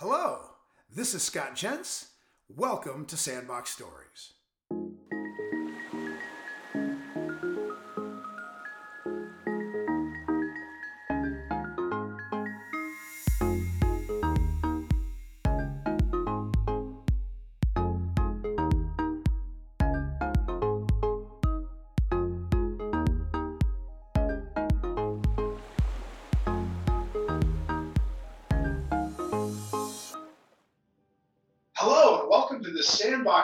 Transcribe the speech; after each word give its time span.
Hello, 0.00 0.42
this 0.88 1.12
is 1.12 1.24
Scott 1.24 1.56
Jens. 1.56 2.10
Welcome 2.48 3.04
to 3.06 3.16
Sandbox 3.16 3.70
Stories. 3.70 4.34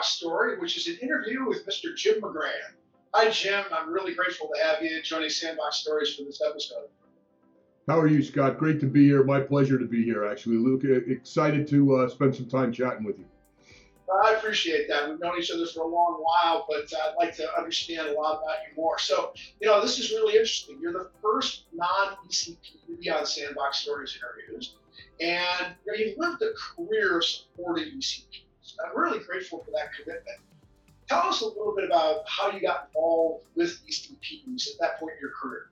Story, 0.07 0.57
which 0.59 0.77
is 0.77 0.87
an 0.87 0.97
interview 1.01 1.45
with 1.47 1.65
Mr. 1.65 1.95
Jim 1.95 2.21
McGrann. 2.21 2.73
Hi, 3.13 3.29
Jim. 3.29 3.63
I'm 3.71 3.91
really 3.91 4.13
grateful 4.13 4.49
to 4.53 4.63
have 4.63 4.81
you 4.81 5.01
joining 5.01 5.29
Sandbox 5.29 5.77
Stories 5.77 6.15
for 6.15 6.23
this 6.23 6.41
episode. 6.47 6.87
How 7.87 7.99
are 7.99 8.07
you, 8.07 8.23
Scott? 8.23 8.57
Great 8.57 8.79
to 8.79 8.87
be 8.87 9.05
here. 9.05 9.23
My 9.23 9.39
pleasure 9.39 9.77
to 9.77 9.85
be 9.85 10.03
here, 10.03 10.25
actually. 10.25 10.57
Luke, 10.57 10.83
excited 10.83 11.67
to 11.69 11.95
uh, 11.95 12.09
spend 12.09 12.35
some 12.35 12.47
time 12.47 12.73
chatting 12.73 13.03
with 13.03 13.19
you. 13.19 13.25
I 14.23 14.33
appreciate 14.33 14.87
that. 14.89 15.09
We've 15.09 15.19
known 15.19 15.37
each 15.39 15.51
other 15.51 15.65
for 15.65 15.81
a 15.81 15.87
long 15.87 16.23
while, 16.23 16.65
but 16.69 16.91
I'd 16.93 17.15
like 17.17 17.35
to 17.37 17.47
understand 17.57 18.07
a 18.07 18.13
lot 18.13 18.41
about 18.41 18.57
you 18.67 18.75
more. 18.75 18.99
So, 18.99 19.33
you 19.59 19.67
know, 19.67 19.81
this 19.81 19.99
is 19.99 20.11
really 20.11 20.33
interesting. 20.33 20.77
You're 20.81 20.93
the 20.93 21.09
first 21.21 21.65
non 21.73 22.15
ECP 22.27 22.57
to 22.87 22.97
be 22.99 23.09
on 23.09 23.25
Sandbox 23.25 23.79
Stories 23.79 24.17
interviews, 24.17 24.75
and 25.19 25.75
you 25.85 25.91
know, 25.91 25.97
you've 25.97 26.17
lived 26.17 26.41
a 26.41 26.53
career 26.53 27.21
supporting 27.21 28.01
supporting 28.01 28.44
I'm 28.83 28.99
really 28.99 29.19
grateful 29.19 29.63
for 29.63 29.71
that 29.71 29.93
commitment. 29.93 30.39
Tell 31.07 31.27
us 31.27 31.41
a 31.41 31.47
little 31.47 31.75
bit 31.75 31.85
about 31.85 32.23
how 32.27 32.51
you 32.51 32.61
got 32.61 32.87
involved 32.87 33.45
with 33.55 33.79
ECPs 33.87 34.73
at 34.73 34.79
that 34.79 34.99
point 34.99 35.13
in 35.13 35.21
your 35.21 35.31
career. 35.31 35.69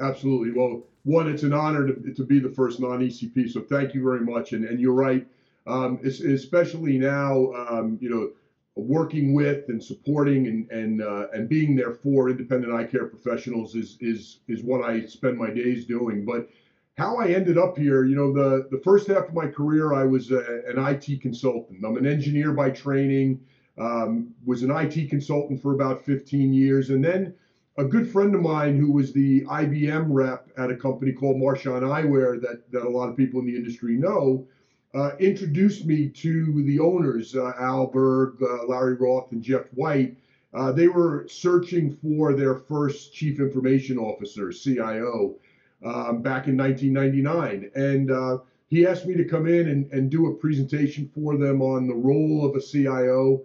Absolutely. 0.00 0.52
Well, 0.52 0.84
one, 1.04 1.28
it's 1.28 1.42
an 1.42 1.52
honor 1.52 1.86
to, 1.86 2.14
to 2.14 2.24
be 2.24 2.40
the 2.40 2.48
first 2.48 2.80
non 2.80 3.00
ECP, 3.00 3.50
so 3.50 3.60
thank 3.60 3.92
you 3.92 4.02
very 4.02 4.20
much. 4.20 4.52
And, 4.52 4.64
and 4.64 4.80
you're 4.80 4.94
right 4.94 5.26
um, 5.66 6.00
especially 6.04 6.98
now, 6.98 7.52
um, 7.52 7.98
you 8.00 8.10
know, 8.10 8.30
working 8.74 9.34
with 9.34 9.68
and 9.68 9.82
supporting 9.82 10.46
and 10.46 10.70
and 10.70 11.02
uh, 11.02 11.26
and 11.32 11.48
being 11.48 11.76
there 11.76 11.92
for 11.92 12.30
independent 12.30 12.72
eye 12.72 12.84
care 12.84 13.06
professionals 13.06 13.74
is 13.74 13.96
is 14.00 14.40
is 14.48 14.62
what 14.62 14.82
I 14.82 15.04
spend 15.06 15.36
my 15.36 15.50
days 15.50 15.84
doing. 15.84 16.24
But 16.24 16.48
how 16.98 17.16
I 17.16 17.28
ended 17.28 17.56
up 17.58 17.76
here, 17.78 18.04
you 18.04 18.14
know, 18.14 18.32
the 18.32 18.68
the 18.70 18.82
first 18.82 19.06
half 19.08 19.28
of 19.28 19.34
my 19.34 19.46
career, 19.46 19.92
I 19.94 20.04
was 20.04 20.30
a, 20.30 20.62
an 20.66 20.78
IT 20.78 21.20
consultant. 21.20 21.84
I'm 21.84 21.96
an 21.96 22.06
engineer 22.06 22.52
by 22.52 22.70
training. 22.70 23.40
Um, 23.78 24.34
was 24.44 24.62
an 24.62 24.70
IT 24.70 25.08
consultant 25.08 25.62
for 25.62 25.72
about 25.72 26.04
15 26.04 26.52
years, 26.52 26.90
and 26.90 27.02
then 27.02 27.34
a 27.78 27.84
good 27.84 28.10
friend 28.10 28.34
of 28.34 28.42
mine 28.42 28.76
who 28.76 28.92
was 28.92 29.14
the 29.14 29.42
IBM 29.46 30.06
rep 30.08 30.48
at 30.58 30.70
a 30.70 30.76
company 30.76 31.12
called 31.12 31.36
Marchon 31.36 31.82
Eyewear 31.82 32.40
that 32.42 32.70
that 32.70 32.82
a 32.82 32.88
lot 32.88 33.08
of 33.08 33.16
people 33.16 33.40
in 33.40 33.46
the 33.46 33.56
industry 33.56 33.96
know 33.96 34.46
uh, 34.94 35.12
introduced 35.18 35.86
me 35.86 36.08
to 36.08 36.62
the 36.64 36.78
owners, 36.78 37.34
uh, 37.34 37.52
Al 37.58 37.86
Berg, 37.86 38.42
uh, 38.42 38.66
Larry 38.66 38.94
Roth, 38.94 39.32
and 39.32 39.42
Jeff 39.42 39.64
White. 39.72 40.16
Uh, 40.52 40.70
they 40.70 40.88
were 40.88 41.26
searching 41.28 41.90
for 41.90 42.34
their 42.34 42.54
first 42.54 43.14
chief 43.14 43.40
information 43.40 43.96
officer, 43.96 44.52
CIO, 44.52 45.36
um, 45.84 46.22
back 46.22 46.48
in 46.48 46.56
1999. 46.56 47.70
And 47.74 48.10
uh, 48.10 48.38
he 48.68 48.86
asked 48.86 49.06
me 49.06 49.14
to 49.14 49.24
come 49.24 49.46
in 49.46 49.68
and, 49.68 49.90
and 49.92 50.10
do 50.10 50.28
a 50.28 50.34
presentation 50.34 51.10
for 51.14 51.36
them 51.36 51.60
on 51.60 51.86
the 51.86 51.94
role 51.94 52.44
of 52.44 52.56
a 52.56 52.60
CIO. 52.60 53.42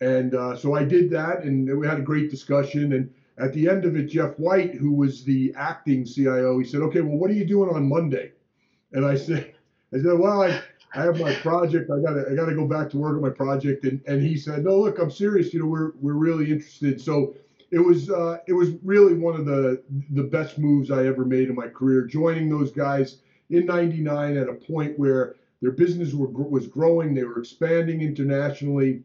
And 0.00 0.34
uh, 0.34 0.56
so 0.56 0.74
I 0.74 0.84
did 0.84 1.10
that, 1.10 1.42
and 1.42 1.78
we 1.78 1.86
had 1.86 1.98
a 1.98 2.02
great 2.02 2.30
discussion. 2.30 2.94
And 2.94 3.12
at 3.38 3.52
the 3.52 3.68
end 3.68 3.84
of 3.84 3.96
it, 3.96 4.06
Jeff 4.06 4.38
White, 4.38 4.74
who 4.74 4.92
was 4.92 5.24
the 5.24 5.52
acting 5.56 6.06
CIO, 6.06 6.58
he 6.58 6.64
said, 6.64 6.80
"Okay, 6.80 7.02
well, 7.02 7.18
what 7.18 7.30
are 7.30 7.34
you 7.34 7.44
doing 7.44 7.68
on 7.68 7.88
Monday?" 7.88 8.32
And 8.92 9.04
I 9.04 9.16
said, 9.16 9.52
"I 9.92 9.98
said, 9.98 10.18
well, 10.18 10.42
I." 10.42 10.62
I 10.92 11.02
have 11.02 11.20
my 11.20 11.32
project. 11.34 11.88
I 11.88 12.00
gotta 12.00 12.24
I 12.28 12.34
gotta 12.34 12.52
go 12.52 12.66
back 12.66 12.90
to 12.90 12.98
work 12.98 13.14
on 13.14 13.22
my 13.22 13.30
project. 13.30 13.84
And 13.84 14.00
and 14.08 14.20
he 14.20 14.36
said, 14.36 14.64
no, 14.64 14.80
look, 14.80 14.98
I'm 14.98 15.08
serious. 15.08 15.54
You 15.54 15.60
know, 15.60 15.66
we're 15.66 15.92
we're 16.00 16.14
really 16.14 16.50
interested. 16.50 17.00
So 17.00 17.34
it 17.70 17.78
was 17.78 18.10
uh, 18.10 18.38
it 18.46 18.52
was 18.52 18.70
really 18.82 19.14
one 19.14 19.34
of 19.34 19.46
the 19.46 19.82
the 20.10 20.22
best 20.22 20.58
moves 20.58 20.90
I 20.90 21.06
ever 21.06 21.24
made 21.24 21.48
in 21.48 21.54
my 21.54 21.68
career. 21.68 22.04
Joining 22.04 22.48
those 22.48 22.72
guys 22.72 23.18
in 23.50 23.66
'99 23.66 24.36
at 24.36 24.48
a 24.48 24.54
point 24.54 24.98
where 24.98 25.36
their 25.62 25.72
business 25.72 26.14
were, 26.14 26.28
was 26.28 26.66
growing, 26.66 27.14
they 27.14 27.24
were 27.24 27.38
expanding 27.38 28.00
internationally, 28.00 29.02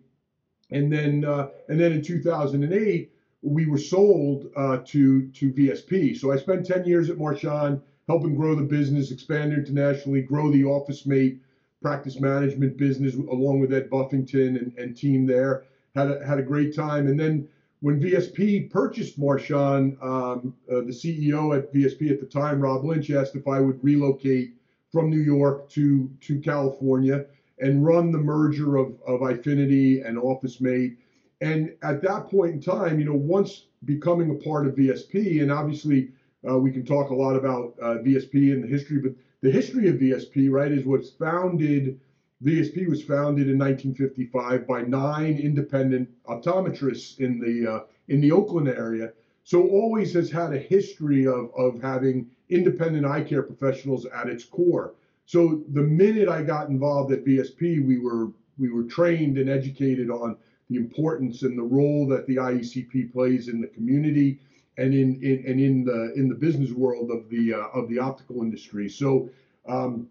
and 0.71 0.91
then 0.91 1.25
uh, 1.25 1.49
and 1.69 1.79
then 1.79 1.91
in 1.91 2.01
2008 2.01 3.11
we 3.41 3.67
were 3.67 3.77
sold 3.77 4.47
uh, 4.55 4.77
to 4.85 5.27
to 5.29 5.51
VSP. 5.51 6.17
So 6.17 6.31
I 6.31 6.37
spent 6.37 6.65
10 6.65 6.85
years 6.85 7.09
at 7.09 7.17
Marchon, 7.17 7.81
helping 8.07 8.35
grow 8.35 8.55
the 8.55 8.63
business, 8.63 9.11
expand 9.11 9.53
internationally, 9.53 10.21
grow 10.21 10.51
the 10.51 10.63
office 10.63 11.05
mate 11.05 11.41
practice 11.81 12.19
management 12.19 12.77
business 12.77 13.13
along 13.13 13.59
with 13.59 13.71
Ed 13.71 13.91
Buffington 13.91 14.57
and, 14.57 14.75
and 14.75 14.97
team 14.97 15.27
there. 15.27 15.65
Had 15.93 16.09
a, 16.09 16.25
had 16.25 16.39
a 16.39 16.41
great 16.41 16.75
time. 16.75 17.05
And 17.05 17.19
then 17.19 17.47
when 17.85 18.01
VSP 18.01 18.71
purchased 18.71 19.19
Marchon, 19.19 19.95
um, 20.01 20.55
uh, 20.71 20.77
the 20.77 20.91
CEO 20.91 21.55
at 21.55 21.71
VSP 21.71 22.09
at 22.09 22.19
the 22.19 22.25
time, 22.25 22.59
Rob 22.59 22.83
Lynch, 22.83 23.11
asked 23.11 23.35
if 23.35 23.47
I 23.47 23.59
would 23.59 23.77
relocate 23.83 24.55
from 24.91 25.11
New 25.11 25.19
York 25.19 25.69
to, 25.69 26.09
to 26.21 26.39
California 26.39 27.27
and 27.59 27.85
run 27.85 28.11
the 28.11 28.17
merger 28.17 28.77
of, 28.77 28.99
of 29.05 29.19
Eyefinity 29.19 30.03
and 30.03 30.17
OfficeMate. 30.17 30.97
And 31.41 31.75
at 31.83 32.01
that 32.01 32.27
point 32.27 32.55
in 32.55 32.59
time, 32.59 32.97
you 32.97 33.05
know, 33.05 33.13
once 33.13 33.67
becoming 33.83 34.31
a 34.31 34.43
part 34.43 34.65
of 34.65 34.73
VSP, 34.73 35.43
and 35.43 35.51
obviously 35.51 36.09
uh, 36.49 36.57
we 36.57 36.71
can 36.71 36.87
talk 36.87 37.11
a 37.11 37.15
lot 37.15 37.35
about 37.35 37.75
uh, 37.79 37.97
VSP 38.03 38.51
and 38.51 38.63
the 38.63 38.67
history, 38.67 38.97
but 38.97 39.11
the 39.41 39.51
history 39.51 39.89
of 39.89 39.97
VSP, 39.97 40.49
right, 40.49 40.71
is 40.71 40.87
what's 40.87 41.11
founded. 41.11 41.99
VSP 42.45 42.87
was 42.87 43.01
founded 43.01 43.49
in 43.49 43.57
1955 43.57 44.67
by 44.67 44.83
nine 44.83 45.39
independent 45.39 46.07
optometrists 46.25 47.19
in 47.19 47.39
the 47.39 47.71
uh, 47.71 47.79
in 48.07 48.21
the 48.21 48.31
Oakland 48.31 48.67
area. 48.67 49.11
So 49.43 49.67
always 49.67 50.13
has 50.13 50.29
had 50.29 50.53
a 50.53 50.59
history 50.59 51.25
of 51.25 51.49
of 51.57 51.81
having 51.81 52.29
independent 52.49 53.05
eye 53.05 53.23
care 53.23 53.41
professionals 53.41 54.05
at 54.05 54.29
its 54.29 54.43
core. 54.43 54.93
So 55.25 55.63
the 55.73 55.81
minute 55.81 56.29
I 56.29 56.43
got 56.43 56.69
involved 56.69 57.11
at 57.11 57.25
VSP, 57.25 57.83
we 57.83 57.97
were 57.97 58.29
we 58.59 58.69
were 58.69 58.83
trained 58.83 59.39
and 59.39 59.49
educated 59.49 60.11
on 60.11 60.37
the 60.69 60.77
importance 60.77 61.41
and 61.41 61.57
the 61.57 61.63
role 61.63 62.07
that 62.07 62.27
the 62.27 62.35
IECP 62.35 63.11
plays 63.11 63.47
in 63.47 63.59
the 63.59 63.67
community 63.67 64.39
and 64.77 64.93
in, 64.93 65.19
in 65.23 65.43
and 65.47 65.59
in 65.59 65.83
the 65.83 66.13
in 66.15 66.29
the 66.29 66.35
business 66.35 66.71
world 66.71 67.09
of 67.09 67.27
the 67.29 67.55
uh, 67.55 67.67
of 67.73 67.89
the 67.89 67.97
optical 67.97 68.43
industry. 68.43 68.87
So 68.87 69.29
um, 69.67 70.07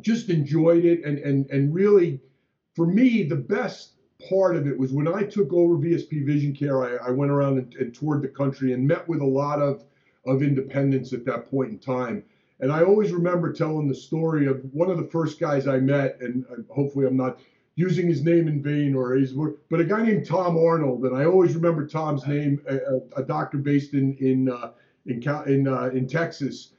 just 0.00 0.30
enjoyed 0.30 0.84
it 0.84 1.04
and 1.04 1.18
and 1.18 1.50
and 1.50 1.74
really 1.74 2.20
for 2.74 2.86
me 2.86 3.22
the 3.22 3.36
best 3.36 3.94
part 4.28 4.56
of 4.56 4.66
it 4.66 4.78
was 4.78 4.92
when 4.92 5.08
I 5.08 5.22
took 5.22 5.52
over 5.52 5.76
VSP 5.76 6.26
Vision 6.26 6.54
Care. 6.54 6.82
I, 6.82 7.08
I 7.08 7.10
went 7.10 7.30
around 7.30 7.58
and, 7.58 7.74
and 7.76 7.94
toured 7.94 8.22
the 8.22 8.28
country 8.28 8.72
and 8.72 8.86
met 8.86 9.08
with 9.08 9.20
a 9.20 9.26
lot 9.26 9.60
of 9.60 9.84
of 10.26 10.42
independents 10.42 11.12
at 11.12 11.24
that 11.24 11.50
point 11.50 11.70
in 11.70 11.78
time. 11.78 12.22
And 12.60 12.70
I 12.70 12.82
always 12.82 13.10
remember 13.10 13.52
telling 13.52 13.88
the 13.88 13.94
story 13.94 14.46
of 14.46 14.62
one 14.72 14.90
of 14.90 14.98
the 14.98 15.08
first 15.08 15.40
guys 15.40 15.66
I 15.66 15.78
met, 15.78 16.18
and 16.20 16.44
hopefully 16.68 17.06
I'm 17.06 17.16
not 17.16 17.40
using 17.74 18.06
his 18.06 18.22
name 18.22 18.48
in 18.48 18.62
vain 18.62 18.94
or 18.94 19.14
his 19.14 19.32
but 19.32 19.80
a 19.80 19.84
guy 19.84 20.04
named 20.04 20.26
Tom 20.26 20.58
Arnold, 20.58 21.04
and 21.04 21.16
I 21.16 21.24
always 21.24 21.54
remember 21.54 21.86
Tom's 21.86 22.26
name, 22.26 22.60
a, 22.68 23.00
a 23.16 23.22
doctor 23.22 23.56
based 23.56 23.94
in 23.94 24.14
in 24.16 24.50
uh, 24.50 24.72
in 25.06 25.22
in, 25.46 25.66
uh, 25.66 25.90
in 25.94 26.06
Texas. 26.06 26.72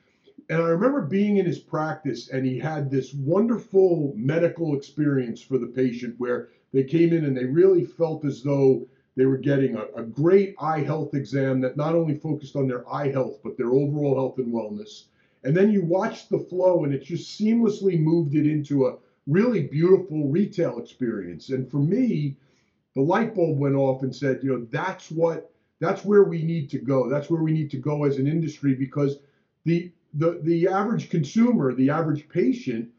And 0.52 0.62
I 0.62 0.68
remember 0.68 1.04
being 1.04 1.38
in 1.38 1.46
his 1.46 1.60
practice, 1.60 2.28
and 2.28 2.46
he 2.46 2.60
had 2.60 2.92
this 2.92 3.14
wonderful 3.14 4.12
medical 4.18 4.76
experience 4.76 5.42
for 5.42 5.58
the 5.58 5.68
patient 5.68 6.16
where 6.18 6.50
they 6.74 6.84
came 6.84 7.14
in 7.14 7.24
and 7.24 7.38
they 7.38 7.46
really 7.46 7.86
felt 7.86 8.26
as 8.26 8.44
though 8.44 8.86
they 9.16 9.26
were 9.26 9.38
getting 9.38 9.78
a, 9.78 9.86
a 9.96 10.04
great 10.04 10.54
eye 10.60 10.82
health 10.82 11.14
exam 11.14 11.62
that 11.62 11.78
not 11.78 11.96
only 11.96 12.18
focused 12.18 12.58
on 12.58 12.68
their 12.68 12.84
eye 12.94 13.10
health, 13.10 13.40
but 13.46 13.56
their 13.56 13.72
overall 13.72 14.14
health 14.14 14.40
and 14.40 14.54
wellness. 14.54 15.06
And 15.46 15.56
then 15.56 15.72
you 15.72 15.86
watched 15.86 16.30
the 16.30 16.40
flow, 16.40 16.84
and 16.84 16.94
it 16.94 17.06
just 17.06 17.40
seamlessly 17.40 17.98
moved 17.98 18.36
it 18.36 18.46
into 18.46 18.88
a 18.88 18.98
really 19.28 19.68
beautiful 19.68 20.28
retail 20.28 20.80
experience. 20.80 21.48
And 21.52 21.72
for 21.72 21.80
me, 21.80 22.36
the 22.94 23.02
light 23.02 23.34
bulb 23.34 23.58
went 23.58 23.76
off 23.76 24.04
and 24.04 24.14
said, 24.14 24.42
you 24.44 24.52
know, 24.52 24.68
that's 24.70 25.12
what 25.12 25.50
that's 25.80 26.04
where 26.04 26.24
we 26.24 26.44
need 26.44 26.70
to 26.72 26.78
go. 26.78 27.10
That's 27.10 27.30
where 27.30 27.42
we 27.42 27.54
need 27.54 27.72
to 27.72 27.78
go 27.78 28.04
as 28.04 28.18
an 28.18 28.28
industry 28.28 28.76
because 28.76 29.20
the 29.64 29.90
the 30.14 30.40
the 30.44 30.68
average 30.68 31.10
consumer, 31.10 31.74
the 31.74 31.90
average 31.90 32.28
patient 32.30 32.90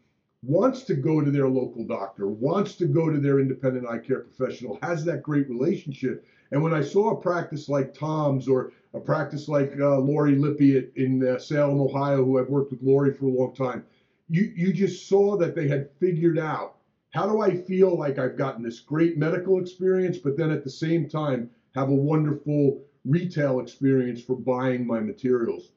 wants 0.45 0.83
to 0.83 0.95
go 0.95 1.21
to 1.21 1.31
their 1.31 1.49
local 1.49 1.85
doctor, 1.87 2.27
wants 2.27 2.75
to 2.75 2.87
go 2.87 3.11
to 3.11 3.19
their 3.19 3.39
independent 3.39 3.87
eye 3.87 3.99
care 3.99 4.21
professional, 4.21 4.79
has 4.83 5.05
that 5.05 5.23
great 5.23 5.49
relationship. 5.49 6.25
And 6.51 6.63
when 6.63 6.75
I 6.75 6.83
saw 6.83 7.11
a 7.11 7.21
practice 7.21 7.69
like 7.69 7.95
Tom's 7.95 8.49
or 8.49 8.73
a 8.93 9.01
practice 9.01 9.49
like 9.49 9.73
uh, 9.79 9.99
Lori 9.99 10.35
Lippy 10.35 10.91
in 10.97 11.27
uh, 11.27 11.39
Salem, 11.39 11.81
Ohio, 11.81 12.25
who 12.25 12.39
I've 12.39 12.49
worked 12.49 12.73
with 12.73 12.83
Lori 12.83 13.15
for 13.15 13.27
a 13.27 13.29
long 13.29 13.55
time, 13.55 13.85
you 14.29 14.53
you 14.57 14.73
just 14.73 15.09
saw 15.09 15.37
that 15.37 15.55
they 15.55 15.69
had 15.69 15.91
figured 16.01 16.39
out 16.39 16.77
how 17.11 17.27
do 17.27 17.41
I 17.41 17.55
feel 17.55 17.97
like 17.97 18.19
I've 18.19 18.39
gotten 18.39 18.63
this 18.63 18.81
great 18.81 19.19
medical 19.19 19.61
experience, 19.61 20.19
but 20.19 20.37
then 20.37 20.51
at 20.51 20.65
the 20.65 20.71
same 20.71 21.09
time 21.09 21.51
have 21.75 21.91
a 21.91 21.95
wonderful 21.95 22.83
retail 23.05 23.61
experience 23.61 24.23
for 24.23 24.37
buying 24.37 24.87
my 24.87 25.01
materials. 25.01 25.73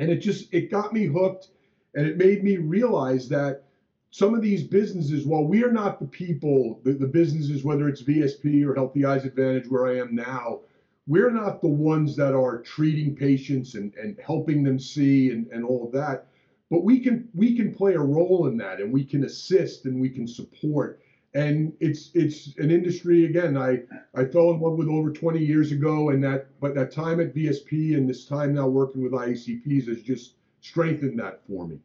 And 0.00 0.10
it 0.10 0.16
just 0.16 0.52
it 0.52 0.70
got 0.70 0.94
me 0.94 1.04
hooked 1.04 1.48
and 1.94 2.06
it 2.06 2.16
made 2.16 2.42
me 2.42 2.56
realize 2.56 3.28
that 3.28 3.64
some 4.10 4.34
of 4.34 4.40
these 4.40 4.62
businesses, 4.64 5.26
while 5.26 5.44
we 5.44 5.62
are 5.62 5.70
not 5.70 6.00
the 6.00 6.06
people, 6.06 6.80
the, 6.82 6.92
the 6.92 7.06
businesses, 7.06 7.64
whether 7.64 7.86
it's 7.86 8.02
VSP 8.02 8.64
or 8.64 8.74
Healthy 8.74 9.04
Eyes 9.04 9.24
Advantage, 9.26 9.68
where 9.68 9.86
I 9.86 9.98
am 9.98 10.14
now, 10.14 10.60
we're 11.06 11.30
not 11.30 11.60
the 11.60 11.68
ones 11.68 12.16
that 12.16 12.34
are 12.34 12.62
treating 12.62 13.14
patients 13.14 13.74
and, 13.74 13.94
and 13.94 14.18
helping 14.24 14.62
them 14.62 14.78
see 14.78 15.30
and, 15.32 15.46
and 15.48 15.64
all 15.64 15.84
of 15.84 15.92
that. 15.92 16.26
But 16.70 16.82
we 16.82 17.00
can 17.00 17.28
we 17.34 17.54
can 17.54 17.74
play 17.74 17.94
a 17.94 18.00
role 18.00 18.46
in 18.46 18.56
that 18.56 18.80
and 18.80 18.90
we 18.90 19.04
can 19.04 19.24
assist 19.24 19.84
and 19.84 20.00
we 20.00 20.08
can 20.08 20.26
support. 20.26 21.00
And 21.34 21.72
it's 21.78 22.10
it's 22.14 22.56
an 22.58 22.70
industry 22.70 23.26
again. 23.26 23.56
I 23.56 23.82
I 24.14 24.24
fell 24.24 24.50
in 24.50 24.60
love 24.60 24.72
with 24.72 24.88
over 24.88 25.12
20 25.12 25.38
years 25.38 25.70
ago, 25.70 26.10
and 26.10 26.22
that 26.24 26.48
but 26.60 26.74
that 26.74 26.90
time 26.90 27.20
at 27.20 27.34
VSP 27.34 27.96
and 27.96 28.08
this 28.08 28.24
time 28.24 28.54
now 28.54 28.66
working 28.66 29.02
with 29.02 29.12
IECPs 29.12 29.86
has 29.86 30.02
just 30.02 30.34
strengthened 30.60 31.18
that 31.20 31.40
for 31.46 31.66
me. 31.68 31.78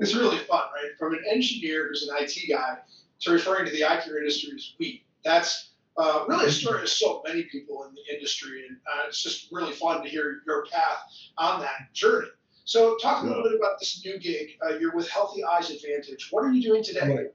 It's 0.00 0.14
really 0.14 0.38
fun, 0.38 0.64
right? 0.74 0.90
From 0.98 1.14
an 1.14 1.22
engineer 1.30 1.88
who's 1.88 2.08
an 2.08 2.16
IT 2.18 2.50
guy 2.50 2.78
to 3.20 3.30
referring 3.30 3.66
to 3.66 3.72
the 3.72 3.78
care 3.78 4.18
industry 4.18 4.52
as 4.54 4.74
we. 4.78 5.04
That's 5.24 5.70
uh, 5.96 6.24
really 6.28 6.46
a 6.46 6.50
story 6.50 6.82
of 6.82 6.88
so 6.88 7.22
many 7.26 7.44
people 7.44 7.84
in 7.84 7.94
the 7.94 8.14
industry, 8.14 8.66
and 8.68 8.76
uh, 8.86 9.06
it's 9.08 9.22
just 9.22 9.48
really 9.52 9.72
fun 9.72 10.02
to 10.02 10.08
hear 10.08 10.42
your 10.46 10.66
path 10.66 10.98
on 11.38 11.60
that 11.60 11.92
journey. 11.92 12.28
So, 12.64 12.96
talk 12.96 13.22
a 13.22 13.26
little 13.26 13.42
bit 13.42 13.54
about 13.54 13.78
this 13.78 14.04
new 14.04 14.18
gig. 14.18 14.58
Uh, 14.64 14.76
you're 14.78 14.94
with 14.94 15.08
Healthy 15.08 15.44
Eyes 15.44 15.70
Advantage. 15.70 16.28
What 16.30 16.44
are 16.44 16.52
you 16.52 16.62
doing 16.62 16.82
today? 16.82 17.16
Right. 17.16 17.26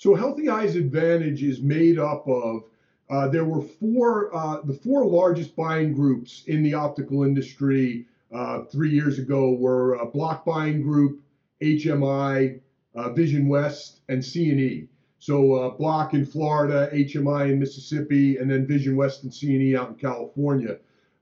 So, 0.00 0.14
Healthy 0.14 0.48
Eyes 0.48 0.76
Advantage 0.76 1.42
is 1.42 1.60
made 1.60 1.98
up 1.98 2.26
of 2.26 2.64
uh, 3.10 3.28
there 3.28 3.44
were 3.44 3.60
four 3.60 4.34
uh, 4.34 4.62
the 4.62 4.72
four 4.72 5.04
largest 5.04 5.54
buying 5.54 5.92
groups 5.92 6.42
in 6.46 6.62
the 6.62 6.72
optical 6.72 7.22
industry 7.22 8.06
uh, 8.32 8.62
three 8.62 8.88
years 8.88 9.18
ago 9.18 9.52
were 9.52 10.00
uh, 10.00 10.06
Block 10.06 10.46
Buying 10.46 10.80
Group, 10.80 11.20
HMI, 11.60 12.60
uh, 12.94 13.12
Vision 13.12 13.46
West, 13.46 14.00
and 14.08 14.24
C&E. 14.24 14.88
So 15.18 15.52
uh, 15.52 15.68
Block 15.68 16.14
in 16.14 16.24
Florida, 16.24 16.88
HMI 16.94 17.50
in 17.50 17.58
Mississippi, 17.58 18.38
and 18.38 18.50
then 18.50 18.66
Vision 18.66 18.96
West 18.96 19.24
and 19.24 19.34
C&E 19.34 19.76
out 19.76 19.90
in 19.90 19.94
California. 19.96 20.78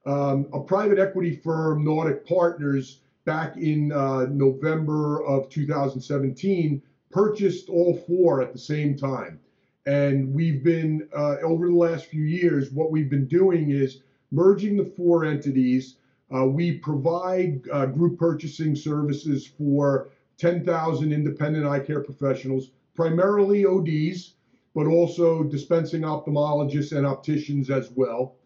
Um, 0.06 0.46
a 0.52 0.60
private 0.60 1.00
equity 1.00 1.34
firm, 1.34 1.84
Nautic 1.84 2.24
Partners, 2.24 3.00
back 3.24 3.56
in 3.56 3.88
November 3.88 5.24
of 5.24 5.48
2017, 5.48 6.80
purchased 7.10 7.68
all 7.68 7.96
four 7.96 8.42
at 8.42 8.52
the 8.52 8.58
same 8.58 8.96
time. 8.96 9.40
And 9.86 10.34
we've 10.34 10.62
been, 10.62 11.08
uh, 11.16 11.36
over 11.42 11.66
the 11.66 11.74
last 11.74 12.06
few 12.06 12.24
years, 12.24 12.70
what 12.72 12.90
we've 12.90 13.08
been 13.08 13.26
doing 13.26 13.70
is 13.70 14.02
merging 14.30 14.76
the 14.76 14.84
four 14.84 15.24
entities. 15.24 15.96
Uh, 16.34 16.46
we 16.46 16.78
provide 16.78 17.62
uh, 17.72 17.86
group 17.86 18.18
purchasing 18.18 18.76
services 18.76 19.46
for 19.46 20.10
10,000 20.36 21.12
independent 21.12 21.66
eye 21.66 21.80
care 21.80 22.02
professionals, 22.02 22.70
primarily 22.94 23.64
ODs, 23.64 24.34
but 24.74 24.86
also 24.86 25.42
dispensing 25.42 26.02
ophthalmologists 26.02 26.96
and 26.96 27.06
opticians 27.06 27.70
as 27.70 27.90
well. 27.96 28.36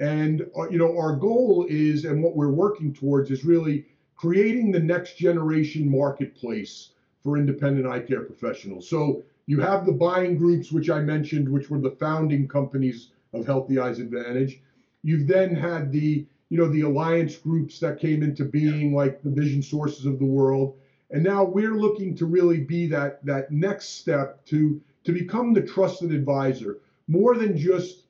And 0.00 0.42
uh, 0.58 0.68
you 0.68 0.78
know, 0.78 0.96
our 0.98 1.14
goal 1.16 1.66
is, 1.68 2.04
and 2.04 2.22
what 2.22 2.36
we're 2.36 2.50
working 2.50 2.92
towards, 2.92 3.30
is 3.30 3.44
really 3.44 3.86
creating 4.16 4.72
the 4.72 4.80
next 4.80 5.16
generation 5.16 5.88
marketplace 5.88 6.90
for 7.22 7.36
independent 7.36 7.86
eye 7.86 8.00
care 8.00 8.22
professionals. 8.22 8.88
So 8.88 9.22
you 9.46 9.60
have 9.60 9.86
the 9.86 9.92
buying 9.92 10.36
groups, 10.36 10.72
which 10.72 10.90
I 10.90 11.00
mentioned, 11.00 11.48
which 11.48 11.70
were 11.70 11.80
the 11.80 11.90
founding 11.90 12.46
companies 12.48 13.10
of 13.32 13.46
Healthy 13.46 13.78
Eyes 13.78 13.98
Advantage. 13.98 14.60
You've 15.02 15.26
then 15.26 15.54
had 15.54 15.92
the 15.92 16.26
you 16.50 16.56
know 16.56 16.68
the 16.68 16.82
alliance 16.82 17.36
groups 17.36 17.78
that 17.80 18.00
came 18.00 18.22
into 18.22 18.44
being, 18.44 18.94
like 18.94 19.22
the 19.22 19.30
Vision 19.30 19.62
Sources 19.62 20.06
of 20.06 20.18
the 20.18 20.24
world 20.24 20.74
and 21.10 21.22
now 21.22 21.44
we're 21.44 21.74
looking 21.74 22.14
to 22.16 22.26
really 22.26 22.60
be 22.60 22.86
that 22.88 23.24
that 23.24 23.50
next 23.50 24.00
step 24.00 24.44
to 24.46 24.80
to 25.04 25.12
become 25.12 25.54
the 25.54 25.62
trusted 25.62 26.12
advisor, 26.12 26.78
more 27.06 27.34
than 27.34 27.56
just 27.56 28.04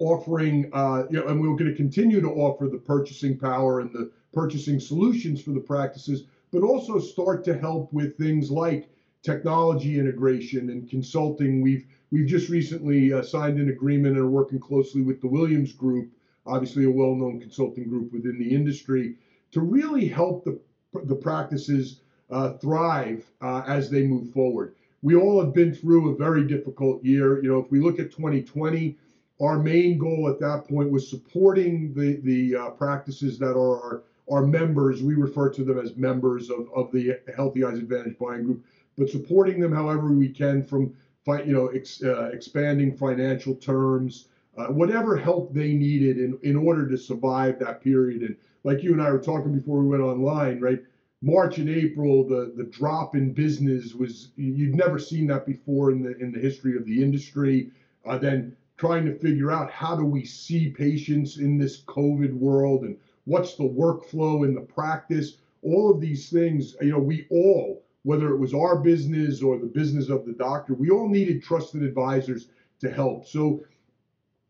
offering, 0.00 0.68
uh, 0.72 1.04
you 1.10 1.18
know, 1.18 1.26
and 1.28 1.40
we're 1.40 1.56
going 1.56 1.70
to 1.70 1.76
continue 1.76 2.20
to 2.20 2.28
offer 2.28 2.66
the 2.66 2.78
purchasing 2.78 3.38
power 3.38 3.80
and 3.80 3.92
the 3.92 4.10
purchasing 4.32 4.80
solutions 4.80 5.40
for 5.40 5.50
the 5.52 5.60
practices, 5.60 6.24
but 6.52 6.62
also 6.62 6.98
start 6.98 7.44
to 7.44 7.58
help 7.58 7.92
with 7.92 8.16
things 8.16 8.50
like 8.50 8.88
technology 9.22 9.98
integration 9.98 10.70
and 10.70 10.88
consulting. 10.88 11.60
We've 11.60 11.86
we've 12.10 12.26
just 12.26 12.48
recently 12.48 13.12
uh, 13.12 13.22
signed 13.22 13.58
an 13.58 13.68
agreement 13.68 14.16
and 14.16 14.24
are 14.24 14.30
working 14.30 14.60
closely 14.60 15.02
with 15.02 15.20
the 15.20 15.28
Williams 15.28 15.72
Group, 15.72 16.10
obviously 16.46 16.84
a 16.84 16.90
well-known 16.90 17.40
consulting 17.40 17.88
group 17.88 18.12
within 18.12 18.38
the 18.38 18.54
industry, 18.54 19.16
to 19.52 19.60
really 19.60 20.08
help 20.08 20.44
the 20.44 20.58
the 21.04 21.14
practices 21.14 22.00
uh, 22.30 22.52
thrive 22.54 23.24
uh, 23.40 23.62
as 23.66 23.90
they 23.90 24.02
move 24.06 24.30
forward. 24.32 24.74
We 25.02 25.14
all 25.14 25.40
have 25.40 25.54
been 25.54 25.74
through 25.74 26.10
a 26.10 26.16
very 26.16 26.46
difficult 26.46 27.04
year. 27.04 27.42
You 27.42 27.50
know, 27.50 27.58
if 27.58 27.70
we 27.70 27.78
look 27.78 28.00
at 28.00 28.10
2020, 28.10 28.96
our 29.40 29.58
main 29.58 29.98
goal 29.98 30.28
at 30.28 30.40
that 30.40 30.66
point 30.68 30.90
was 30.90 31.08
supporting 31.08 31.94
the 31.94 32.20
the 32.22 32.56
uh, 32.56 32.70
practices 32.70 33.38
that 33.38 33.56
are 33.56 34.02
our, 34.30 34.38
our 34.38 34.46
members. 34.46 35.02
We 35.02 35.14
refer 35.14 35.50
to 35.50 35.64
them 35.64 35.78
as 35.78 35.96
members 35.96 36.50
of, 36.50 36.68
of 36.74 36.90
the 36.92 37.18
Healthy 37.34 37.64
Eyes 37.64 37.78
Advantage 37.78 38.18
buying 38.18 38.44
group, 38.44 38.64
but 38.96 39.08
supporting 39.08 39.60
them 39.60 39.72
however 39.72 40.12
we 40.12 40.28
can 40.28 40.64
from 40.64 40.94
you 41.44 41.52
know 41.52 41.66
ex, 41.68 42.02
uh, 42.02 42.30
expanding 42.32 42.96
financial 42.96 43.54
terms, 43.54 44.28
uh, 44.56 44.66
whatever 44.66 45.16
help 45.16 45.52
they 45.52 45.74
needed 45.74 46.18
in 46.18 46.38
in 46.42 46.56
order 46.56 46.88
to 46.88 46.96
survive 46.96 47.58
that 47.58 47.82
period. 47.82 48.22
And 48.22 48.36
like 48.64 48.82
you 48.82 48.92
and 48.92 49.02
I 49.02 49.10
were 49.10 49.20
talking 49.20 49.54
before 49.54 49.78
we 49.78 49.88
went 49.88 50.02
online, 50.02 50.60
right? 50.60 50.82
March 51.20 51.58
and 51.58 51.68
April, 51.68 52.26
the 52.26 52.52
the 52.56 52.64
drop 52.64 53.14
in 53.14 53.32
business 53.32 53.94
was 53.94 54.30
you'd 54.36 54.74
never 54.74 54.98
seen 54.98 55.26
that 55.26 55.46
before 55.46 55.90
in 55.90 56.02
the 56.02 56.16
in 56.18 56.32
the 56.32 56.38
history 56.38 56.76
of 56.76 56.86
the 56.86 57.02
industry. 57.02 57.70
Uh, 58.06 58.16
then 58.16 58.56
trying 58.78 59.04
to 59.04 59.18
figure 59.18 59.50
out 59.50 59.70
how 59.70 59.96
do 59.96 60.04
we 60.04 60.24
see 60.24 60.70
patients 60.70 61.38
in 61.38 61.58
this 61.58 61.82
COVID 61.82 62.32
world 62.32 62.84
and 62.84 62.96
what's 63.28 63.56
the 63.56 63.62
workflow 63.62 64.46
in 64.46 64.54
the 64.54 64.60
practice. 64.60 65.36
All 65.62 65.90
of 65.90 66.00
these 66.00 66.30
things, 66.30 66.74
you 66.80 66.92
know, 66.92 66.98
we 66.98 67.26
all, 67.30 67.84
whether 68.02 68.30
it 68.30 68.38
was 68.38 68.54
our 68.54 68.78
business 68.78 69.42
or 69.42 69.58
the 69.58 69.66
business 69.66 70.08
of 70.08 70.24
the 70.24 70.32
doctor, 70.32 70.72
we 70.72 70.88
all 70.88 71.08
needed 71.08 71.42
trusted 71.42 71.82
advisors 71.82 72.48
to 72.80 72.90
help. 72.90 73.26
So 73.26 73.62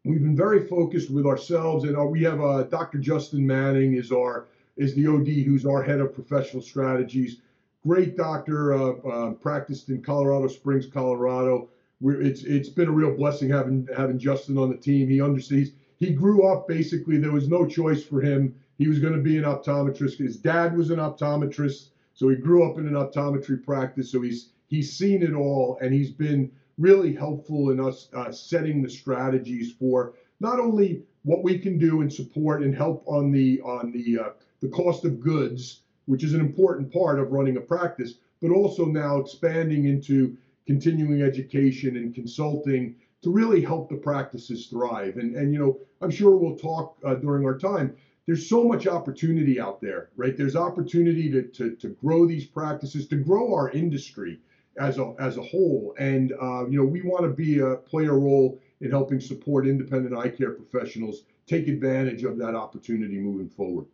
we've 0.05 0.23
been 0.23 0.37
very 0.37 0.65
focused 0.69 1.11
with 1.11 1.27
ourselves, 1.27 1.85
and 1.85 1.99
uh, 1.99 2.05
we 2.05 2.23
have 2.23 2.41
uh, 2.41 2.63
Dr. 2.65 2.99
Justin 2.99 3.45
Manning 3.45 3.95
is 3.95 4.13
our 4.13 4.47
is 4.77 4.95
the 4.95 5.09
OD 5.09 5.27
who's 5.45 5.67
our 5.67 5.83
head 5.83 5.99
of 5.99 6.15
professional 6.15 6.63
strategies. 6.63 7.39
Great 7.85 8.17
doctor, 8.17 8.75
uh, 8.75 8.93
uh, 8.93 9.31
practiced 9.33 9.89
in 9.89 10.01
Colorado 10.03 10.47
Springs, 10.47 10.87
Colorado. 10.87 11.69
We're, 12.01 12.23
it's 12.23 12.45
it's 12.45 12.69
been 12.69 12.87
a 12.87 12.93
real 12.93 13.17
blessing 13.17 13.51
having 13.51 13.89
having 13.97 14.21
Justin 14.21 14.57
on 14.57 14.71
the 14.71 14.77
team. 14.77 15.09
He 15.09 15.21
understands. 15.21 15.71
He 15.97 16.11
grew 16.13 16.47
up 16.47 16.69
basically. 16.69 17.19
There 17.19 17.33
was 17.33 17.49
no 17.49 17.67
choice 17.67 18.05
for 18.05 18.21
him. 18.21 18.55
He 18.79 18.89
was 18.89 19.01
going 19.01 19.15
to 19.15 19.21
be 19.21 19.37
an 19.37 19.45
optometrist. 19.45 20.19
His 20.19 20.37
dad 20.37 20.77
was 20.77 20.91
an 20.91 20.99
optometrist, 20.99 21.91
so 22.15 22.29
he 22.29 22.37
grew 22.37 22.71
up 22.71 22.79
in 22.79 22.87
an 22.87 22.95
optometry 22.95 23.63
practice. 23.63 24.11
So 24.11 24.23
he's 24.23 24.51
he's 24.69 24.97
seen 24.97 25.23
it 25.23 25.35
all, 25.35 25.79
and 25.83 25.93
he's 25.93 26.13
been 26.13 26.51
really 26.79 27.13
helpful 27.13 27.71
in 27.71 27.81
us 27.81 28.09
uh, 28.15 28.31
setting 28.31 28.83
the 28.83 28.89
strategies 28.89 29.73
for 29.73 30.15
not 30.41 30.61
only 30.61 31.03
what 31.25 31.43
we 31.43 31.59
can 31.59 31.77
do 31.77 32.01
and 32.01 32.13
support 32.13 32.63
and 32.63 32.75
help 32.75 33.03
on 33.07 33.33
the 33.33 33.61
on 33.63 33.91
the 33.91 34.19
uh, 34.19 34.31
the 34.61 34.69
cost 34.69 35.05
of 35.05 35.21
goods, 35.21 35.83
which 36.07 36.23
is 36.23 36.35
an 36.35 36.41
important 36.41 36.93
part 36.93 37.19
of 37.19 37.33
running 37.33 37.57
a 37.57 37.61
practice, 37.61 38.15
but 38.41 38.51
also 38.51 38.85
now 38.85 39.19
expanding 39.19 39.87
into 39.87 40.37
continuing 40.67 41.23
education 41.23 41.97
and 41.97 42.15
consulting 42.15 42.95
to 43.23 43.31
really 43.31 43.61
help 43.61 43.89
the 43.89 43.97
practices 43.97 44.67
thrive. 44.67 45.17
And, 45.17 45.35
and 45.35 45.53
you 45.53 45.59
know, 45.59 45.79
I'm 46.01 46.11
sure 46.11 46.37
we'll 46.37 46.57
talk 46.57 46.97
uh, 47.05 47.15
during 47.15 47.45
our 47.45 47.59
time. 47.59 47.97
There's 48.29 48.47
so 48.47 48.63
much 48.63 48.87
opportunity 48.87 49.59
out 49.59 49.81
there, 49.81 50.11
right? 50.15 50.37
There's 50.37 50.55
opportunity 50.55 51.31
to, 51.31 51.45
to, 51.45 51.75
to 51.77 51.89
grow 51.89 52.27
these 52.27 52.45
practices, 52.45 53.09
to 53.09 53.17
grow 53.17 53.55
our 53.55 53.71
industry 53.71 54.39
as 54.79 54.99
a, 54.99 55.15
as 55.19 55.39
a 55.39 55.43
whole. 55.43 55.95
And, 55.99 56.33
uh, 56.33 56.67
you 56.69 56.77
know, 56.77 56.85
we 56.85 57.01
want 57.01 57.23
to 57.25 57.31
be 57.31 57.61
a 57.61 57.77
play 57.77 58.05
a 58.05 58.13
role 58.13 58.61
in 58.83 58.91
helping 58.91 59.19
support 59.19 59.67
independent 59.67 60.15
eye 60.15 60.29
care 60.29 60.51
professionals 60.51 61.23
take 61.47 61.69
advantage 61.69 62.23
of 62.23 62.37
that 62.37 62.55
opportunity 62.55 63.17
moving 63.17 63.49
forward. 63.49 63.87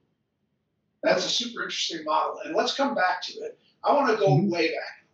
That's 1.05 1.25
a 1.25 1.29
super 1.29 1.63
interesting 1.63 2.05
model. 2.05 2.41
And 2.45 2.57
let's 2.57 2.75
come 2.75 2.97
back 2.97 3.23
to 3.23 3.35
it. 3.35 3.57
I 3.85 3.93
want 3.93 4.11
to 4.11 4.17
go 4.17 4.31
mm-hmm. 4.31 4.51
way 4.51 4.67
back 4.75 5.05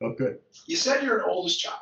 in 0.00 0.08
life. 0.08 0.20
Okay. 0.20 0.36
You 0.66 0.76
said 0.76 1.02
you're 1.02 1.18
an 1.18 1.24
oldest 1.26 1.58
child. 1.58 1.80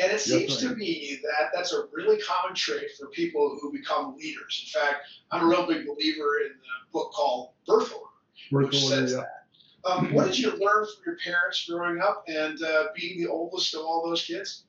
And 0.00 0.12
it 0.12 0.20
seems 0.20 0.58
to 0.58 0.76
me 0.76 1.18
that 1.22 1.50
that's 1.52 1.72
a 1.72 1.84
really 1.92 2.18
common 2.20 2.54
trait 2.54 2.90
for 2.98 3.08
people 3.08 3.58
who 3.60 3.72
become 3.72 4.16
leaders. 4.16 4.72
In 4.74 4.80
fact, 4.80 5.06
I'm 5.32 5.44
a 5.44 5.48
real 5.48 5.66
big 5.66 5.86
believer 5.86 6.38
in 6.44 6.52
the 6.52 6.92
book 6.92 7.10
called 7.12 7.50
Birth 7.66 7.92
Order, 7.92 8.04
Birth 8.50 8.72
which 8.72 8.82
order, 8.84 8.94
says 8.94 9.12
yeah. 9.12 9.18
that. 9.18 9.90
Um, 9.90 10.12
what 10.12 10.26
did 10.26 10.38
you 10.38 10.50
learn 10.50 10.84
from 10.84 11.02
your 11.06 11.16
parents 11.24 11.66
growing 11.68 12.00
up 12.00 12.24
and 12.28 12.62
uh, 12.62 12.84
being 12.94 13.20
the 13.20 13.28
oldest 13.28 13.74
of 13.74 13.80
all 13.80 14.06
those 14.06 14.24
kids? 14.24 14.64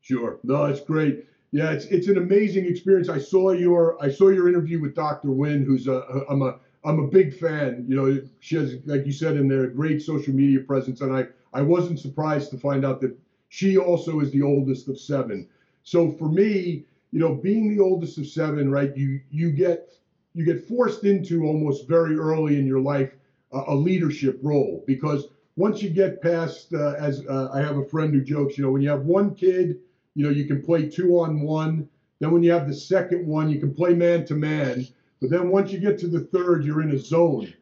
Sure. 0.00 0.38
No, 0.44 0.64
it's 0.66 0.80
great. 0.80 1.26
Yeah, 1.52 1.70
it's 1.70 1.84
it's 1.86 2.08
an 2.08 2.16
amazing 2.16 2.66
experience. 2.66 3.08
I 3.08 3.18
saw 3.18 3.50
your 3.50 4.02
I 4.02 4.10
saw 4.10 4.28
your 4.28 4.48
interview 4.48 4.80
with 4.80 4.94
Dr. 4.94 5.30
Wynn, 5.30 5.64
who's 5.64 5.86
a 5.86 6.24
I'm 6.28 6.42
a 6.42 6.58
I'm 6.84 6.98
a 6.98 7.06
big 7.06 7.38
fan. 7.38 7.84
You 7.88 7.96
know, 7.96 8.22
she 8.40 8.56
has 8.56 8.76
like 8.86 9.06
you 9.06 9.12
said 9.12 9.36
in 9.36 9.48
there 9.48 9.64
a 9.64 9.72
great 9.72 10.02
social 10.02 10.34
media 10.34 10.60
presence, 10.60 11.02
and 11.02 11.14
I 11.14 11.26
I 11.52 11.60
wasn't 11.62 12.00
surprised 12.00 12.50
to 12.52 12.58
find 12.58 12.84
out 12.84 13.00
that 13.02 13.16
she 13.52 13.76
also 13.76 14.20
is 14.20 14.30
the 14.30 14.42
oldest 14.42 14.88
of 14.88 14.98
seven. 14.98 15.46
So 15.84 16.10
for 16.10 16.28
me, 16.28 16.84
you 17.10 17.20
know, 17.20 17.34
being 17.34 17.68
the 17.68 17.82
oldest 17.82 18.18
of 18.18 18.26
seven, 18.26 18.70
right? 18.70 18.96
You 18.96 19.20
you 19.30 19.50
get 19.50 19.92
you 20.34 20.44
get 20.44 20.66
forced 20.66 21.04
into 21.04 21.44
almost 21.44 21.86
very 21.86 22.16
early 22.16 22.58
in 22.58 22.66
your 22.66 22.80
life 22.80 23.12
uh, 23.52 23.64
a 23.68 23.74
leadership 23.74 24.38
role 24.42 24.82
because 24.86 25.28
once 25.56 25.82
you 25.82 25.90
get 25.90 26.22
past, 26.22 26.72
uh, 26.72 26.94
as 26.98 27.26
uh, 27.28 27.50
I 27.52 27.60
have 27.60 27.76
a 27.76 27.84
friend 27.84 28.14
who 28.14 28.22
jokes, 28.22 28.56
you 28.56 28.64
know, 28.64 28.70
when 28.70 28.80
you 28.80 28.88
have 28.88 29.02
one 29.02 29.34
kid 29.34 29.78
you 30.14 30.24
know, 30.24 30.30
you 30.30 30.46
can 30.46 30.62
play 30.62 30.88
two 30.88 31.18
on 31.20 31.40
one. 31.40 31.88
Then 32.20 32.30
when 32.30 32.42
you 32.42 32.52
have 32.52 32.68
the 32.68 32.74
second 32.74 33.26
one, 33.26 33.48
you 33.48 33.58
can 33.58 33.74
play 33.74 33.94
man 33.94 34.24
to 34.26 34.34
man. 34.34 34.86
But 35.20 35.30
then 35.30 35.48
once 35.48 35.72
you 35.72 35.78
get 35.78 35.98
to 36.00 36.08
the 36.08 36.20
third, 36.20 36.64
you're 36.64 36.82
in 36.82 36.90
a 36.90 36.98
zone. 36.98 37.52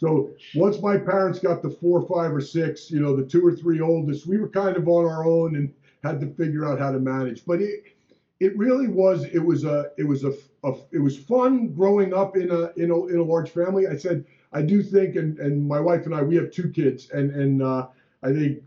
So 0.00 0.30
once 0.54 0.80
my 0.80 0.96
parents 0.96 1.38
got 1.40 1.60
the 1.60 1.68
four, 1.68 2.00
five, 2.00 2.34
or 2.34 2.40
six, 2.40 2.90
you 2.90 3.00
know, 3.00 3.14
the 3.14 3.22
two 3.22 3.46
or 3.46 3.52
three 3.52 3.82
oldest, 3.82 4.26
we 4.26 4.38
were 4.38 4.48
kind 4.48 4.78
of 4.78 4.88
on 4.88 5.04
our 5.04 5.26
own 5.26 5.56
and 5.56 5.74
had 6.02 6.20
to 6.20 6.26
figure 6.26 6.64
out 6.64 6.78
how 6.78 6.90
to 6.90 6.98
manage. 6.98 7.44
But 7.44 7.60
it 7.60 7.84
it 8.40 8.56
really 8.56 8.88
was 8.88 9.24
it 9.24 9.44
was 9.44 9.64
a 9.64 9.90
it 9.98 10.04
was 10.04 10.24
a, 10.24 10.32
a 10.64 10.72
it 10.90 11.00
was 11.00 11.18
fun 11.18 11.74
growing 11.74 12.14
up 12.14 12.34
in 12.34 12.50
a 12.50 12.72
in 12.78 12.90
a 12.90 13.06
in 13.08 13.18
a 13.18 13.22
large 13.22 13.50
family. 13.50 13.88
I 13.88 13.96
said 13.96 14.24
I 14.54 14.62
do 14.62 14.82
think, 14.82 15.16
and 15.16 15.38
and 15.38 15.68
my 15.68 15.78
wife 15.78 16.06
and 16.06 16.14
I 16.14 16.22
we 16.22 16.36
have 16.36 16.50
two 16.50 16.70
kids, 16.70 17.10
and 17.10 17.30
and 17.32 17.62
uh, 17.62 17.88
I 18.22 18.32
think 18.32 18.62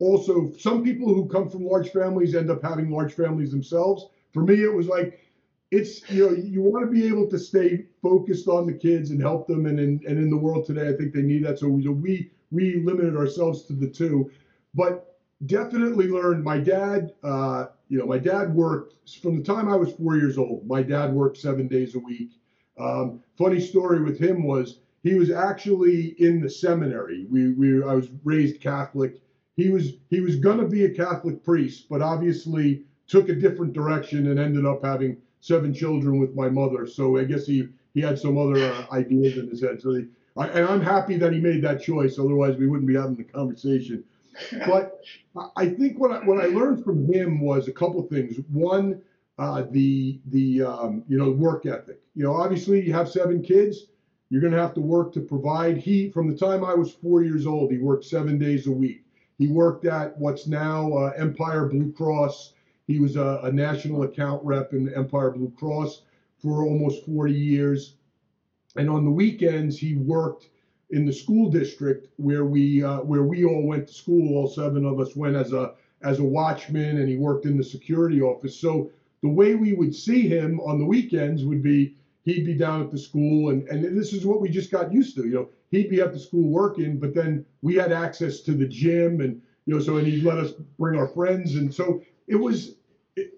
also 0.00 0.50
some 0.58 0.82
people 0.82 1.14
who 1.14 1.28
come 1.28 1.48
from 1.48 1.64
large 1.64 1.90
families 1.90 2.34
end 2.34 2.50
up 2.50 2.60
having 2.60 2.90
large 2.90 3.12
families 3.12 3.52
themselves. 3.52 4.08
For 4.32 4.42
me, 4.42 4.64
it 4.64 4.74
was 4.74 4.88
like 4.88 5.20
it's 5.72 6.08
you 6.10 6.26
know 6.26 6.36
you 6.36 6.62
want 6.62 6.84
to 6.84 6.90
be 6.90 7.06
able 7.08 7.28
to 7.30 7.38
stay 7.38 7.86
focused 8.02 8.46
on 8.46 8.66
the 8.66 8.74
kids 8.74 9.10
and 9.10 9.20
help 9.20 9.48
them, 9.48 9.66
and 9.66 9.80
in 9.80 10.00
and 10.06 10.18
in 10.18 10.30
the 10.30 10.36
world 10.36 10.66
today, 10.66 10.88
I 10.88 10.92
think 10.92 11.12
they 11.12 11.22
need 11.22 11.44
that. 11.46 11.58
So 11.58 11.66
we 11.68 11.88
we 11.88 12.30
we 12.50 12.76
limited 12.84 13.16
ourselves 13.16 13.64
to 13.64 13.72
the 13.72 13.88
two, 13.88 14.30
but 14.74 15.18
definitely 15.46 16.08
learned. 16.08 16.44
My 16.44 16.58
dad, 16.58 17.14
uh, 17.24 17.66
you 17.88 17.98
know, 17.98 18.06
my 18.06 18.18
dad 18.18 18.54
worked 18.54 18.94
from 19.20 19.38
the 19.38 19.42
time 19.42 19.68
I 19.68 19.76
was 19.76 19.92
four 19.94 20.16
years 20.16 20.38
old. 20.38 20.66
My 20.66 20.82
dad 20.82 21.12
worked 21.12 21.38
seven 21.38 21.66
days 21.66 21.94
a 21.94 21.98
week. 21.98 22.30
Um, 22.78 23.20
funny 23.36 23.60
story 23.60 24.02
with 24.02 24.18
him 24.20 24.44
was 24.44 24.80
he 25.02 25.14
was 25.14 25.30
actually 25.30 26.14
in 26.20 26.40
the 26.40 26.50
seminary. 26.50 27.26
We 27.30 27.54
we 27.54 27.82
I 27.82 27.94
was 27.94 28.08
raised 28.24 28.60
Catholic 28.60 29.22
he 29.56 29.68
was 29.68 29.92
he 30.08 30.20
was 30.20 30.36
going 30.36 30.58
to 30.58 30.66
be 30.66 30.84
a 30.84 30.90
Catholic 30.90 31.44
priest, 31.44 31.86
but 31.88 32.00
obviously 32.00 32.84
took 33.06 33.28
a 33.28 33.34
different 33.34 33.74
direction 33.74 34.28
and 34.28 34.38
ended 34.38 34.64
up 34.64 34.82
having 34.84 35.18
seven 35.42 35.74
children 35.74 36.18
with 36.18 36.34
my 36.34 36.48
mother. 36.48 36.86
So 36.86 37.18
I 37.18 37.24
guess 37.24 37.44
he 37.44 37.68
he 37.92 38.00
had 38.00 38.18
some 38.18 38.38
other 38.38 38.72
uh, 38.72 38.86
ideas 38.92 39.36
in 39.36 39.50
his 39.50 39.60
head. 39.60 39.82
So 39.82 39.92
he, 39.92 40.06
I, 40.38 40.46
and 40.46 40.66
I'm 40.66 40.80
happy 40.80 41.18
that 41.18 41.32
he 41.34 41.40
made 41.40 41.62
that 41.62 41.82
choice. 41.82 42.18
Otherwise, 42.18 42.56
we 42.56 42.66
wouldn't 42.66 42.88
be 42.88 42.94
having 42.94 43.16
the 43.16 43.24
conversation. 43.24 44.04
But 44.66 45.04
I 45.56 45.68
think 45.68 45.98
what 45.98 46.10
I, 46.10 46.24
what 46.24 46.42
I 46.42 46.46
learned 46.46 46.82
from 46.84 47.12
him 47.12 47.38
was 47.38 47.68
a 47.68 47.72
couple 47.72 48.02
things. 48.04 48.36
One, 48.50 49.02
uh, 49.38 49.64
the 49.70 50.20
the 50.28 50.62
um, 50.62 51.04
you 51.06 51.18
know 51.18 51.30
work 51.30 51.66
ethic. 51.66 52.00
You 52.14 52.24
know, 52.24 52.34
obviously 52.34 52.82
you 52.86 52.94
have 52.94 53.10
seven 53.10 53.42
kids. 53.42 53.88
You're 54.30 54.40
going 54.40 54.54
to 54.54 54.58
have 54.58 54.72
to 54.74 54.80
work 54.80 55.12
to 55.14 55.20
provide. 55.20 55.76
He 55.76 56.08
from 56.08 56.30
the 56.30 56.36
time 56.36 56.64
I 56.64 56.72
was 56.72 56.94
four 56.94 57.22
years 57.22 57.46
old, 57.46 57.70
he 57.70 57.78
worked 57.78 58.06
seven 58.06 58.38
days 58.38 58.66
a 58.66 58.72
week. 58.72 59.04
He 59.36 59.48
worked 59.48 59.84
at 59.84 60.16
what's 60.18 60.46
now 60.46 60.90
uh, 60.92 61.12
Empire 61.16 61.66
Blue 61.66 61.92
Cross. 61.92 62.54
He 62.86 62.98
was 62.98 63.16
a, 63.16 63.40
a, 63.44 63.52
national 63.52 64.02
account 64.02 64.44
rep 64.44 64.72
in 64.72 64.92
Empire 64.92 65.30
Blue 65.30 65.52
Cross 65.56 66.02
for 66.38 66.64
almost 66.64 67.06
40 67.06 67.32
years. 67.32 67.94
And 68.76 68.90
on 68.90 69.04
the 69.04 69.10
weekends, 69.10 69.78
he 69.78 69.94
worked 69.94 70.48
in 70.90 71.06
the 71.06 71.12
school 71.12 71.50
district 71.50 72.08
where 72.16 72.44
we 72.44 72.82
uh, 72.82 73.00
where 73.00 73.22
we 73.22 73.44
all 73.44 73.66
went 73.66 73.88
to 73.88 73.94
school. 73.94 74.36
All 74.36 74.48
seven 74.48 74.84
of 74.84 75.00
us 75.00 75.14
went 75.16 75.36
as 75.36 75.52
a 75.52 75.74
as 76.02 76.18
a 76.18 76.24
watchman, 76.24 76.98
and 76.98 77.08
he 77.08 77.16
worked 77.16 77.46
in 77.46 77.56
the 77.56 77.64
security 77.64 78.20
office. 78.20 78.58
So 78.58 78.90
the 79.22 79.28
way 79.28 79.54
we 79.54 79.72
would 79.72 79.94
see 79.94 80.28
him 80.28 80.60
on 80.60 80.78
the 80.78 80.84
weekends 80.84 81.44
would 81.44 81.62
be 81.62 81.94
he'd 82.24 82.44
be 82.44 82.54
down 82.54 82.82
at 82.82 82.90
the 82.90 82.98
school, 82.98 83.50
and 83.50 83.66
and 83.68 83.96
this 83.96 84.12
is 84.12 84.26
what 84.26 84.40
we 84.40 84.48
just 84.48 84.70
got 84.70 84.92
used 84.92 85.16
to. 85.16 85.24
You 85.24 85.34
know, 85.34 85.48
he'd 85.70 85.90
be 85.90 86.00
at 86.00 86.12
the 86.12 86.18
school 86.18 86.48
working, 86.48 86.98
but 86.98 87.14
then 87.14 87.44
we 87.62 87.74
had 87.76 87.92
access 87.92 88.40
to 88.40 88.52
the 88.52 88.66
gym 88.66 89.20
and 89.20 89.40
you 89.64 89.74
know, 89.74 89.80
so 89.80 89.96
and 89.96 90.06
he'd 90.06 90.24
let 90.24 90.38
us 90.38 90.52
bring 90.78 90.98
our 90.98 91.06
friends, 91.06 91.54
and 91.54 91.72
so 91.72 92.02
it 92.32 92.36
was 92.40 92.76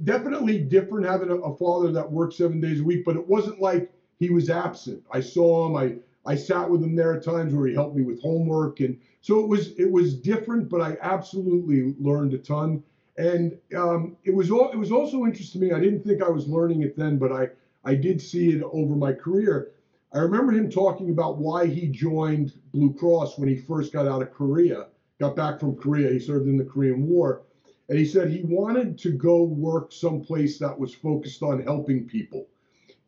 definitely 0.04 0.58
different 0.60 1.06
having 1.06 1.30
a, 1.30 1.36
a 1.36 1.56
father 1.56 1.92
that 1.92 2.10
worked 2.10 2.34
seven 2.34 2.60
days 2.60 2.80
a 2.80 2.84
week, 2.84 3.04
but 3.04 3.16
it 3.16 3.28
wasn't 3.28 3.60
like 3.60 3.92
he 4.18 4.30
was 4.30 4.50
absent. 4.50 5.02
I 5.12 5.20
saw 5.20 5.66
him. 5.66 5.76
I 5.76 5.96
I 6.26 6.36
sat 6.36 6.70
with 6.70 6.82
him 6.82 6.96
there 6.96 7.14
at 7.14 7.24
times 7.24 7.54
where 7.54 7.66
he 7.66 7.74
helped 7.74 7.96
me 7.96 8.02
with 8.02 8.22
homework, 8.22 8.80
and 8.80 8.98
so 9.20 9.40
it 9.40 9.48
was 9.48 9.72
it 9.78 9.90
was 9.90 10.14
different, 10.14 10.68
but 10.70 10.80
I 10.80 10.96
absolutely 11.02 11.94
learned 12.00 12.34
a 12.34 12.38
ton. 12.38 12.82
And 13.16 13.56
um, 13.76 14.16
it 14.24 14.34
was 14.34 14.50
all 14.50 14.70
it 14.70 14.76
was 14.78 14.92
also 14.92 15.24
interesting 15.24 15.60
to 15.60 15.66
me. 15.68 15.72
I 15.72 15.80
didn't 15.80 16.02
think 16.04 16.22
I 16.22 16.30
was 16.30 16.48
learning 16.48 16.82
it 16.82 16.96
then, 16.96 17.18
but 17.18 17.32
I 17.32 17.48
I 17.84 17.94
did 17.94 18.20
see 18.22 18.50
it 18.50 18.62
over 18.72 18.96
my 18.96 19.12
career 19.12 19.70
I 20.14 20.18
remember 20.18 20.52
him 20.52 20.70
talking 20.70 21.10
about 21.10 21.38
why 21.38 21.66
he 21.66 21.88
joined 21.88 22.52
Blue 22.72 22.94
Cross 22.94 23.36
when 23.36 23.48
he 23.48 23.56
first 23.56 23.92
got 23.92 24.06
out 24.06 24.22
of 24.22 24.32
Korea, 24.32 24.86
got 25.18 25.34
back 25.34 25.58
from 25.58 25.74
Korea. 25.74 26.12
He 26.12 26.20
served 26.20 26.46
in 26.46 26.56
the 26.56 26.64
Korean 26.64 27.08
War. 27.08 27.42
And 27.88 27.98
he 27.98 28.04
said 28.04 28.30
he 28.30 28.42
wanted 28.42 28.98
to 28.98 29.10
go 29.10 29.42
work 29.42 29.92
someplace 29.92 30.58
that 30.58 30.78
was 30.78 30.94
focused 30.94 31.42
on 31.42 31.62
helping 31.62 32.06
people. 32.06 32.46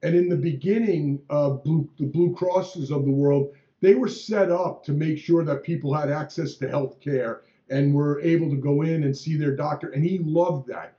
And 0.02 0.14
in 0.14 0.28
the 0.28 0.36
beginning, 0.36 1.20
uh, 1.30 1.50
Blue, 1.50 1.88
the 1.98 2.06
Blue 2.06 2.34
Crosses 2.34 2.90
of 2.90 3.04
the 3.04 3.10
world, 3.10 3.54
they 3.80 3.94
were 3.94 4.08
set 4.08 4.50
up 4.50 4.84
to 4.84 4.92
make 4.92 5.18
sure 5.18 5.44
that 5.44 5.62
people 5.62 5.94
had 5.94 6.10
access 6.10 6.54
to 6.56 6.68
health 6.68 7.00
care 7.00 7.42
and 7.70 7.94
were 7.94 8.20
able 8.20 8.50
to 8.50 8.56
go 8.56 8.82
in 8.82 9.04
and 9.04 9.16
see 9.16 9.36
their 9.36 9.56
doctor. 9.56 9.90
And 9.90 10.04
he 10.04 10.18
loved 10.18 10.68
that. 10.68 10.96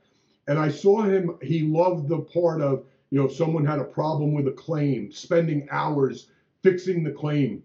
And 0.48 0.58
I 0.58 0.70
saw 0.70 1.02
him, 1.02 1.38
he 1.42 1.62
loved 1.62 2.08
the 2.08 2.20
part 2.20 2.60
of 2.60 2.84
you 3.10 3.18
know, 3.18 3.26
if 3.26 3.34
someone 3.34 3.64
had 3.64 3.78
a 3.78 3.84
problem 3.84 4.34
with 4.34 4.48
a 4.48 4.52
claim, 4.52 5.10
spending 5.10 5.66
hours 5.70 6.28
fixing 6.62 7.02
the 7.02 7.10
claim. 7.10 7.62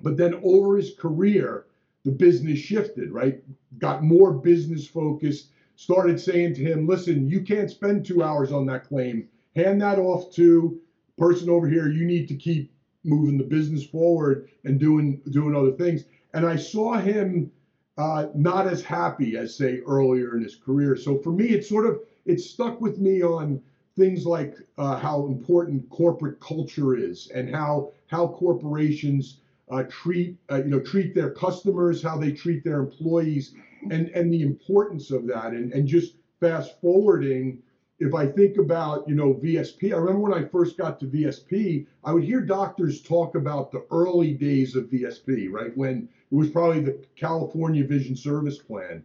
But 0.00 0.16
then 0.16 0.40
over 0.42 0.76
his 0.76 0.94
career, 0.94 1.66
the 2.08 2.14
business 2.14 2.58
shifted, 2.58 3.12
right? 3.12 3.42
Got 3.78 4.02
more 4.02 4.32
business 4.32 4.86
focused, 4.86 5.50
started 5.76 6.18
saying 6.18 6.54
to 6.54 6.62
him, 6.62 6.86
listen, 6.86 7.28
you 7.28 7.42
can't 7.42 7.70
spend 7.70 8.06
two 8.06 8.22
hours 8.22 8.50
on 8.50 8.64
that 8.66 8.88
claim. 8.88 9.28
Hand 9.54 9.82
that 9.82 9.98
off 9.98 10.32
to 10.36 10.80
person 11.18 11.50
over 11.50 11.68
here. 11.68 11.88
You 11.88 12.06
need 12.06 12.26
to 12.28 12.34
keep 12.34 12.72
moving 13.04 13.36
the 13.36 13.44
business 13.44 13.84
forward 13.84 14.48
and 14.64 14.80
doing 14.80 15.20
doing 15.30 15.54
other 15.54 15.72
things. 15.72 16.04
And 16.32 16.46
I 16.46 16.56
saw 16.56 16.94
him 16.94 17.50
uh, 17.98 18.28
not 18.34 18.66
as 18.66 18.82
happy 18.82 19.36
as 19.36 19.54
say 19.54 19.80
earlier 19.86 20.34
in 20.34 20.42
his 20.42 20.56
career. 20.56 20.96
So 20.96 21.18
for 21.18 21.32
me, 21.32 21.48
it's 21.48 21.68
sort 21.68 21.84
of 21.84 22.00
it 22.24 22.40
stuck 22.40 22.80
with 22.80 22.98
me 22.98 23.22
on 23.22 23.60
things 23.96 24.24
like 24.24 24.56
uh, 24.78 24.96
how 24.96 25.26
important 25.26 25.90
corporate 25.90 26.40
culture 26.40 26.96
is 26.96 27.28
and 27.34 27.54
how 27.54 27.92
how 28.06 28.28
corporations 28.28 29.40
uh, 29.70 29.84
treat 29.84 30.36
uh, 30.50 30.56
you 30.56 30.70
know 30.70 30.80
treat 30.80 31.14
their 31.14 31.30
customers, 31.30 32.02
how 32.02 32.16
they 32.16 32.32
treat 32.32 32.64
their 32.64 32.80
employees, 32.80 33.54
and 33.90 34.08
and 34.10 34.32
the 34.32 34.42
importance 34.42 35.10
of 35.10 35.26
that. 35.26 35.52
And 35.52 35.72
and 35.72 35.86
just 35.86 36.16
fast 36.40 36.80
forwarding, 36.80 37.62
if 37.98 38.14
I 38.14 38.26
think 38.26 38.58
about 38.58 39.08
you 39.08 39.14
know 39.14 39.34
VSP, 39.34 39.92
I 39.92 39.96
remember 39.96 40.30
when 40.30 40.44
I 40.44 40.46
first 40.48 40.76
got 40.76 41.00
to 41.00 41.06
VSP, 41.06 41.86
I 42.04 42.12
would 42.12 42.24
hear 42.24 42.40
doctors 42.40 43.02
talk 43.02 43.34
about 43.34 43.72
the 43.72 43.84
early 43.90 44.32
days 44.32 44.76
of 44.76 44.84
VSP, 44.84 45.50
right 45.50 45.76
when 45.76 46.08
it 46.30 46.34
was 46.34 46.50
probably 46.50 46.80
the 46.80 47.04
California 47.16 47.84
Vision 47.84 48.16
Service 48.16 48.58
Plan, 48.58 49.02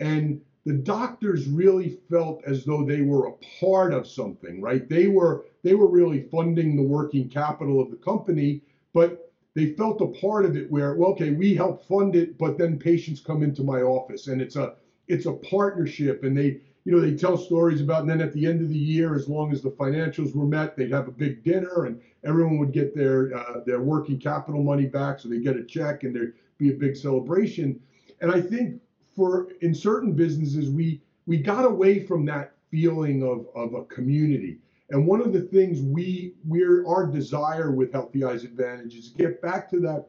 and 0.00 0.40
the 0.64 0.72
doctors 0.72 1.46
really 1.46 1.98
felt 2.10 2.42
as 2.44 2.64
though 2.64 2.84
they 2.84 3.02
were 3.02 3.26
a 3.26 3.60
part 3.60 3.92
of 3.92 4.06
something, 4.06 4.60
right? 4.60 4.88
They 4.88 5.08
were 5.08 5.44
they 5.62 5.74
were 5.74 5.88
really 5.88 6.22
funding 6.30 6.76
the 6.76 6.82
working 6.82 7.28
capital 7.28 7.80
of 7.80 7.90
the 7.90 7.96
company, 7.96 8.62
but 8.92 9.23
they 9.54 9.72
felt 9.74 10.00
a 10.00 10.06
part 10.06 10.44
of 10.44 10.56
it 10.56 10.70
where, 10.70 10.94
well, 10.94 11.10
okay, 11.10 11.30
we 11.30 11.54
help 11.54 11.86
fund 11.86 12.16
it, 12.16 12.36
but 12.38 12.58
then 12.58 12.78
patients 12.78 13.20
come 13.20 13.42
into 13.42 13.62
my 13.62 13.82
office 13.82 14.26
and 14.28 14.40
it's 14.40 14.56
a 14.56 14.74
it's 15.06 15.26
a 15.26 15.32
partnership 15.32 16.24
and 16.24 16.36
they 16.36 16.60
you 16.84 16.92
know 16.92 17.00
they 17.00 17.14
tell 17.14 17.36
stories 17.36 17.80
about 17.80 18.02
and 18.02 18.10
then 18.10 18.22
at 18.22 18.32
the 18.32 18.46
end 18.46 18.62
of 18.62 18.68
the 18.68 18.78
year 18.78 19.14
as 19.14 19.28
long 19.28 19.52
as 19.52 19.60
the 19.60 19.70
financials 19.70 20.34
were 20.34 20.46
met 20.46 20.76
they'd 20.76 20.90
have 20.90 21.08
a 21.08 21.12
big 21.12 21.44
dinner 21.44 21.84
and 21.84 22.00
everyone 22.24 22.58
would 22.58 22.72
get 22.72 22.94
their 22.94 23.36
uh, 23.36 23.60
their 23.66 23.82
working 23.82 24.18
capital 24.18 24.62
money 24.62 24.86
back 24.86 25.20
so 25.20 25.28
they 25.28 25.38
get 25.38 25.56
a 25.56 25.64
check 25.64 26.04
and 26.04 26.16
there'd 26.16 26.32
be 26.56 26.70
a 26.70 26.74
big 26.74 26.96
celebration 26.96 27.78
and 28.22 28.32
i 28.32 28.40
think 28.40 28.80
for 29.14 29.48
in 29.60 29.74
certain 29.74 30.14
businesses 30.14 30.70
we 30.70 31.02
we 31.26 31.36
got 31.36 31.64
away 31.64 32.00
from 32.04 32.24
that 32.26 32.54
feeling 32.70 33.22
of, 33.22 33.46
of 33.54 33.74
a 33.74 33.84
community. 33.84 34.58
And 34.90 35.06
one 35.06 35.20
of 35.20 35.32
the 35.32 35.40
things 35.40 35.80
we 35.80 36.34
we're 36.44 36.86
our 36.86 37.06
desire 37.06 37.70
with 37.70 37.92
Healthy 37.92 38.24
Eyes 38.24 38.44
Advantage 38.44 38.94
is 38.96 39.12
to 39.12 39.18
get 39.18 39.40
back 39.40 39.70
to 39.70 39.80
that 39.80 40.08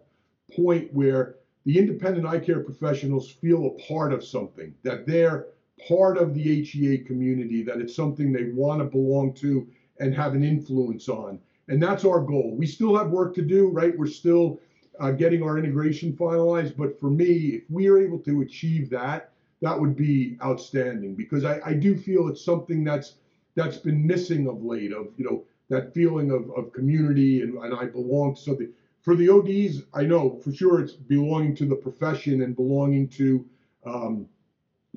point 0.56 0.94
where 0.94 1.36
the 1.66 1.78
independent 1.78 2.28
eye 2.28 2.40
care 2.40 2.60
professionals 2.60 3.32
feel 3.32 3.66
a 3.66 3.88
part 3.88 4.14
of 4.14 4.24
something, 4.24 4.74
that 4.84 5.06
they're 5.08 5.48
part 5.88 6.18
of 6.18 6.34
the 6.34 6.64
HEA 6.64 7.00
community, 7.00 7.64
that 7.64 7.80
it's 7.80 7.96
something 7.96 8.32
they 8.32 8.52
want 8.52 8.80
to 8.80 8.86
belong 8.86 9.34
to 9.34 9.68
and 10.00 10.14
have 10.14 10.34
an 10.34 10.44
influence 10.44 11.10
on. 11.10 11.40
And 11.68 11.82
that's 11.82 12.06
our 12.06 12.20
goal. 12.20 12.56
We 12.56 12.68
still 12.68 12.96
have 12.96 13.10
work 13.10 13.34
to 13.36 13.42
do, 13.42 13.70
right? 13.70 13.98
We're 13.98 14.06
still 14.08 14.60
uh, 15.00 15.12
getting 15.12 15.42
our 15.42 15.58
integration 15.58 16.14
finalized. 16.14 16.78
But 16.78 17.00
for 17.00 17.10
me, 17.10 17.56
if 17.56 17.64
we 17.70 17.88
are 17.88 17.98
able 17.98 18.20
to 18.20 18.42
achieve 18.42 18.90
that, 18.92 19.32
that 19.62 19.80
would 19.80 19.96
be 19.96 20.38
outstanding 20.44 21.16
because 21.16 21.46
I, 21.46 21.60
I 21.66 21.74
do 21.74 21.98
feel 21.98 22.28
it's 22.28 22.44
something 22.44 22.84
that's 22.84 23.16
that's 23.56 23.78
been 23.78 24.06
missing 24.06 24.48
of 24.48 24.64
late 24.64 24.92
of 24.92 25.08
you 25.18 25.26
know 25.26 25.44
that 25.70 25.94
feeling 25.94 26.32
of, 26.32 26.52
of 26.56 26.72
community 26.74 27.42
and, 27.42 27.58
and 27.58 27.74
I 27.74 27.86
belong 27.86 28.36
to 28.36 28.42
something. 28.42 28.70
For 29.02 29.16
the 29.16 29.30
ODs, 29.30 29.84
I 29.94 30.04
know 30.04 30.40
for 30.44 30.52
sure 30.52 30.82
it's 30.82 30.94
belonging 30.94 31.56
to 31.58 31.66
the 31.66 31.76
profession 31.76 32.42
and 32.42 32.56
belonging 32.56 33.08
to 33.10 33.46
um, 33.86 34.28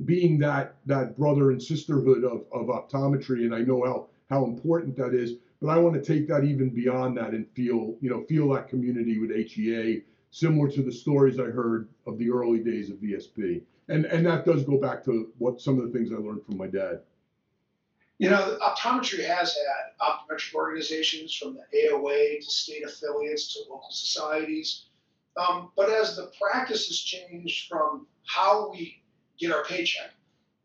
being 0.04 0.38
that 0.38 0.76
that 0.86 1.16
brother 1.16 1.50
and 1.50 1.62
sisterhood 1.62 2.24
of, 2.24 2.44
of 2.52 2.66
optometry, 2.66 3.44
and 3.44 3.54
I 3.54 3.60
know 3.60 3.84
how 3.84 4.06
how 4.30 4.44
important 4.44 4.96
that 4.96 5.14
is. 5.14 5.34
But 5.60 5.70
I 5.70 5.78
want 5.78 5.94
to 5.94 6.02
take 6.02 6.28
that 6.28 6.44
even 6.44 6.70
beyond 6.70 7.16
that 7.16 7.30
and 7.30 7.46
feel 7.50 7.96
you 8.00 8.10
know 8.10 8.24
feel 8.24 8.48
that 8.54 8.68
community 8.68 9.18
with 9.18 9.34
HEA, 9.34 10.02
similar 10.30 10.70
to 10.70 10.82
the 10.82 10.92
stories 10.92 11.38
I 11.38 11.44
heard 11.44 11.88
of 12.06 12.18
the 12.18 12.30
early 12.30 12.60
days 12.60 12.90
of 12.90 12.96
VSP, 12.96 13.62
and 13.88 14.06
and 14.06 14.24
that 14.26 14.46
does 14.46 14.64
go 14.64 14.78
back 14.78 15.04
to 15.04 15.30
what 15.38 15.60
some 15.60 15.78
of 15.78 15.84
the 15.84 15.98
things 15.98 16.12
I 16.12 16.16
learned 16.16 16.44
from 16.44 16.56
my 16.56 16.66
dad. 16.66 17.00
You 18.18 18.30
know, 18.30 18.58
optometry 18.60 19.24
has 19.24 19.54
had 19.54 20.06
optometric 20.06 20.54
organizations 20.54 21.34
from 21.34 21.54
the 21.54 21.78
AOA 21.78 22.40
to 22.44 22.50
state 22.50 22.84
affiliates 22.84 23.54
to 23.54 23.60
local 23.70 23.90
societies. 23.90 24.86
Um, 25.36 25.70
but 25.76 25.88
as 25.88 26.16
the 26.16 26.32
practice 26.40 26.88
has 26.88 26.98
changed 26.98 27.68
from 27.68 28.08
how 28.26 28.70
we 28.70 29.02
get 29.38 29.52
our 29.52 29.64
paycheck, 29.64 30.10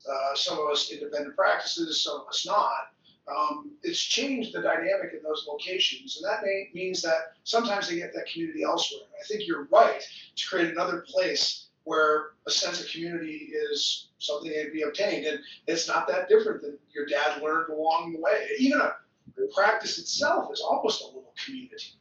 uh, 0.09 0.35
some 0.35 0.57
of 0.57 0.69
us 0.71 0.91
independent 0.91 1.35
practices, 1.35 2.03
some 2.03 2.21
of 2.21 2.27
us 2.27 2.43
not, 2.45 2.93
um, 3.27 3.71
it's 3.83 4.01
changed 4.01 4.53
the 4.53 4.61
dynamic 4.61 5.13
in 5.13 5.23
those 5.23 5.45
locations. 5.47 6.17
And 6.17 6.25
that 6.25 6.43
may, 6.43 6.69
means 6.73 7.01
that 7.03 7.35
sometimes 7.43 7.87
they 7.87 7.97
get 7.97 8.13
that 8.13 8.27
community 8.27 8.63
elsewhere. 8.63 9.03
And 9.05 9.13
I 9.21 9.25
think 9.27 9.47
you're 9.47 9.67
right 9.71 10.01
to 10.35 10.47
create 10.47 10.71
another 10.71 11.05
place 11.07 11.67
where 11.85 12.31
a 12.47 12.51
sense 12.51 12.81
of 12.81 12.89
community 12.89 13.51
is 13.71 14.09
something 14.19 14.51
that 14.51 14.63
can 14.63 14.73
be 14.73 14.83
obtained. 14.83 15.25
And 15.25 15.39
it's 15.67 15.87
not 15.87 16.07
that 16.07 16.29
different 16.29 16.61
than 16.61 16.77
your 16.93 17.05
dad 17.05 17.41
learned 17.41 17.69
along 17.69 18.13
the 18.13 18.19
way. 18.19 18.47
Even 18.59 18.81
a 18.81 18.95
the 19.35 19.49
practice 19.55 19.97
itself 19.97 20.51
is 20.51 20.61
almost 20.61 21.01
a 21.01 21.05
little 21.07 21.33
community. 21.43 21.93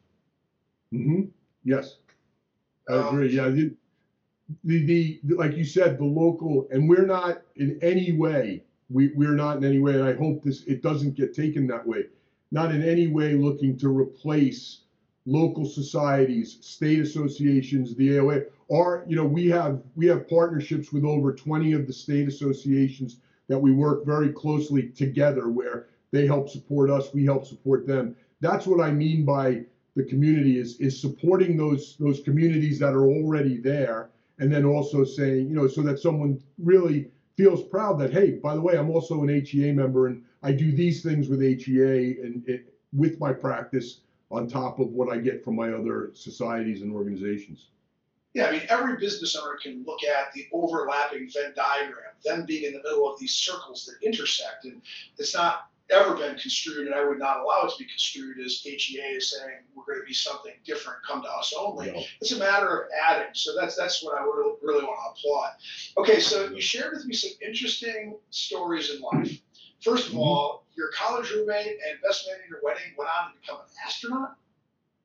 Mm-hmm. 0.93 1.23
Yes, 1.65 1.97
I 2.89 2.95
Um, 2.95 3.15
agree. 3.15 3.35
Yeah, 3.35 3.49
the, 3.49 3.73
the 4.65 5.21
the 5.25 5.35
like 5.37 5.57
you 5.57 5.65
said, 5.65 5.99
the 5.99 6.05
local, 6.05 6.69
and 6.71 6.89
we're 6.89 7.07
not 7.07 7.43
in 7.57 7.79
any 7.81 8.13
way. 8.13 8.65
We 8.91 9.13
we're 9.15 9.35
not 9.37 9.57
in 9.59 9.65
any 9.65 9.79
way, 9.79 9.95
and 9.95 10.05
I 10.05 10.13
hope 10.15 10.43
this 10.43 10.65
it 10.65 10.83
doesn't 10.83 11.15
get 11.15 11.33
taken 11.35 11.67
that 11.69 11.87
way. 11.87 12.07
Not 12.51 12.75
in 12.75 12.83
any 12.83 13.07
way 13.07 13.35
looking 13.35 13.79
to 13.79 13.89
replace 13.89 14.82
local 15.27 15.65
societies, 15.65 16.59
state 16.61 17.01
associations, 17.01 17.95
the 17.95 18.11
AOA. 18.11 18.47
Or 18.69 19.05
you 19.07 19.17
know, 19.17 19.25
we 19.25 19.49
have 19.49 19.83
we 19.95 20.07
have 20.07 20.29
partnerships 20.29 20.93
with 20.93 21.05
over 21.05 21.33
20 21.33 21.73
of 21.73 21.87
the 21.87 21.93
state 21.93 22.29
associations 22.29 23.19
that 23.49 23.59
we 23.59 23.73
work 23.73 24.05
very 24.07 24.33
closely 24.33 24.89
together, 24.89 25.49
where 25.49 25.87
they 26.11 26.27
help 26.27 26.49
support 26.49 26.91
us, 26.91 27.13
we 27.13 27.25
help 27.25 27.47
support 27.47 27.87
them. 27.87 28.17
That's 28.41 28.67
what 28.67 28.81
I 28.81 28.91
mean 28.91 29.25
by 29.25 29.65
the 29.95 30.05
community 30.05 30.59
is 30.59 30.77
is 30.81 30.99
supporting 30.99 31.57
those 31.57 31.97
those 31.99 32.21
communities 32.21 32.79
that 32.79 32.95
are 32.95 33.07
already 33.07 33.59
there 33.59 34.11
and 34.39 34.51
then 34.51 34.65
also 34.65 35.05
saying 35.05 35.49
you 35.49 35.55
know 35.55 35.67
so 35.67 35.83
that 35.83 35.99
someone 35.99 36.41
really 36.59 37.11
feels 37.37 37.63
proud 37.65 37.99
that 37.99 38.13
hey 38.13 38.33
by 38.33 38.55
the 38.55 38.61
way 38.61 38.77
i'm 38.77 38.91
also 38.91 39.23
an 39.23 39.45
hea 39.45 39.73
member 39.73 40.07
and 40.07 40.23
i 40.43 40.51
do 40.51 40.73
these 40.73 41.03
things 41.03 41.29
with 41.29 41.43
hea 41.43 42.17
and 42.23 42.43
it, 42.49 42.73
with 42.93 43.21
my 43.21 43.33
practice 43.33 44.01
on 44.33 44.49
top 44.49 44.81
of 44.81 44.89
what 44.89 45.09
i 45.13 45.19
get 45.19 45.45
from 45.45 45.55
my 45.55 45.73
other 45.73 46.11
societies 46.15 46.83
and 46.83 46.93
organizations 46.93 47.69
Yeah, 48.35 48.47
I 48.47 48.53
mean, 48.53 48.63
every 48.71 48.97
business 48.97 49.37
owner 49.37 49.59
can 49.63 49.85
look 49.87 50.03
at 50.05 50.33
the 50.33 50.47
overlapping 50.53 51.29
Venn 51.29 51.53
diagram, 51.55 52.13
them 52.25 52.47
being 52.47 52.65
in 52.65 52.73
the 52.73 52.83
middle 52.83 53.07
of 53.13 53.21
these 53.21 53.35
circles 53.35 53.85
that 53.85 54.07
intersect. 54.07 54.65
And 54.65 54.81
it's 55.19 55.35
not 55.35 55.69
ever 55.91 56.17
been 56.17 56.37
construed, 56.37 56.87
and 56.87 56.95
I 56.95 57.05
would 57.05 57.19
not 57.19 57.41
allow 57.41 57.63
it 57.65 57.73
to 57.73 57.79
be 57.79 57.85
construed 57.85 58.39
as 58.41 58.63
HEA 58.65 59.01
is 59.01 59.31
saying 59.31 59.59
we're 59.75 59.85
going 59.85 60.01
to 60.01 60.07
be 60.07 60.15
something 60.15 60.53
different, 60.65 61.01
come 61.07 61.23
to 61.23 61.29
us 61.29 61.53
only. 61.59 61.91
It's 62.21 62.33
a 62.33 62.39
matter 62.39 62.83
of 62.83 62.91
adding. 63.07 63.35
So 63.35 63.55
that's 63.55 63.77
that's 63.77 64.03
what 64.03 64.19
I 64.19 64.25
would 64.25 64.57
really 64.63 64.85
want 64.85 64.99
to 64.99 65.21
applaud. 65.21 65.51
Okay, 65.99 66.21
so 66.21 66.49
you 66.49 66.61
shared 66.63 66.95
with 66.95 67.05
me 67.05 67.15
some 67.15 67.33
interesting 67.47 68.17
stories 68.31 68.91
in 68.95 69.03
life. 69.03 69.39
First 69.83 70.09
of 70.09 70.15
Mhm. 70.15 70.19
all, 70.19 70.65
your 70.77 70.89
college 70.93 71.31
roommate 71.33 71.67
and 71.67 72.01
best 72.03 72.27
man 72.27 72.37
at 72.43 72.49
your 72.49 72.61
wedding 72.63 72.93
went 72.97 73.11
on 73.21 73.33
to 73.33 73.41
become 73.41 73.59
an 73.61 73.67
astronaut. 73.85 74.37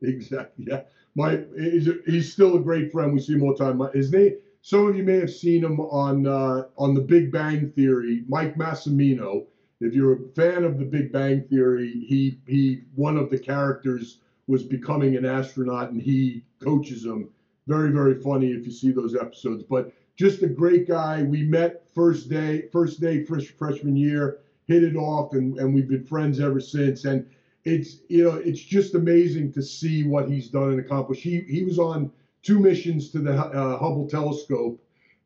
Exactly. 0.02 0.66
Yeah. 0.68 0.84
My 1.16 1.44
he's, 1.58 1.90
he's 2.06 2.32
still 2.32 2.56
a 2.58 2.60
great 2.60 2.92
friend. 2.92 3.12
We 3.14 3.20
see 3.20 3.34
him 3.34 3.44
all 3.44 3.56
the 3.56 3.64
time. 3.64 3.82
His 3.94 4.12
name. 4.12 4.38
Some 4.62 4.88
of 4.88 4.96
you 4.96 5.04
may 5.04 5.18
have 5.20 5.32
seen 5.32 5.64
him 5.64 5.80
on 5.80 6.28
uh, 6.28 6.68
on 6.78 6.94
The 6.94 7.02
Big 7.02 7.32
Bang 7.32 7.72
Theory. 7.72 8.24
Mike 8.28 8.56
Massimino. 8.56 9.46
If 9.80 9.94
you're 9.94 10.14
a 10.14 10.30
fan 10.36 10.64
of 10.64 10.78
The 10.78 10.86
Big 10.86 11.12
Bang 11.12 11.44
Theory, 11.44 11.92
he 12.08 12.40
he 12.48 12.82
one 12.96 13.18
of 13.18 13.30
the 13.30 13.40
characters 13.40 14.20
was 14.48 14.64
becoming 14.64 15.16
an 15.16 15.26
astronaut, 15.26 15.92
and 15.92 16.02
he 16.02 16.44
coaches 16.60 17.04
him. 17.06 17.30
Very 17.68 17.92
very 17.92 18.22
funny 18.22 18.52
if 18.52 18.66
you 18.66 18.72
see 18.72 18.92
those 18.92 19.16
episodes. 19.16 19.64
But 19.64 19.92
just 20.16 20.44
a 20.44 20.48
great 20.48 20.88
guy. 20.88 21.24
We 21.24 21.44
met 21.44 21.88
first 21.96 22.30
day 22.30 22.68
first 22.72 23.00
day 23.00 23.24
fresh, 23.24 23.48
freshman 23.48 23.96
year. 23.96 24.40
Hit 24.68 24.84
it 24.84 24.96
off, 24.96 25.34
and 25.34 25.58
and 25.60 25.74
we've 25.74 25.88
been 25.88 26.06
friends 26.06 26.40
ever 26.40 26.60
since. 26.60 27.06
And 27.06 27.26
it's 27.64 27.98
you 28.08 28.24
know 28.24 28.36
it's 28.36 28.62
just 28.62 28.96
amazing 28.96 29.52
to 29.54 29.62
see 29.62 30.04
what 30.04 30.30
he's 30.30 30.50
done 30.50 30.72
and 30.72 30.80
accomplished. 30.80 31.24
He 31.24 31.42
he 31.42 31.64
was 31.64 31.80
on 31.80 32.12
two 32.44 32.60
missions 32.60 33.10
to 33.12 33.20
the 33.20 33.34
uh, 33.34 33.78
Hubble 33.78 34.08
telescope 34.08 34.82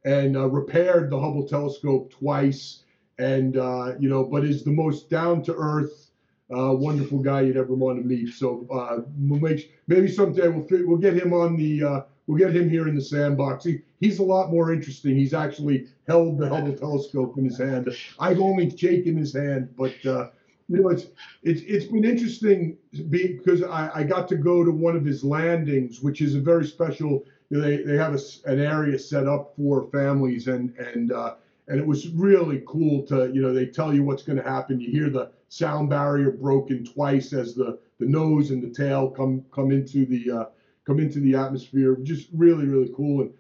and 0.06 0.36
uh, 0.36 0.48
repaired 0.48 1.10
the 1.10 1.20
Hubble 1.20 1.48
telescope 1.48 2.12
twice, 2.12 2.84
and 3.20 3.58
uh, 3.58 3.94
you 4.00 4.10
know, 4.10 4.24
but 4.24 4.44
is 4.44 4.64
the 4.64 4.72
most 4.72 5.10
down 5.10 5.44
to 5.44 5.56
earth, 5.56 6.12
uh, 6.56 6.74
wonderful 6.74 7.20
guy 7.20 7.42
you'd 7.42 7.58
ever 7.58 7.76
want 7.76 8.00
to 8.00 8.04
meet. 8.04 8.34
So 8.34 8.68
uh, 8.72 9.02
maybe 9.88 10.08
someday 10.08 10.48
we'll 10.48 10.66
we'll 10.88 10.98
get 10.98 11.14
him 11.14 11.34
on 11.34 11.58
the 11.58 11.84
uh, 11.84 12.02
we'll 12.32 12.40
get 12.40 12.56
him 12.56 12.70
here 12.70 12.88
in 12.88 12.96
the 12.96 13.02
sandbox. 13.02 13.66
He, 13.66 13.82
he's 14.00 14.20
a 14.20 14.24
lot 14.24 14.52
more 14.52 14.72
interesting. 14.72 15.18
He's 15.18 15.34
actually 15.34 15.88
held 16.08 16.38
the 16.38 16.48
Hubble 16.48 16.74
telescope 16.74 17.38
in 17.38 17.44
his 17.44 17.58
hand. 17.58 17.94
I've 18.20 18.40
only 18.40 18.76
shaken 18.76 19.18
his 19.18 19.34
hand, 19.34 19.74
but. 19.78 20.06
Uh, 20.06 20.30
you 20.70 20.82
know, 20.82 20.88
it's 20.88 21.08
it's 21.44 21.62
it's 21.64 21.86
been 21.86 22.06
interesting 22.06 22.78
because 23.10 23.62
I, 23.62 23.92
I 23.94 24.04
got 24.04 24.30
to 24.30 24.38
go 24.38 24.64
to 24.64 24.72
one 24.72 24.96
of 24.96 25.04
his 25.04 25.22
landings, 25.22 26.02
which 26.02 26.22
is 26.22 26.34
a 26.34 26.40
very 26.40 26.66
special. 26.66 27.26
You 27.50 27.58
know, 27.58 27.62
they 27.62 27.84
they 27.84 27.98
have 27.98 28.16
a 28.16 28.20
an 28.46 28.62
area 28.62 28.98
set 28.98 29.28
up 29.28 29.54
for 29.58 29.90
families, 29.92 30.48
and 30.48 30.74
and 30.78 31.12
uh, 31.12 31.36
and 31.68 31.78
it 31.78 31.86
was 31.86 32.08
really 32.10 32.64
cool 32.66 33.06
to 33.08 33.30
you 33.34 33.42
know 33.42 33.54
they 33.54 33.66
tell 33.66 33.94
you 33.94 34.04
what's 34.04 34.24
going 34.24 34.38
to 34.38 34.50
happen. 34.50 34.80
You 34.80 34.92
hear 34.92 35.10
the 35.10 35.32
sound 35.50 35.90
barrier 35.90 36.32
broken 36.32 36.86
twice 36.86 37.34
as 37.34 37.54
the 37.54 37.78
the 38.00 38.06
nose 38.06 38.52
and 38.52 38.64
the 38.64 38.70
tail 38.70 39.10
come 39.10 39.44
come 39.52 39.72
into 39.74 40.06
the 40.06 40.32
uh, 40.32 40.46
come 40.86 41.00
into 41.00 41.20
the 41.20 41.36
atmosphere. 41.36 41.98
Just 42.04 42.28
really 42.34 42.66
really 42.66 42.92
cool 42.96 43.22
and. 43.22 43.34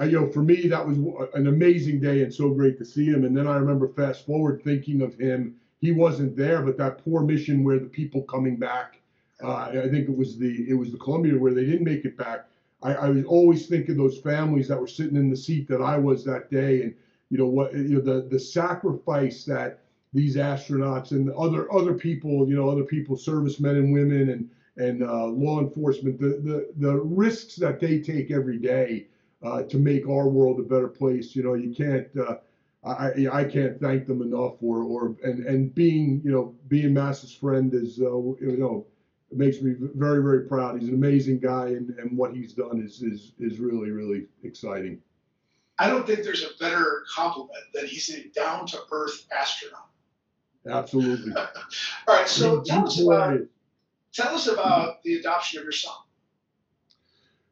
Uh, 0.00 0.04
you 0.04 0.12
know, 0.12 0.30
for 0.30 0.44
me, 0.44 0.68
that 0.68 0.86
was 0.86 0.96
an 1.34 1.48
amazing 1.48 2.00
day 2.00 2.22
and 2.22 2.32
so 2.32 2.50
great 2.50 2.78
to 2.78 2.84
see 2.84 3.04
him. 3.04 3.24
And 3.24 3.36
then 3.36 3.48
I 3.48 3.56
remember 3.56 3.88
fast 3.88 4.24
forward 4.24 4.62
thinking 4.62 5.02
of 5.02 5.18
him 5.18 5.56
he 5.80 5.92
wasn't 5.92 6.36
there, 6.36 6.62
but 6.62 6.76
that 6.78 7.04
poor 7.04 7.22
mission 7.22 7.64
where 7.64 7.78
the 7.78 7.86
people 7.86 8.22
coming 8.22 8.56
back, 8.56 9.00
uh, 9.42 9.70
I 9.70 9.88
think 9.88 10.08
it 10.08 10.16
was 10.16 10.36
the 10.36 10.68
it 10.68 10.74
was 10.74 10.90
the 10.90 10.98
Columbia 10.98 11.38
where 11.38 11.54
they 11.54 11.64
didn't 11.64 11.84
make 11.84 12.04
it 12.04 12.16
back. 12.16 12.46
I, 12.82 12.94
I 12.94 13.08
was 13.08 13.24
always 13.24 13.66
thinking 13.66 13.96
those 13.96 14.18
families 14.18 14.68
that 14.68 14.80
were 14.80 14.88
sitting 14.88 15.16
in 15.16 15.30
the 15.30 15.36
seat 15.36 15.68
that 15.68 15.80
I 15.80 15.96
was 15.96 16.24
that 16.24 16.50
day, 16.50 16.82
and 16.82 16.94
you 17.30 17.38
know 17.38 17.46
what 17.46 17.72
you 17.74 17.94
know 17.94 18.00
the 18.00 18.26
the 18.28 18.40
sacrifice 18.40 19.44
that 19.44 19.80
these 20.12 20.36
astronauts 20.36 21.12
and 21.12 21.30
other 21.30 21.72
other 21.72 21.94
people, 21.94 22.48
you 22.48 22.56
know, 22.56 22.68
other 22.68 22.84
people, 22.84 23.16
servicemen 23.16 23.76
and 23.76 23.92
women 23.92 24.30
and 24.30 24.50
and 24.78 25.02
uh, 25.02 25.26
law 25.26 25.60
enforcement, 25.60 26.18
the, 26.20 26.40
the 26.42 26.70
the 26.76 26.96
risks 26.96 27.56
that 27.56 27.80
they 27.80 28.00
take 28.00 28.30
every 28.30 28.58
day 28.58 29.08
uh, 29.42 29.62
to 29.64 29.78
make 29.78 30.08
our 30.08 30.28
world 30.28 30.60
a 30.60 30.62
better 30.62 30.88
place. 30.88 31.34
You 31.36 31.42
know, 31.42 31.54
you 31.54 31.74
can't. 31.74 32.06
Uh, 32.16 32.36
I, 32.84 33.26
I 33.32 33.44
can't 33.44 33.78
thank 33.80 34.06
them 34.06 34.22
enough 34.22 34.54
or, 34.62 34.82
or 34.82 35.16
and, 35.24 35.44
and 35.44 35.74
being 35.74 36.22
you 36.24 36.30
know 36.30 36.54
being 36.68 36.94
Mass's 36.94 37.34
friend 37.34 37.74
is 37.74 37.98
uh, 38.00 38.04
you 38.04 38.56
know 38.56 38.86
it 39.30 39.36
makes 39.36 39.60
me 39.60 39.74
very 39.78 40.22
very 40.22 40.46
proud. 40.46 40.80
He's 40.80 40.88
an 40.88 40.94
amazing 40.94 41.40
guy 41.40 41.66
and, 41.66 41.90
and 41.98 42.16
what 42.16 42.34
he's 42.34 42.52
done 42.52 42.80
is, 42.80 43.02
is 43.02 43.32
is 43.40 43.58
really 43.58 43.90
really 43.90 44.26
exciting. 44.44 45.00
I 45.80 45.88
don't 45.88 46.06
think 46.06 46.22
there's 46.22 46.44
a 46.44 46.56
better 46.58 47.04
compliment 47.12 47.64
than 47.74 47.86
he's 47.86 48.10
a 48.10 48.28
down 48.28 48.66
to 48.68 48.78
earth 48.90 49.26
astronaut. 49.36 49.88
Absolutely. 50.68 51.32
All 51.36 52.16
right, 52.16 52.28
so 52.28 52.62
tell 52.62 52.86
us 52.86 53.00
about. 53.00 53.40
Tell 54.18 54.34
us 54.34 54.48
about 54.48 55.02
the 55.04 55.14
adoption 55.14 55.58
of 55.58 55.64
your 55.64 55.72
son. 55.72 55.94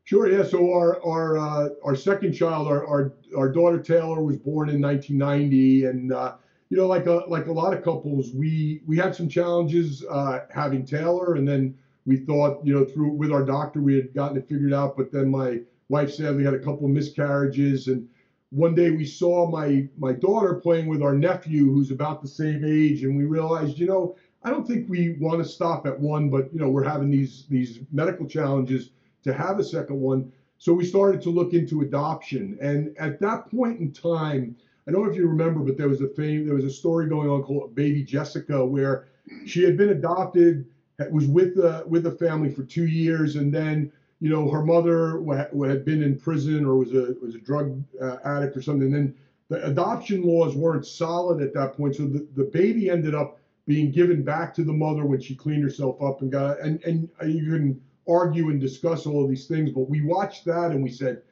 Sure. 0.05 0.31
Yeah. 0.31 0.45
So 0.45 0.73
our 0.73 1.05
our 1.05 1.39
uh, 1.39 1.69
our 1.85 1.97
second 1.97 2.33
child, 2.33 2.69
our, 2.69 2.87
our 2.87 3.15
our 3.37 3.51
daughter 3.51 3.81
Taylor, 3.81 4.23
was 4.23 4.37
born 4.37 4.69
in 4.69 4.81
1990, 4.81 5.85
and 5.87 6.13
uh, 6.13 6.35
you 6.71 6.77
know, 6.77 6.87
like 6.87 7.07
a 7.07 7.25
like 7.27 7.47
a 7.47 7.53
lot 7.53 7.75
of 7.75 7.83
couples, 7.83 8.33
we 8.33 8.83
we 8.87 8.97
had 8.97 9.15
some 9.15 9.29
challenges 9.29 10.05
uh, 10.09 10.41
having 10.51 10.85
Taylor, 10.87 11.35
and 11.35 11.47
then 11.47 11.77
we 12.05 12.19
thought, 12.19 12.65
you 12.65 12.73
know, 12.73 12.85
through 12.85 13.11
with 13.11 13.33
our 13.33 13.45
doctor, 13.45 13.81
we 13.81 13.97
had 13.97 14.15
gotten 14.15 14.37
it 14.37 14.49
figured 14.49 14.73
out. 14.73 14.97
But 14.97 15.11
then 15.11 15.29
my 15.29 15.61
wife 15.89 16.13
sadly 16.13 16.45
had 16.45 16.55
a 16.55 16.59
couple 16.59 16.85
of 16.85 16.93
miscarriages, 16.93 17.89
and 17.89 18.09
one 18.51 18.77
day 18.77 18.91
we 18.91 19.05
saw 19.05 19.51
my 19.51 19.89
my 19.99 20.13
daughter 20.13 20.55
playing 20.55 20.87
with 20.87 21.03
our 21.03 21.15
nephew, 21.15 21.73
who's 21.73 21.91
about 21.91 22.23
the 22.23 22.29
same 22.29 22.65
age, 22.65 23.03
and 23.03 23.17
we 23.17 23.25
realized, 23.25 23.77
you 23.77 23.87
know, 23.87 24.17
I 24.47 24.51
don't 24.51 24.65
think 24.65 24.89
we 24.89 25.17
want 25.19 25.43
to 25.43 25.49
stop 25.49 25.87
at 25.89 25.99
one, 25.99 26.31
but 26.31 26.55
you 26.55 26.61
know, 26.61 26.69
we're 26.69 26.85
having 26.85 27.11
these 27.11 27.47
these 27.51 27.81
medical 27.91 28.27
challenges 28.27 28.91
to 29.25 29.35
have 29.35 29.59
a 29.59 29.65
second 29.65 30.01
one. 30.01 30.33
So 30.59 30.73
we 30.73 30.85
started 30.87 31.21
to 31.23 31.31
look 31.31 31.53
into 31.53 31.83
adoption, 31.83 32.57
and 32.63 32.97
at 32.97 33.19
that 33.21 33.51
point 33.51 33.81
in 33.81 33.93
time 33.93 34.57
I 34.87 34.93
don't 34.93 35.03
know 35.03 35.11
if 35.11 35.17
you 35.17 35.27
remember, 35.27 35.61
but 35.61 35.77
there 35.77 35.89
was 35.89 36.01
a 36.01 36.09
fame, 36.09 36.47
there 36.47 36.55
was 36.55 36.65
a 36.65 36.71
story 36.71 37.09
going 37.09 37.29
on 37.29 37.43
called 37.43 37.75
Baby 37.75 38.05
Jessica, 38.05 38.65
where 38.65 39.09
she 39.45 39.65
had 39.65 39.77
been 39.77 39.89
adopted, 39.89 40.65
was 41.11 41.27
with 41.27 41.57
the 41.57 41.83
with 41.89 42.07
a 42.07 42.13
family 42.13 42.49
for 42.49 42.63
two 42.63 42.87
years, 42.87 43.35
and 43.35 43.53
then 43.53 43.91
you 44.21 44.31
know 44.31 44.49
her 44.49 44.65
mother 44.65 45.21
had 45.67 45.85
been 45.85 46.05
in 46.05 46.17
prison 46.21 46.65
or 46.65 46.77
was 46.77 46.93
a 46.93 47.17
was 47.21 47.35
a 47.35 47.41
drug 47.41 47.83
uh, 48.01 48.19
addict 48.25 48.57
or 48.57 48.63
something. 48.63 48.87
And 48.87 48.95
then 48.95 49.15
the 49.49 49.67
adoption 49.67 50.23
laws 50.23 50.55
weren't 50.55 50.87
solid 50.87 51.43
at 51.43 51.53
that 51.55 51.77
point, 51.77 51.97
so 51.97 52.05
the, 52.07 52.25
the 52.37 52.45
baby 52.45 52.89
ended 52.91 53.17
up 53.17 53.41
being 53.67 53.91
given 53.91 54.23
back 54.23 54.55
to 54.55 54.65
the 54.65 54.73
mother 54.73 55.05
when 55.05 55.21
she 55.21 55.35
cleaned 55.35 55.63
herself 55.63 56.01
up 56.03 56.23
and 56.23 56.33
got 56.33 56.61
and 56.61 56.83
and 56.85 57.09
you 57.27 57.51
can 57.51 57.81
argue 58.09 58.51
and 58.51 58.61
discuss 58.61 59.07
all 59.07 59.23
of 59.23 59.29
these 59.29 59.47
things, 59.47 59.71
but 59.71 59.89
we 59.91 60.03
watched 60.03 60.45
that 60.45 60.71
and 60.71 60.83
we 60.83 60.91
said 60.91 61.23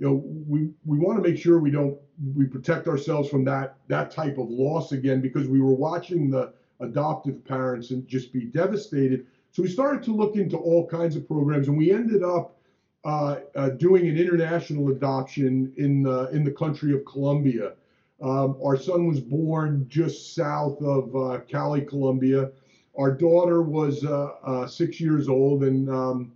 you 0.00 0.06
know, 0.06 0.22
we, 0.48 0.70
we 0.86 0.98
want 0.98 1.22
to 1.22 1.28
make 1.28 1.38
sure 1.38 1.58
we 1.58 1.70
don't 1.70 1.96
we 2.34 2.46
protect 2.46 2.88
ourselves 2.88 3.28
from 3.28 3.44
that 3.44 3.76
that 3.88 4.10
type 4.10 4.38
of 4.38 4.48
loss 4.48 4.92
again 4.92 5.20
because 5.20 5.46
we 5.46 5.60
were 5.60 5.74
watching 5.74 6.30
the 6.30 6.54
adoptive 6.80 7.44
parents 7.44 7.90
and 7.90 8.08
just 8.08 8.32
be 8.32 8.46
devastated. 8.46 9.26
So 9.50 9.62
we 9.62 9.68
started 9.68 10.02
to 10.04 10.14
look 10.14 10.36
into 10.36 10.56
all 10.56 10.86
kinds 10.86 11.16
of 11.16 11.28
programs, 11.28 11.68
and 11.68 11.76
we 11.76 11.92
ended 11.92 12.22
up 12.22 12.56
uh, 13.04 13.40
uh, 13.54 13.70
doing 13.70 14.08
an 14.08 14.16
international 14.16 14.88
adoption 14.88 15.70
in 15.76 16.02
the 16.02 16.30
in 16.30 16.44
the 16.44 16.52
country 16.52 16.94
of 16.94 17.04
Colombia. 17.04 17.74
Um, 18.22 18.58
our 18.64 18.76
son 18.76 19.06
was 19.06 19.20
born 19.20 19.86
just 19.88 20.34
south 20.34 20.80
of 20.82 21.14
uh, 21.16 21.40
Cali, 21.48 21.82
Colombia. 21.82 22.50
Our 22.98 23.12
daughter 23.12 23.62
was 23.62 24.04
uh, 24.04 24.32
uh, 24.44 24.66
six 24.66 25.00
years 25.00 25.28
old, 25.28 25.64
and 25.64 25.88
um, 25.88 26.32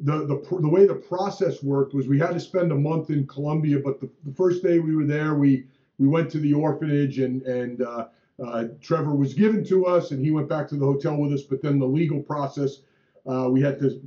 the, 0.00 0.26
the, 0.26 0.60
the 0.60 0.68
way 0.68 0.86
the 0.86 0.94
process 0.94 1.62
worked 1.62 1.92
was 1.92 2.08
we 2.08 2.18
had 2.18 2.32
to 2.32 2.40
spend 2.40 2.72
a 2.72 2.76
month 2.76 3.10
in 3.10 3.26
Colombia, 3.26 3.78
but 3.84 4.00
the, 4.00 4.08
the 4.24 4.32
first 4.32 4.62
day 4.62 4.78
we 4.78 4.94
were 4.94 5.04
there, 5.04 5.34
we 5.34 5.64
we 5.98 6.06
went 6.06 6.30
to 6.30 6.38
the 6.38 6.54
orphanage 6.54 7.18
and 7.18 7.42
and 7.42 7.82
uh, 7.82 8.06
uh, 8.44 8.64
Trevor 8.80 9.14
was 9.14 9.34
given 9.34 9.64
to 9.64 9.86
us 9.86 10.10
and 10.12 10.24
he 10.24 10.30
went 10.30 10.48
back 10.48 10.68
to 10.68 10.76
the 10.76 10.84
hotel 10.84 11.16
with 11.16 11.32
us. 11.32 11.42
But 11.42 11.62
then 11.62 11.78
the 11.78 11.86
legal 11.86 12.20
process, 12.22 12.78
uh, 13.26 13.48
we 13.50 13.60
had 13.60 13.78
to 13.80 14.00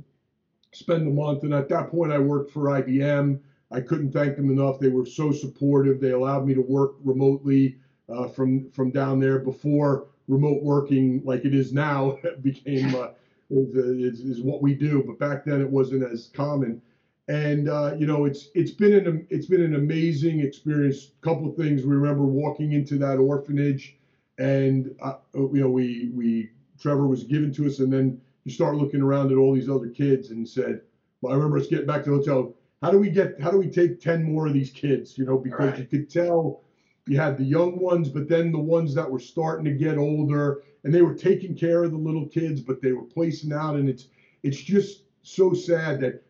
spend 0.72 1.06
a 1.06 1.10
month. 1.10 1.42
And 1.42 1.52
at 1.52 1.68
that 1.68 1.90
point, 1.90 2.12
I 2.12 2.18
worked 2.18 2.50
for 2.50 2.64
IBM. 2.64 3.38
I 3.72 3.80
couldn't 3.80 4.12
thank 4.12 4.36
them 4.36 4.50
enough. 4.50 4.78
They 4.78 4.88
were 4.88 5.06
so 5.06 5.32
supportive. 5.32 6.00
They 6.00 6.10
allowed 6.10 6.46
me 6.46 6.54
to 6.54 6.60
work 6.60 6.94
remotely 7.02 7.76
uh, 8.08 8.28
from 8.28 8.68
from 8.70 8.90
down 8.90 9.18
there 9.18 9.38
before 9.38 10.06
remote 10.28 10.62
working 10.62 11.22
like 11.24 11.44
it 11.44 11.54
is 11.54 11.72
now 11.72 12.18
became 12.42 12.94
uh, 12.94 13.08
is, 13.50 14.20
is, 14.20 14.40
what 14.40 14.62
we 14.62 14.74
do. 14.74 15.02
But 15.06 15.18
back 15.18 15.44
then 15.44 15.60
it 15.60 15.68
wasn't 15.68 16.04
as 16.04 16.30
common. 16.32 16.80
And 17.28 17.68
uh, 17.68 17.94
you 17.96 18.06
know, 18.06 18.24
it's 18.24 18.48
it's 18.54 18.72
been 18.72 18.92
an 18.92 19.26
it's 19.30 19.46
been 19.46 19.62
an 19.62 19.74
amazing 19.74 20.40
experience. 20.40 21.12
A 21.22 21.24
couple 21.24 21.48
of 21.48 21.56
things. 21.56 21.84
We 21.84 21.94
remember 21.94 22.24
walking 22.24 22.72
into 22.72 22.98
that 22.98 23.18
orphanage, 23.18 23.96
and 24.38 24.94
uh, 25.02 25.14
you 25.34 25.60
know, 25.60 25.70
we 25.70 26.10
we 26.12 26.50
Trevor 26.78 27.06
was 27.06 27.24
given 27.24 27.52
to 27.54 27.66
us, 27.66 27.78
and 27.78 27.92
then 27.92 28.20
you 28.44 28.50
start 28.50 28.76
looking 28.76 29.00
around 29.00 29.30
at 29.30 29.36
all 29.38 29.54
these 29.54 29.68
other 29.68 29.88
kids, 29.88 30.30
and 30.30 30.46
said, 30.46 30.80
"Well, 31.20 31.32
I 31.32 31.36
remember 31.36 31.58
us 31.58 31.68
getting 31.68 31.86
back 31.86 32.02
to 32.04 32.10
the 32.10 32.16
hotel. 32.16 32.54
How 32.82 32.90
do 32.90 32.98
we 32.98 33.10
get? 33.10 33.40
How 33.40 33.50
do 33.50 33.58
we 33.58 33.68
take 33.68 34.00
ten 34.00 34.24
more 34.24 34.48
of 34.48 34.52
these 34.52 34.70
kids? 34.70 35.16
You 35.16 35.24
know, 35.24 35.38
because 35.38 35.70
right. 35.70 35.78
you 35.78 35.86
could 35.86 36.10
tell 36.10 36.62
you 37.06 37.18
had 37.18 37.38
the 37.38 37.44
young 37.44 37.78
ones, 37.78 38.08
but 38.08 38.28
then 38.28 38.52
the 38.52 38.58
ones 38.58 38.94
that 38.94 39.10
were 39.10 39.20
starting 39.20 39.64
to 39.64 39.72
get 39.72 39.98
older, 39.98 40.62
and 40.84 40.92
they 40.92 41.02
were 41.02 41.14
taking 41.14 41.54
care 41.54 41.84
of 41.84 41.92
the 41.92 41.96
little 41.96 42.26
kids, 42.26 42.60
but 42.60 42.82
they 42.82 42.92
were 42.92 43.04
placing 43.04 43.52
out, 43.52 43.76
and 43.76 43.88
it's 43.88 44.08
it's 44.42 44.60
just 44.60 45.02
so 45.22 45.52
sad 45.52 46.00
that 46.00 46.22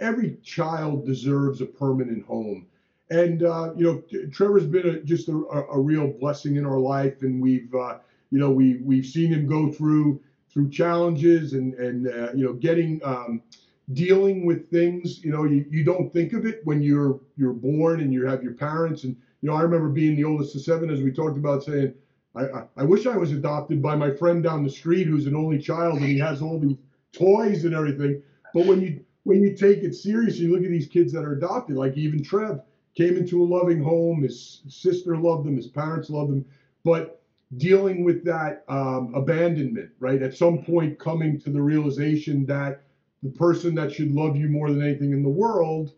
every 0.00 0.36
child 0.42 1.04
deserves 1.04 1.60
a 1.60 1.66
permanent 1.66 2.24
home. 2.24 2.66
And 3.10 3.42
uh, 3.42 3.72
you 3.76 3.84
know, 3.84 4.28
Trevor's 4.30 4.66
been 4.66 4.86
a, 4.86 5.00
just 5.00 5.28
a, 5.28 5.32
a, 5.32 5.80
real 5.80 6.08
blessing 6.08 6.56
in 6.56 6.66
our 6.66 6.78
life, 6.78 7.22
and 7.22 7.40
we've 7.40 7.74
uh, 7.74 7.98
you 8.30 8.38
know 8.38 8.50
we 8.50 8.76
we've 8.84 9.06
seen 9.06 9.32
him 9.32 9.46
go 9.46 9.72
through 9.72 10.20
through 10.52 10.70
challenges 10.70 11.54
and 11.54 11.74
and 11.74 12.06
uh, 12.06 12.32
you 12.34 12.44
know 12.44 12.52
getting 12.52 13.00
um, 13.02 13.42
dealing 13.92 14.44
with 14.44 14.70
things. 14.70 15.22
You 15.24 15.32
know, 15.32 15.44
you, 15.44 15.64
you 15.70 15.84
don't 15.84 16.12
think 16.12 16.32
of 16.32 16.46
it 16.46 16.60
when 16.64 16.82
you're 16.82 17.20
you're 17.36 17.52
born 17.52 18.00
and 18.00 18.12
you 18.12 18.26
have 18.26 18.42
your 18.42 18.54
parents, 18.54 19.04
and 19.04 19.16
you 19.40 19.50
know 19.50 19.56
I 19.56 19.62
remember 19.62 19.88
being 19.88 20.16
the 20.16 20.24
oldest 20.24 20.54
of 20.54 20.62
seven, 20.62 20.90
as 20.90 21.02
we 21.02 21.12
talked 21.12 21.38
about, 21.38 21.64
saying 21.64 21.94
I, 22.38 22.64
I, 22.76 22.84
wish 22.84 23.06
I 23.06 23.16
was 23.16 23.32
adopted 23.32 23.82
by 23.82 23.96
my 23.96 24.10
friend 24.10 24.42
down 24.42 24.62
the 24.62 24.70
street 24.70 25.06
who's 25.06 25.26
an 25.26 25.34
only 25.34 25.58
child 25.58 25.98
and 25.98 26.06
he 26.06 26.18
has 26.18 26.42
all 26.42 26.58
these 26.58 26.76
toys 27.12 27.64
and 27.64 27.74
everything. 27.74 28.22
But 28.54 28.66
when 28.66 28.80
you 28.80 29.04
when 29.24 29.42
you 29.42 29.54
take 29.54 29.78
it 29.78 29.94
seriously, 29.94 30.44
you 30.44 30.52
look 30.52 30.64
at 30.64 30.70
these 30.70 30.86
kids 30.86 31.12
that 31.12 31.24
are 31.24 31.32
adopted, 31.32 31.76
like 31.76 31.96
even 31.96 32.22
Trev 32.22 32.60
came 32.94 33.16
into 33.16 33.42
a 33.42 33.44
loving 33.44 33.82
home. 33.82 34.22
His 34.22 34.62
sister 34.68 35.16
loved 35.16 35.46
him, 35.46 35.56
his 35.56 35.66
parents 35.66 36.10
loved 36.10 36.32
him, 36.32 36.44
but 36.84 37.22
dealing 37.56 38.04
with 38.04 38.24
that 38.24 38.64
um, 38.68 39.12
abandonment, 39.14 39.90
right? 39.98 40.22
At 40.22 40.36
some 40.36 40.62
point, 40.62 40.98
coming 40.98 41.40
to 41.40 41.50
the 41.50 41.60
realization 41.60 42.44
that 42.46 42.82
the 43.22 43.30
person 43.30 43.74
that 43.74 43.92
should 43.92 44.12
love 44.12 44.36
you 44.36 44.48
more 44.48 44.70
than 44.70 44.82
anything 44.82 45.12
in 45.12 45.22
the 45.22 45.28
world 45.28 45.92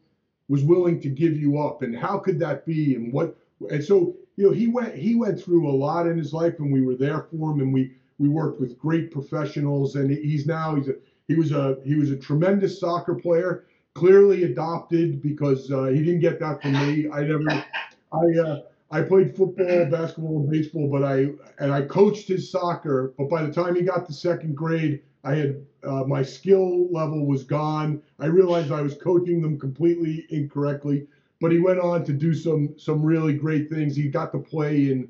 was 0.49 0.65
willing 0.65 1.01
to 1.01 1.09
give 1.09 1.37
you 1.37 1.61
up, 1.61 1.83
and 1.83 1.97
how 1.97 2.19
could 2.19 2.39
that 2.41 2.67
be? 2.67 2.95
And 2.95 3.13
what? 3.13 3.37
And 3.71 3.85
so 3.85 4.17
you 4.37 4.47
know, 4.47 4.53
he 4.53 4.69
went 4.69 4.95
he 4.95 5.15
went 5.15 5.41
through 5.41 5.69
a 5.69 5.71
lot 5.71 6.07
in 6.07 6.17
his 6.17 6.33
life, 6.33 6.59
and 6.59 6.73
we 6.73 6.83
were 6.83 6.97
there 6.97 7.27
for 7.31 7.53
him, 7.53 7.61
and 7.61 7.73
we 7.73 7.93
we 8.19 8.29
worked 8.29 8.61
with 8.61 8.79
great 8.79 9.11
professionals, 9.11 9.97
and 9.97 10.11
he's 10.11 10.47
now 10.47 10.75
he's 10.75 10.89
a 10.89 10.95
he 11.29 11.35
was 11.35 11.53
a 11.53 11.77
he 11.85 11.95
was 11.95 12.11
a 12.11 12.17
tremendous 12.17 12.81
soccer 12.81 13.15
player, 13.15 13.65
clearly 13.95 14.45
adopted 14.45 15.23
because 15.23 15.71
uh, 15.71 15.85
he 15.85 16.03
didn't 16.03 16.21
get 16.21 16.41
that 16.41 16.63
from 16.63 16.73
me. 16.73 17.09
I 17.11 17.21
never 17.21 17.65
I 18.13 18.41
uh, 18.41 18.61
I 18.91 19.03
played 19.03 19.37
football, 19.37 19.87
basketball, 19.91 20.41
and 20.41 20.51
baseball, 20.51 20.89
but 20.91 21.05
I 21.05 21.29
and 21.59 21.73
I 21.73 21.83
coached 21.83 22.29
his 22.29 22.51
soccer. 22.51 23.15
But 23.17 23.29
by 23.29 23.43
the 23.43 23.53
time 23.53 23.77
he 23.77 23.83
got 23.83 24.07
to 24.07 24.13
second 24.13 24.57
grade, 24.57 25.03
I 25.25 25.35
had 25.37 25.57
uh, 25.85 26.05
my 26.07 26.23
skill 26.23 26.89
level 26.91 27.27
was 27.27 27.45
gone. 27.45 28.03
I 28.19 28.27
realized 28.27 28.71
I 28.73 28.83
was 28.83 28.95
coaching 28.95 29.41
them 29.43 29.59
completely 29.59 30.27
incorrectly 30.31 31.07
but 31.41 31.51
he 31.53 31.59
went 31.59 31.81
on 31.81 32.05
to 32.05 32.13
do 32.13 32.35
some 32.35 32.75
some 32.77 33.03
really 33.03 33.33
great 33.33 33.71
things. 33.71 33.97
He 33.97 34.09
got 34.09 34.31
to 34.33 34.39
play 34.39 34.91
in 34.91 35.09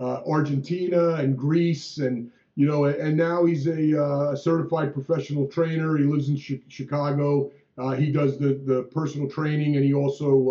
uh, 0.00 0.20
Argentina 0.26 1.14
and 1.14 1.36
Greece, 1.36 1.98
and 1.98 2.30
you 2.56 2.66
know, 2.66 2.84
and 2.84 3.16
now 3.16 3.44
he's 3.44 3.66
a 3.66 4.02
uh, 4.02 4.34
certified 4.36 4.92
professional 4.94 5.46
trainer. 5.46 5.96
He 5.96 6.04
lives 6.04 6.28
in 6.28 6.36
ch- 6.36 6.62
Chicago. 6.68 7.50
Uh, 7.78 7.92
he 7.92 8.10
does 8.10 8.38
the 8.38 8.54
the 8.64 8.84
personal 8.84 9.28
training, 9.28 9.76
and 9.76 9.84
he 9.84 9.92
also 9.92 10.48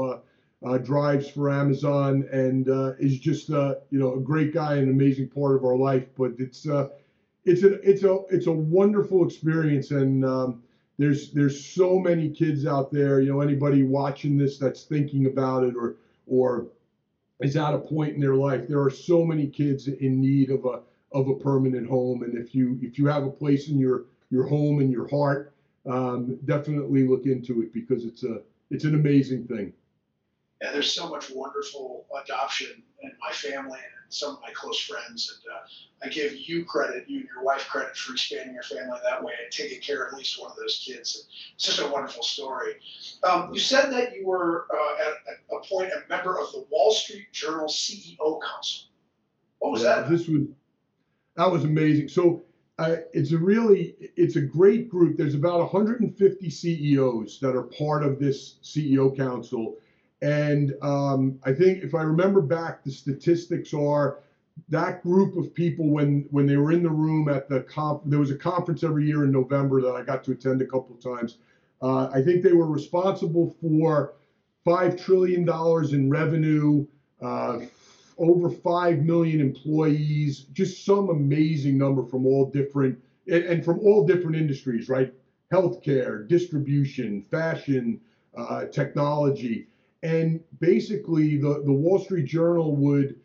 uh, 0.63 0.68
uh, 0.68 0.78
drives 0.78 1.28
for 1.28 1.50
Amazon, 1.52 2.28
and 2.32 2.68
is 3.00 3.18
just 3.20 3.50
you 3.50 3.76
know 4.00 4.15
a 4.15 4.20
great 4.20 4.54
guy, 4.54 4.76
an 4.76 4.89
amazing 4.89 5.28
part 5.30 5.56
of 5.56 5.63
our 5.65 5.76
life. 5.76 6.08
But 6.15 6.34
it's 6.38 6.68
it's 7.45 7.63
a 7.63 7.73
it's 7.88 8.03
a 8.03 8.21
it's 8.29 8.47
a 8.47 8.51
wonderful 8.51 9.25
experience, 9.25 9.91
and 9.91 10.25
um, 10.25 10.63
there's 10.97 11.31
there's 11.31 11.63
so 11.63 11.99
many 11.99 12.29
kids 12.29 12.65
out 12.65 12.91
there. 12.91 13.19
You 13.21 13.31
know, 13.31 13.41
anybody 13.41 13.84
watching 13.84 14.38
this 14.38 14.58
that's 14.58 14.84
thinking 14.84 15.27
about 15.27 15.63
it 15.63 15.75
or 15.75 15.97
or 16.27 16.67
is 17.41 17.55
at 17.55 17.73
a 17.73 17.77
point 17.77 18.15
in 18.15 18.19
their 18.19 18.36
life. 18.36 18.67
There 18.67 18.81
are 18.81 18.89
so 18.89 19.23
many 19.23 19.47
kids 19.47 19.88
in 19.88 20.19
need 20.19 20.49
of 20.49 20.65
a 20.65 20.81
of 21.12 21.27
a 21.27 21.36
permanent 21.36 21.88
home, 21.88 22.23
and 22.23 22.36
if 22.38 22.55
you 22.55 22.79
if 22.81 22.97
you 22.97 23.05
have 23.05 23.23
a 23.23 23.29
place 23.29 23.69
in 23.69 23.77
your 23.77 24.05
your 24.31 24.47
home 24.47 24.79
and 24.79 24.91
your 24.91 25.08
heart, 25.08 25.53
um, 25.86 26.38
definitely 26.45 27.08
look 27.08 27.25
into 27.25 27.62
it 27.62 27.71
because 27.73 28.05
it's 28.05 28.23
a 28.23 28.41
it's 28.71 28.86
an 28.86 28.95
amazing 28.95 29.45
thing. 29.47 29.71
Yeah, 30.62 30.71
there's 30.71 30.91
so 30.91 31.10
much 31.10 31.29
wonderful 31.29 32.05
adoption 32.23 32.81
in 33.03 33.12
my 33.21 33.31
family 33.31 33.77
and 33.77 33.94
some 34.10 34.36
of 34.36 34.41
my 34.41 34.52
close 34.54 34.80
friends. 34.80 35.39
And 35.44 35.54
uh, 35.54 36.06
I 36.06 36.10
give 36.10 36.36
you 36.36 36.65
credit, 36.65 37.06
you 37.08 37.20
and 37.22 37.30
your 37.34 37.44
wife 37.44 37.68
credit 37.68 37.96
for 37.96 38.13
expanding 38.13 38.54
your 38.54 38.63
family 38.63 39.00
that 39.04 39.24
way 39.24 39.34
and 39.44 39.52
taking 39.52 39.82
care 39.82 40.04
of 40.04 40.13
at 40.13 40.18
least 40.18 40.41
one 40.41 40.52
of 40.52 40.58
those 40.58 40.84
kids. 40.86 41.15
And 41.15 41.26
it's 41.56 41.65
just 41.65 41.80
a 41.80 41.88
wonderful 41.88 42.24
story. 42.24 42.74
Um, 43.24 43.54
you 43.54 43.60
said 43.60 43.91
that 43.91 44.15
you 44.15 44.26
were 44.26 44.68
uh, 44.74 45.10
at, 45.10 45.58
a 45.58 45.68
point 45.68 45.91
a 45.91 46.08
member 46.10 46.39
of 46.39 46.52
the 46.52 46.65
Wall 46.70 46.91
Street 46.91 47.32
Journal 47.32 47.68
CEO 47.68 48.18
Council. 48.18 48.88
What 49.60 49.72
was 49.72 49.84
yeah, 49.84 50.02
that? 50.02 50.10
This 50.10 50.28
was 50.28 50.44
that 51.36 51.52
was 51.52 51.63
amazing. 51.63 52.08
So 52.08 52.44
uh, 52.78 52.98
it's 53.13 53.32
a 53.32 53.38
really 53.38 53.96
it's 54.15 54.36
a 54.36 54.41
great 54.41 54.89
group. 54.89 55.18
There's 55.18 55.36
about 55.36 55.60
150 55.60 56.50
CEOs 56.50 57.39
that 57.39 57.56
are 57.56 57.63
part 57.63 58.04
of 58.04 58.20
this 58.20 58.56
CEO 58.63 59.15
council, 59.15 59.78
and 60.25 60.73
um, 60.81 61.38
I 61.43 61.53
think 61.53 61.83
if 61.83 61.93
I 61.93 62.01
remember 62.01 62.41
back, 62.41 62.83
the 62.83 62.89
statistics 62.89 63.75
are 63.75 64.21
that 64.69 65.03
group 65.03 65.38
of 65.38 65.53
people 65.53 65.91
when 65.91 66.25
when 66.31 66.47
they 66.47 66.57
were 66.57 66.71
in 66.71 66.81
the 66.81 66.89
room 66.89 67.29
at 67.29 67.47
the 67.47 67.61
conf 67.61 68.01
there 68.05 68.17
was 68.17 68.31
a 68.31 68.38
conference 68.38 68.83
every 68.83 69.05
year 69.05 69.23
in 69.23 69.31
November 69.31 69.81
that 69.81 69.93
I 69.93 70.01
got 70.01 70.23
to 70.23 70.31
attend 70.31 70.63
a 70.63 70.65
couple 70.65 70.95
of 70.95 70.99
times. 70.99 71.38
Uh, 71.79 72.09
I 72.11 72.23
think 72.23 72.41
they 72.41 72.53
were 72.53 72.65
responsible 72.65 73.55
for 73.61 74.13
five 74.63 74.99
trillion 74.99 75.45
dollars 75.45 75.93
in 75.93 76.09
revenue, 76.09 76.88
uh, 77.21 77.59
over 78.17 78.49
five 78.49 79.03
million 79.03 79.39
employees, 79.39 80.45
just 80.53 80.85
some 80.85 81.09
amazing 81.09 81.77
number 81.77 82.03
from 82.03 82.25
all 82.25 82.49
different 82.49 82.97
and, 83.27 83.43
and 83.43 83.63
from 83.63 83.77
all 83.81 84.07
different 84.07 84.38
industries, 84.38 84.89
right? 84.89 85.13
Healthcare, 85.53 86.27
distribution, 86.27 87.21
fashion, 87.21 88.01
uh, 88.35 88.65
technology, 88.65 89.67
and 90.03 90.39
basically 90.60 91.38
the 91.38 91.62
the 91.65 91.73
Wall 91.73 91.99
Street 91.99 92.25
Journal 92.25 92.75
would 92.75 93.15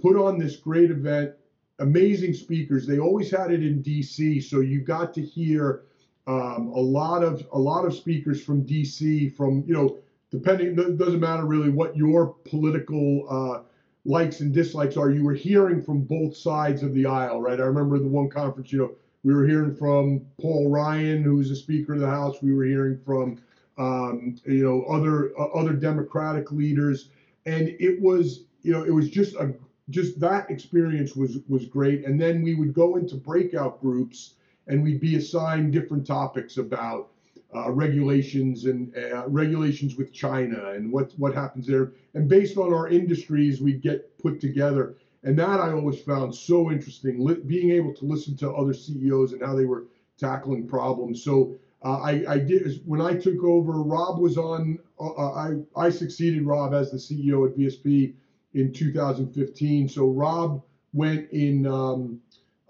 put 0.00 0.16
on 0.16 0.38
this 0.38 0.56
great 0.56 0.90
event, 0.90 1.32
amazing 1.78 2.34
speakers. 2.34 2.86
They 2.86 2.98
always 2.98 3.30
had 3.30 3.52
it 3.52 3.62
in 3.62 3.82
D.C., 3.82 4.40
so 4.40 4.60
you 4.60 4.80
got 4.80 5.14
to 5.14 5.22
hear 5.22 5.82
um, 6.26 6.68
a 6.68 6.80
lot 6.80 7.22
of 7.22 7.46
a 7.52 7.58
lot 7.58 7.84
of 7.84 7.94
speakers 7.94 8.42
from 8.42 8.62
D.C. 8.62 9.28
From 9.30 9.64
you 9.66 9.74
know, 9.74 9.98
depending 10.30 10.78
it 10.78 10.98
doesn't 10.98 11.20
matter 11.20 11.44
really 11.44 11.70
what 11.70 11.96
your 11.96 12.34
political 12.44 13.26
uh, 13.28 13.62
likes 14.04 14.40
and 14.40 14.52
dislikes 14.52 14.96
are. 14.96 15.10
You 15.10 15.24
were 15.24 15.34
hearing 15.34 15.82
from 15.82 16.02
both 16.02 16.36
sides 16.36 16.82
of 16.82 16.94
the 16.94 17.06
aisle, 17.06 17.40
right? 17.40 17.60
I 17.60 17.64
remember 17.64 17.98
the 17.98 18.08
one 18.08 18.28
conference, 18.28 18.72
you 18.72 18.78
know, 18.78 18.92
we 19.24 19.34
were 19.34 19.46
hearing 19.46 19.74
from 19.74 20.22
Paul 20.40 20.68
Ryan, 20.68 21.22
who 21.22 21.36
was 21.36 21.50
a 21.50 21.56
Speaker 21.56 21.94
of 21.94 22.00
the 22.00 22.08
House. 22.08 22.42
We 22.42 22.52
were 22.52 22.64
hearing 22.64 22.98
from 23.04 23.38
um, 23.78 24.36
you 24.44 24.62
know 24.62 24.84
other 24.84 25.32
uh, 25.38 25.46
other 25.48 25.72
Democratic 25.72 26.52
leaders, 26.52 27.08
and 27.46 27.68
it 27.80 28.00
was 28.00 28.44
you 28.62 28.72
know 28.72 28.84
it 28.84 28.92
was 28.92 29.08
just 29.08 29.34
a 29.36 29.54
just 29.90 30.18
that 30.20 30.50
experience 30.50 31.14
was 31.16 31.38
was 31.48 31.66
great. 31.66 32.04
And 32.04 32.20
then 32.20 32.42
we 32.42 32.54
would 32.54 32.74
go 32.74 32.96
into 32.96 33.16
breakout 33.16 33.80
groups 33.80 34.34
and 34.66 34.82
we'd 34.82 35.00
be 35.00 35.16
assigned 35.16 35.72
different 35.72 36.06
topics 36.06 36.56
about 36.56 37.10
uh, 37.54 37.70
regulations 37.70 38.64
and 38.64 38.96
uh, 38.96 39.28
regulations 39.28 39.96
with 39.96 40.12
China 40.12 40.70
and 40.70 40.90
what 40.90 41.12
what 41.18 41.34
happens 41.34 41.66
there. 41.66 41.92
And 42.14 42.28
based 42.28 42.56
on 42.56 42.72
our 42.72 42.88
industries, 42.88 43.60
we'd 43.60 43.82
get 43.82 44.16
put 44.18 44.40
together. 44.40 44.94
And 45.24 45.38
that 45.38 45.60
I 45.60 45.72
always 45.72 46.00
found 46.00 46.34
so 46.34 46.70
interesting, 46.72 47.24
li- 47.24 47.42
being 47.46 47.70
able 47.70 47.94
to 47.94 48.04
listen 48.04 48.36
to 48.38 48.50
other 48.50 48.74
CEOs 48.74 49.32
and 49.32 49.42
how 49.42 49.54
they 49.54 49.66
were 49.66 49.84
tackling 50.18 50.66
problems. 50.66 51.22
So 51.22 51.54
uh, 51.84 51.98
I, 51.98 52.24
I 52.28 52.38
did 52.38 52.80
when 52.86 53.00
I 53.00 53.14
took 53.14 53.42
over. 53.42 53.82
Rob 53.82 54.20
was 54.20 54.38
on. 54.38 54.78
Uh, 55.00 55.32
I 55.32 55.56
I 55.76 55.90
succeeded 55.90 56.46
Rob 56.46 56.74
as 56.74 56.90
the 56.90 56.96
CEO 56.96 57.48
at 57.48 57.56
VSP 57.56 58.14
in 58.54 58.72
2015. 58.72 59.88
So 59.88 60.08
Rob 60.08 60.62
went 60.92 61.28
in 61.30 61.66
um, 61.66 62.20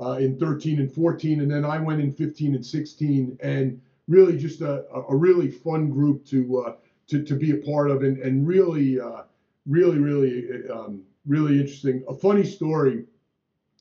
uh, 0.00 0.12
in 0.12 0.38
13 0.38 0.80
and 0.80 0.90
14, 0.90 1.40
and 1.42 1.50
then 1.50 1.64
I 1.64 1.78
went 1.78 2.00
in 2.00 2.12
15 2.12 2.54
and 2.54 2.64
16, 2.64 3.38
and 3.42 3.80
really 4.08 4.36
just 4.36 4.62
a, 4.62 4.84
a 5.08 5.14
really 5.14 5.50
fun 5.50 5.90
group 5.90 6.24
to 6.26 6.60
uh, 6.60 6.74
to 7.08 7.22
to 7.22 7.34
be 7.34 7.50
a 7.50 7.58
part 7.58 7.90
of, 7.90 8.02
and 8.02 8.16
and 8.18 8.46
really 8.46 8.98
uh, 8.98 9.22
really 9.66 9.98
really 9.98 10.68
um, 10.70 11.02
really 11.26 11.60
interesting. 11.60 12.02
A 12.08 12.14
funny 12.14 12.44
story. 12.44 13.04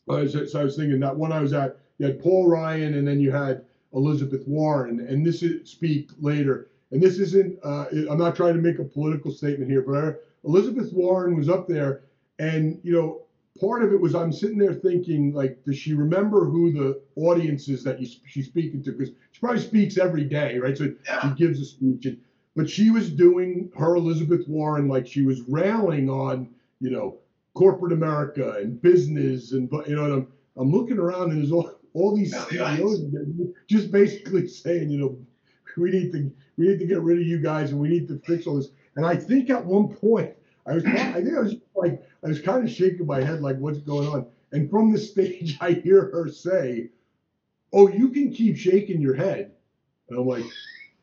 As 0.09 0.55
I 0.55 0.63
was 0.63 0.75
thinking 0.75 0.99
that 0.99 1.15
one 1.15 1.31
I 1.31 1.39
was 1.39 1.53
at, 1.53 1.77
you 1.99 2.07
had 2.07 2.19
Paul 2.19 2.49
Ryan, 2.49 2.95
and 2.95 3.07
then 3.07 3.21
you 3.21 3.31
had 3.31 3.63
Elizabeth 3.93 4.47
Warren, 4.47 4.99
and 4.99 5.25
this 5.25 5.43
is 5.43 5.69
speak 5.69 6.09
later. 6.19 6.67
And 6.91 7.01
this 7.01 7.19
isn't. 7.19 7.57
Uh, 7.63 7.85
I'm 8.09 8.17
not 8.17 8.35
trying 8.35 8.53
to 8.53 8.61
make 8.61 8.79
a 8.79 8.83
political 8.83 9.31
statement 9.31 9.69
here, 9.69 9.81
but 9.81 10.23
Elizabeth 10.43 10.91
Warren 10.91 11.35
was 11.35 11.47
up 11.49 11.67
there, 11.67 12.01
and 12.39 12.79
you 12.83 12.91
know, 12.91 13.21
part 13.59 13.81
of 13.83 13.93
it 13.93 13.99
was 13.99 14.13
I'm 14.15 14.31
sitting 14.31 14.57
there 14.57 14.73
thinking, 14.73 15.33
like, 15.33 15.57
does 15.63 15.77
she 15.77 15.93
remember 15.93 16.45
who 16.45 16.71
the 16.71 17.01
audience 17.15 17.69
is 17.69 17.83
that 17.83 18.01
you, 18.01 18.07
she's 18.25 18.47
speaking 18.47 18.83
to? 18.83 18.91
Because 18.91 19.13
she 19.31 19.39
probably 19.39 19.61
speaks 19.61 19.97
every 19.97 20.25
day, 20.25 20.57
right? 20.57 20.77
So 20.77 20.93
Yeah. 21.07 21.21
she 21.21 21.35
gives 21.35 21.61
a 21.61 21.65
speech, 21.65 22.05
and, 22.05 22.17
but 22.55 22.69
she 22.69 22.89
was 22.91 23.09
doing 23.09 23.69
her 23.77 23.95
Elizabeth 23.95 24.47
Warren 24.47 24.87
like 24.89 25.07
she 25.07 25.21
was 25.21 25.41
railing 25.47 26.09
on, 26.09 26.49
you 26.81 26.89
know, 26.89 27.19
corporate 27.53 27.93
America 27.93 28.55
and 28.59 28.81
business, 28.81 29.51
and 29.53 29.69
but 29.69 29.87
you 29.87 29.95
know, 29.95 30.05
and 30.05 30.13
I'm 30.13 30.27
I'm 30.57 30.71
looking 30.71 30.97
around 30.99 31.31
and 31.31 31.39
there's 31.39 31.51
all 31.51 31.71
all 31.93 32.15
these 32.15 32.35
CEOs 32.47 33.01
just 33.67 33.91
basically 33.91 34.47
saying, 34.63 34.89
you 34.89 34.99
know, 34.99 35.17
we 35.77 35.91
need 35.91 36.11
to 36.11 36.31
we 36.57 36.67
need 36.67 36.79
to 36.79 36.85
get 36.85 37.01
rid 37.01 37.19
of 37.19 37.25
you 37.25 37.39
guys 37.39 37.71
and 37.71 37.79
we 37.79 37.89
need 37.89 38.07
to 38.07 38.19
fix 38.25 38.47
all 38.47 38.55
this. 38.55 38.69
And 38.95 39.05
I 39.05 39.15
think 39.15 39.49
at 39.49 39.65
one 39.65 39.87
point, 39.87 40.33
I 40.67 40.73
was, 40.73 40.85
I 40.85 41.13
think 41.13 41.35
I 41.35 41.41
was 41.41 41.55
like, 41.75 42.03
I 42.23 42.27
was 42.27 42.41
kind 42.41 42.63
of 42.63 42.69
shaking 42.69 43.05
my 43.05 43.23
head, 43.23 43.41
like, 43.41 43.57
what's 43.57 43.79
going 43.79 44.07
on? 44.07 44.27
And 44.51 44.69
from 44.69 44.91
the 44.91 44.97
stage, 45.11 45.57
I 45.61 45.71
hear 45.71 46.09
her 46.11 46.29
say, 46.29 46.89
"Oh, 47.73 47.87
you 47.87 48.09
can 48.09 48.31
keep 48.31 48.57
shaking 48.57 49.01
your 49.01 49.15
head," 49.15 49.53
and 50.09 50.19
I'm 50.19 50.27
like, 50.27 50.45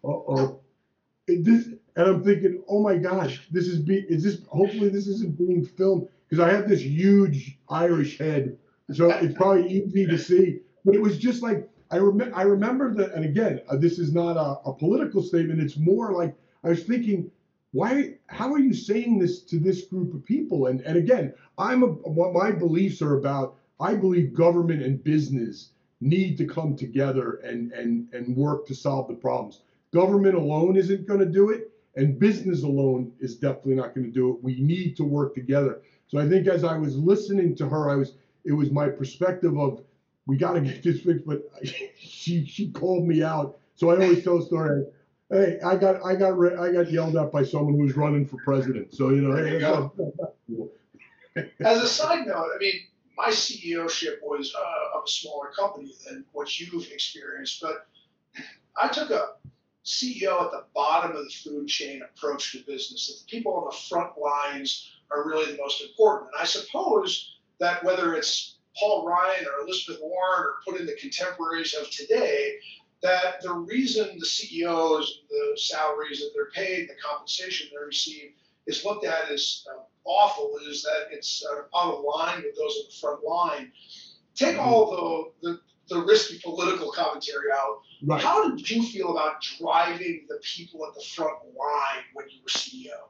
"Uh 0.05 0.09
oh." 0.09 0.61
This, 1.27 1.66
and 1.96 2.07
I'm 2.09 2.24
thinking, 2.24 2.62
"Oh 2.68 2.83
my 2.83 2.96
gosh, 2.96 3.48
this 3.51 3.66
is 3.66 3.81
be, 3.81 4.05
is 4.09 4.22
this? 4.22 4.44
Hopefully, 4.48 4.90
this 4.90 5.07
isn't 5.09 5.37
being 5.38 5.64
filmed 5.64 6.09
because 6.29 6.44
I 6.44 6.53
have 6.53 6.68
this 6.68 6.83
huge 6.83 7.59
Irish 7.68 8.18
head, 8.18 8.59
so 8.92 9.11
it's 9.11 9.35
probably 9.35 9.70
easy 9.70 10.07
to 10.07 10.18
see." 10.18 10.61
But 10.88 10.96
it 10.96 11.03
was 11.03 11.18
just 11.18 11.42
like 11.42 11.68
I 11.90 11.96
remember. 11.96 12.35
I 12.35 12.42
remember 12.42 12.94
that, 12.94 13.12
and 13.12 13.27
again, 13.27 13.61
uh, 13.68 13.77
this 13.77 13.98
is 13.98 14.14
not 14.14 14.38
a, 14.38 14.66
a 14.66 14.72
political 14.72 15.22
statement. 15.22 15.61
It's 15.61 15.77
more 15.77 16.14
like 16.14 16.35
I 16.64 16.70
was 16.70 16.85
thinking 16.85 17.31
why 17.72 18.14
how 18.29 18.51
are 18.53 18.59
you 18.59 18.72
saying 18.72 19.18
this 19.18 19.42
to 19.42 19.59
this 19.59 19.85
group 19.85 20.14
of 20.14 20.24
people 20.24 20.66
and 20.66 20.81
and 20.83 20.96
again 20.96 21.35
i'm 21.59 21.83
a, 21.83 21.87
what 21.87 22.33
my 22.33 22.51
beliefs 22.51 23.03
are 23.03 23.18
about 23.18 23.57
i 23.79 23.94
believe 23.94 24.33
government 24.33 24.83
and 24.83 25.05
business 25.05 25.72
need 26.01 26.38
to 26.38 26.46
come 26.46 26.74
together 26.74 27.35
and 27.44 27.72
and 27.72 28.09
and 28.14 28.35
work 28.35 28.66
to 28.66 28.74
solve 28.74 29.07
the 29.07 29.14
problems 29.14 29.61
government 29.92 30.35
alone 30.35 30.77
isn't 30.77 31.07
going 31.07 31.20
to 31.20 31.27
do 31.27 31.51
it 31.51 31.70
and 31.96 32.18
business 32.18 32.62
alone 32.62 33.12
is 33.20 33.37
definitely 33.37 33.74
not 33.74 33.94
going 33.94 34.07
to 34.07 34.12
do 34.12 34.31
it 34.31 34.42
we 34.42 34.61
need 34.61 34.96
to 34.96 35.05
work 35.05 35.35
together 35.35 35.83
so 36.07 36.18
i 36.18 36.27
think 36.27 36.46
as 36.46 36.64
i 36.64 36.77
was 36.77 36.96
listening 36.96 37.55
to 37.55 37.68
her 37.68 37.90
i 37.90 37.94
was 37.94 38.14
it 38.44 38.53
was 38.53 38.70
my 38.70 38.88
perspective 38.88 39.59
of 39.59 39.83
we 40.29 40.37
got 40.37 40.53
to 40.53 40.61
get 40.61 40.83
this 40.85 41.01
fixed 41.01 41.27
but 41.27 41.43
she 41.99 42.47
she 42.47 42.71
called 42.71 43.05
me 43.07 43.23
out 43.25 43.59
so 43.75 43.91
i 43.91 43.95
always 43.95 44.23
tell 44.23 44.38
a 44.38 44.43
story 44.47 44.85
Hey, 45.31 45.59
I 45.62 45.77
got 45.77 46.03
I 46.07 46.14
got 46.14 46.38
re- 46.38 46.57
I 46.57 46.73
got 46.73 46.91
yelled 46.91 47.17
at 47.17 47.31
by 47.31 47.43
someone 47.43 47.75
who 47.75 47.83
was 47.83 47.97
running 47.97 48.27
for 48.27 48.38
president. 48.38 48.95
So 48.95 49.11
you 49.11 49.21
know, 49.21 49.37
hey, 49.37 49.55
you 49.55 49.59
go. 49.61 49.73
not- 49.81 49.97
that's 49.99 50.19
not 50.19 50.33
cool. 50.47 50.71
As 51.61 51.83
a 51.83 51.87
side 51.87 52.27
note, 52.27 52.51
I 52.55 52.59
mean, 52.59 52.73
my 53.17 53.29
CEOship 53.29 54.23
was 54.23 54.55
uh, 54.55 54.99
of 54.99 55.05
a 55.07 55.11
smaller 55.11 55.51
company 55.51 55.93
than 56.07 56.25
what 56.33 56.59
you've 56.59 56.91
experienced, 56.91 57.61
but 57.61 57.87
I 58.81 58.88
took 58.88 59.11
a 59.11 59.35
CEO 59.85 60.45
at 60.45 60.51
the 60.51 60.64
bottom 60.75 61.14
of 61.14 61.25
the 61.25 61.31
food 61.31 61.69
chain 61.69 62.01
approach 62.03 62.53
to 62.53 62.59
business. 62.67 63.09
That 63.09 63.27
the 63.27 63.37
people 63.37 63.55
on 63.55 63.67
the 63.71 63.77
front 63.77 64.12
lines 64.19 64.91
are 65.11 65.29
really 65.29 65.53
the 65.53 65.59
most 65.59 65.83
important. 65.83 66.31
And 66.33 66.43
I 66.43 66.47
suppose 66.47 67.37
that 67.61 67.85
whether 67.85 68.14
it's 68.14 68.58
Paul 68.76 69.07
Ryan 69.07 69.46
or 69.46 69.64
Elizabeth 69.64 70.00
Warren 70.00 70.44
or 70.44 70.54
put 70.66 70.81
in 70.81 70.87
the 70.87 70.96
contemporaries 71.00 71.74
of 71.74 71.90
today, 71.90 72.57
that 73.02 73.40
the 73.42 73.52
reason 73.52 74.18
the 74.18 74.26
CEOs, 74.26 75.22
the 75.28 75.57
salaries 75.57 76.20
that 76.20 76.31
they're 76.35 76.50
paid, 76.50 76.88
the 76.88 76.94
compensation 77.04 77.68
they 77.70 77.85
receive 77.85 78.33
is 78.66 78.85
looked 78.85 79.04
at 79.04 79.31
as 79.31 79.64
uh, 79.72 79.81
awful 80.04 80.59
is 80.68 80.83
that 80.83 81.09
it's 81.11 81.44
uh, 81.44 81.78
out 81.78 81.94
of 81.94 82.04
line 82.04 82.42
with 82.42 82.57
those 82.57 82.78
at 82.85 82.90
the 82.90 82.96
front 83.00 83.24
line. 83.24 83.72
Take 84.35 84.59
all 84.59 85.33
the, 85.42 85.48
the, 85.48 85.61
the 85.88 86.02
risky 86.02 86.40
political 86.42 86.92
commentary 86.92 87.50
out. 87.52 87.81
Right. 88.04 88.22
How 88.22 88.48
did 88.48 88.68
you 88.68 88.83
feel 88.83 89.11
about 89.11 89.42
driving 89.59 90.26
the 90.28 90.38
people 90.42 90.87
at 90.87 90.94
the 90.94 91.02
front 91.02 91.38
line 91.44 92.04
when 92.14 92.26
you 92.28 92.40
were 92.42 92.48
CEO? 92.48 93.09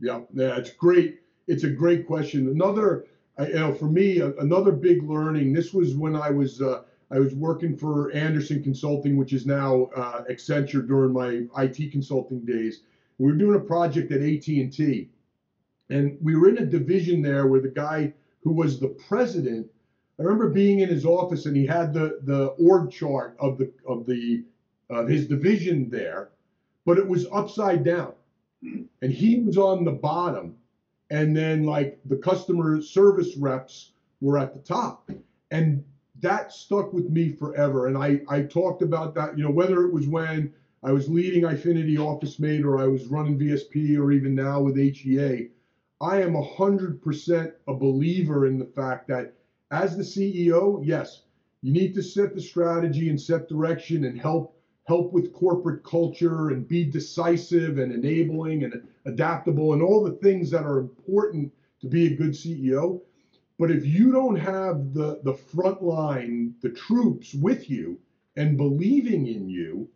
Yeah, 0.00 0.20
yeah, 0.32 0.56
it's 0.56 0.70
great. 0.70 1.20
It's 1.46 1.64
a 1.64 1.70
great 1.70 2.06
question. 2.06 2.48
Another, 2.48 3.06
I- 3.38 3.48
you 3.48 3.54
know, 3.54 3.72
for 3.72 3.88
me, 3.88 4.18
a- 4.18 4.34
another 4.36 4.72
big 4.72 5.02
learning. 5.02 5.52
This 5.52 5.72
was 5.72 5.96
when 5.96 6.16
I 6.16 6.30
was 6.30 6.60
uh, 6.60 6.82
I 7.10 7.18
was 7.18 7.34
working 7.34 7.76
for 7.76 8.10
Andersen 8.12 8.62
Consulting, 8.62 9.16
which 9.16 9.32
is 9.32 9.46
now 9.46 9.84
uh, 9.96 10.24
Accenture 10.30 10.86
during 10.86 11.12
my 11.12 11.46
IT 11.62 11.90
consulting 11.90 12.40
days. 12.40 12.82
We 13.18 13.26
were 13.26 13.38
doing 13.38 13.56
a 13.56 13.60
project 13.64 14.12
at 14.12 14.20
AT 14.20 14.46
and 14.48 14.72
T, 14.72 15.08
and 15.90 16.18
we 16.20 16.36
were 16.36 16.48
in 16.48 16.58
a 16.58 16.66
division 16.66 17.22
there 17.22 17.46
where 17.46 17.60
the 17.60 17.68
guy 17.68 18.12
who 18.42 18.52
was 18.52 18.78
the 18.78 18.88
president. 18.88 19.66
I 20.18 20.22
remember 20.24 20.50
being 20.50 20.80
in 20.80 20.88
his 20.88 21.04
office 21.06 21.46
and 21.46 21.56
he 21.56 21.64
had 21.66 21.92
the 21.94 22.18
the 22.24 22.46
org 22.58 22.90
chart 22.90 23.36
of 23.38 23.56
the 23.58 23.70
of 23.86 24.04
the 24.06 24.44
of 24.90 25.08
his 25.08 25.26
division 25.26 25.88
there, 25.90 26.30
but 26.84 26.98
it 26.98 27.06
was 27.06 27.26
upside 27.32 27.84
down 27.84 28.12
and 29.02 29.12
he 29.12 29.40
was 29.40 29.56
on 29.56 29.84
the 29.84 29.92
bottom 29.92 30.56
and 31.10 31.36
then 31.36 31.64
like 31.64 31.98
the 32.04 32.16
customer 32.16 32.80
service 32.80 33.36
reps 33.36 33.92
were 34.20 34.38
at 34.38 34.54
the 34.54 34.60
top 34.60 35.10
and 35.50 35.84
that 36.20 36.52
stuck 36.52 36.92
with 36.92 37.10
me 37.10 37.30
forever. 37.30 37.86
And 37.86 37.96
I, 37.96 38.20
I 38.28 38.42
talked 38.42 38.82
about 38.82 39.14
that, 39.14 39.38
you 39.38 39.44
know, 39.44 39.50
whether 39.50 39.84
it 39.84 39.92
was 39.92 40.06
when 40.06 40.52
I 40.82 40.92
was 40.92 41.08
leading 41.08 41.42
Eyefinity 41.42 41.98
Office 41.98 42.38
Mate 42.38 42.64
or 42.64 42.78
I 42.78 42.86
was 42.86 43.06
running 43.06 43.38
VSP 43.38 43.96
or 43.98 44.12
even 44.12 44.34
now 44.34 44.60
with 44.60 44.76
HEA, 44.76 45.48
I 46.00 46.22
am 46.22 46.34
100% 46.34 47.52
a 47.66 47.74
believer 47.74 48.46
in 48.46 48.58
the 48.58 48.64
fact 48.64 49.08
that 49.08 49.34
as 49.70 49.96
the 49.96 50.02
CEO, 50.02 50.80
yes, 50.84 51.22
you 51.62 51.72
need 51.72 51.94
to 51.94 52.02
set 52.02 52.34
the 52.34 52.40
strategy 52.40 53.10
and 53.10 53.20
set 53.20 53.48
direction 53.48 54.04
and 54.04 54.20
help 54.20 54.57
help 54.88 55.12
with 55.12 55.34
corporate 55.34 55.84
culture 55.84 56.48
and 56.48 56.66
be 56.66 56.82
decisive 56.82 57.76
and 57.76 57.92
enabling 57.92 58.64
and 58.64 58.82
adaptable 59.04 59.74
and 59.74 59.82
all 59.82 60.02
the 60.02 60.12
things 60.12 60.50
that 60.50 60.64
are 60.64 60.78
important 60.78 61.52
to 61.78 61.86
be 61.86 62.06
a 62.06 62.16
good 62.16 62.30
CEO. 62.30 63.00
But 63.58 63.70
if 63.70 63.84
you 63.84 64.10
don't 64.12 64.36
have 64.36 64.94
the 64.94 65.20
the 65.24 65.34
front 65.34 65.82
line, 65.82 66.54
the 66.62 66.70
troops 66.70 67.34
with 67.34 67.68
you 67.68 67.98
and 68.36 68.56
believing 68.56 69.26
in 69.26 69.50
you, 69.50 69.88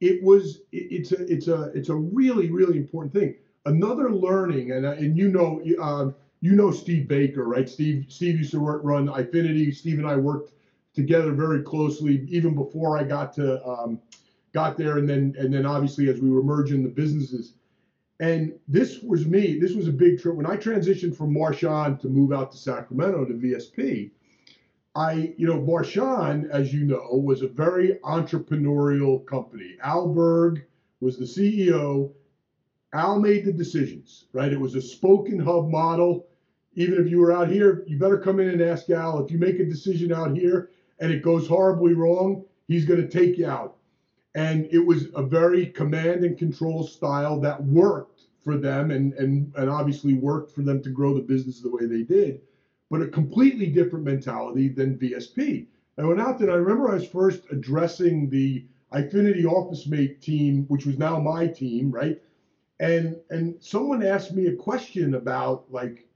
it 0.00 0.20
was 0.22 0.62
it, 0.72 0.88
it's 0.90 1.12
a 1.12 1.32
it's 1.32 1.46
a 1.46 1.70
it's 1.74 1.88
a 1.88 1.94
really 1.94 2.50
really 2.50 2.78
important 2.78 3.12
thing. 3.12 3.36
Another 3.66 4.10
learning, 4.10 4.72
and 4.72 4.84
and 4.84 5.16
you 5.16 5.28
know 5.28 5.62
um, 5.80 6.14
you 6.40 6.56
know 6.56 6.72
Steve 6.72 7.06
Baker, 7.06 7.44
right? 7.44 7.68
Steve 7.68 8.06
Steve 8.08 8.38
used 8.38 8.50
to 8.52 8.58
run 8.58 9.06
Eyefinity. 9.06 9.72
Steve 9.72 9.98
and 9.98 10.08
I 10.08 10.16
worked 10.16 10.54
together 10.92 11.32
very 11.32 11.62
closely 11.62 12.26
even 12.28 12.54
before 12.54 12.98
I 12.98 13.04
got 13.04 13.32
to 13.34 13.64
um, 13.64 14.00
got 14.52 14.76
there, 14.76 14.98
and 14.98 15.08
then 15.08 15.34
and 15.38 15.52
then 15.52 15.66
obviously 15.66 16.08
as 16.08 16.20
we 16.20 16.30
were 16.30 16.42
merging 16.42 16.82
the 16.82 16.88
businesses. 16.88 17.54
And 18.20 18.52
this 18.68 19.00
was 19.00 19.26
me. 19.26 19.58
This 19.58 19.74
was 19.74 19.88
a 19.88 19.92
big 19.92 20.20
trip 20.20 20.36
when 20.36 20.44
I 20.44 20.56
transitioned 20.56 21.16
from 21.16 21.34
Marchon 21.34 21.98
to 22.00 22.08
move 22.08 22.32
out 22.32 22.52
to 22.52 22.58
Sacramento 22.58 23.24
to 23.24 23.32
VSP. 23.32 24.10
I, 24.94 25.32
you 25.38 25.46
know, 25.46 25.58
Marchon, 25.58 26.50
as 26.50 26.74
you 26.74 26.84
know, 26.84 27.08
was 27.12 27.40
a 27.40 27.48
very 27.48 27.98
entrepreneurial 28.04 29.24
company. 29.24 29.76
Al 29.82 30.12
Berg 30.12 30.66
was 31.00 31.16
the 31.16 31.24
CEO. 31.24 32.12
Al 32.92 33.20
made 33.20 33.44
the 33.46 33.52
decisions, 33.52 34.26
right? 34.32 34.52
It 34.52 34.60
was 34.60 34.74
a 34.74 34.82
spoken 34.82 35.38
hub 35.38 35.68
model. 35.70 36.26
Even 36.74 37.02
if 37.02 37.10
you 37.10 37.18
were 37.18 37.32
out 37.32 37.48
here, 37.48 37.84
you 37.86 37.98
better 37.98 38.18
come 38.18 38.38
in 38.38 38.48
and 38.50 38.60
ask 38.60 38.90
Al. 38.90 39.24
If 39.24 39.30
you 39.30 39.38
make 39.38 39.60
a 39.60 39.64
decision 39.64 40.12
out 40.12 40.36
here 40.36 40.70
and 40.98 41.10
it 41.10 41.22
goes 41.22 41.48
horribly 41.48 41.94
wrong, 41.94 42.44
he's 42.68 42.84
going 42.84 43.00
to 43.00 43.08
take 43.08 43.38
you 43.38 43.48
out. 43.48 43.76
And 44.34 44.68
it 44.70 44.78
was 44.84 45.08
a 45.14 45.22
very 45.22 45.66
command 45.66 46.24
and 46.24 46.38
control 46.38 46.84
style 46.84 47.40
that 47.40 47.62
worked 47.64 48.26
for 48.40 48.56
them 48.56 48.90
and, 48.90 49.12
and, 49.14 49.52
and 49.56 49.68
obviously 49.68 50.14
worked 50.14 50.50
for 50.52 50.62
them 50.62 50.80
to 50.82 50.90
grow 50.90 51.14
the 51.14 51.20
business 51.20 51.60
the 51.60 51.70
way 51.70 51.86
they 51.86 52.02
did 52.02 52.40
but 52.90 53.00
a 53.02 53.06
completely 53.08 53.68
different 53.68 54.04
mentality 54.04 54.68
than 54.68 54.98
VSP. 54.98 55.66
I 55.96 56.04
went 56.04 56.20
out 56.20 56.38
there. 56.38 56.50
I 56.50 56.54
remember 56.56 56.90
I 56.90 56.94
was 56.94 57.06
first 57.06 57.46
addressing 57.50 58.28
the 58.28 58.64
Eyefinity 58.92 59.44
Office 59.44 59.86
Mate 59.86 60.20
team, 60.20 60.64
which 60.68 60.86
was 60.86 60.98
now 60.98 61.18
my 61.20 61.46
team, 61.46 61.90
right? 61.90 62.20
And 62.80 63.16
and 63.30 63.54
someone 63.62 64.02
asked 64.02 64.32
me 64.32 64.46
a 64.46 64.56
question 64.56 65.14
about 65.14 65.70
like 65.70 66.06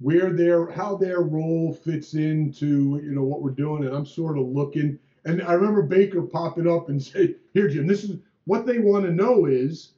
where 0.00 0.30
their 0.32 0.68
how 0.70 0.96
their 0.96 1.20
role 1.20 1.72
fits 1.72 2.14
into 2.14 3.00
you 3.02 3.12
know 3.12 3.24
what 3.24 3.42
we're 3.42 3.50
doing, 3.50 3.84
and 3.84 3.94
I'm 3.94 4.06
sort 4.06 4.38
of 4.38 4.46
looking. 4.46 4.98
And 5.24 5.42
I 5.42 5.52
remember 5.52 5.82
Baker 5.82 6.22
popping 6.22 6.68
up 6.68 6.88
and 6.88 7.02
say, 7.12 7.36
"Here, 7.54 7.68
Jim, 7.68 7.86
this 7.86 8.04
is 8.04 8.18
what 8.44 8.66
they 8.66 8.78
want 8.78 9.04
to 9.04 9.12
know 9.12 9.46
is 9.46 9.92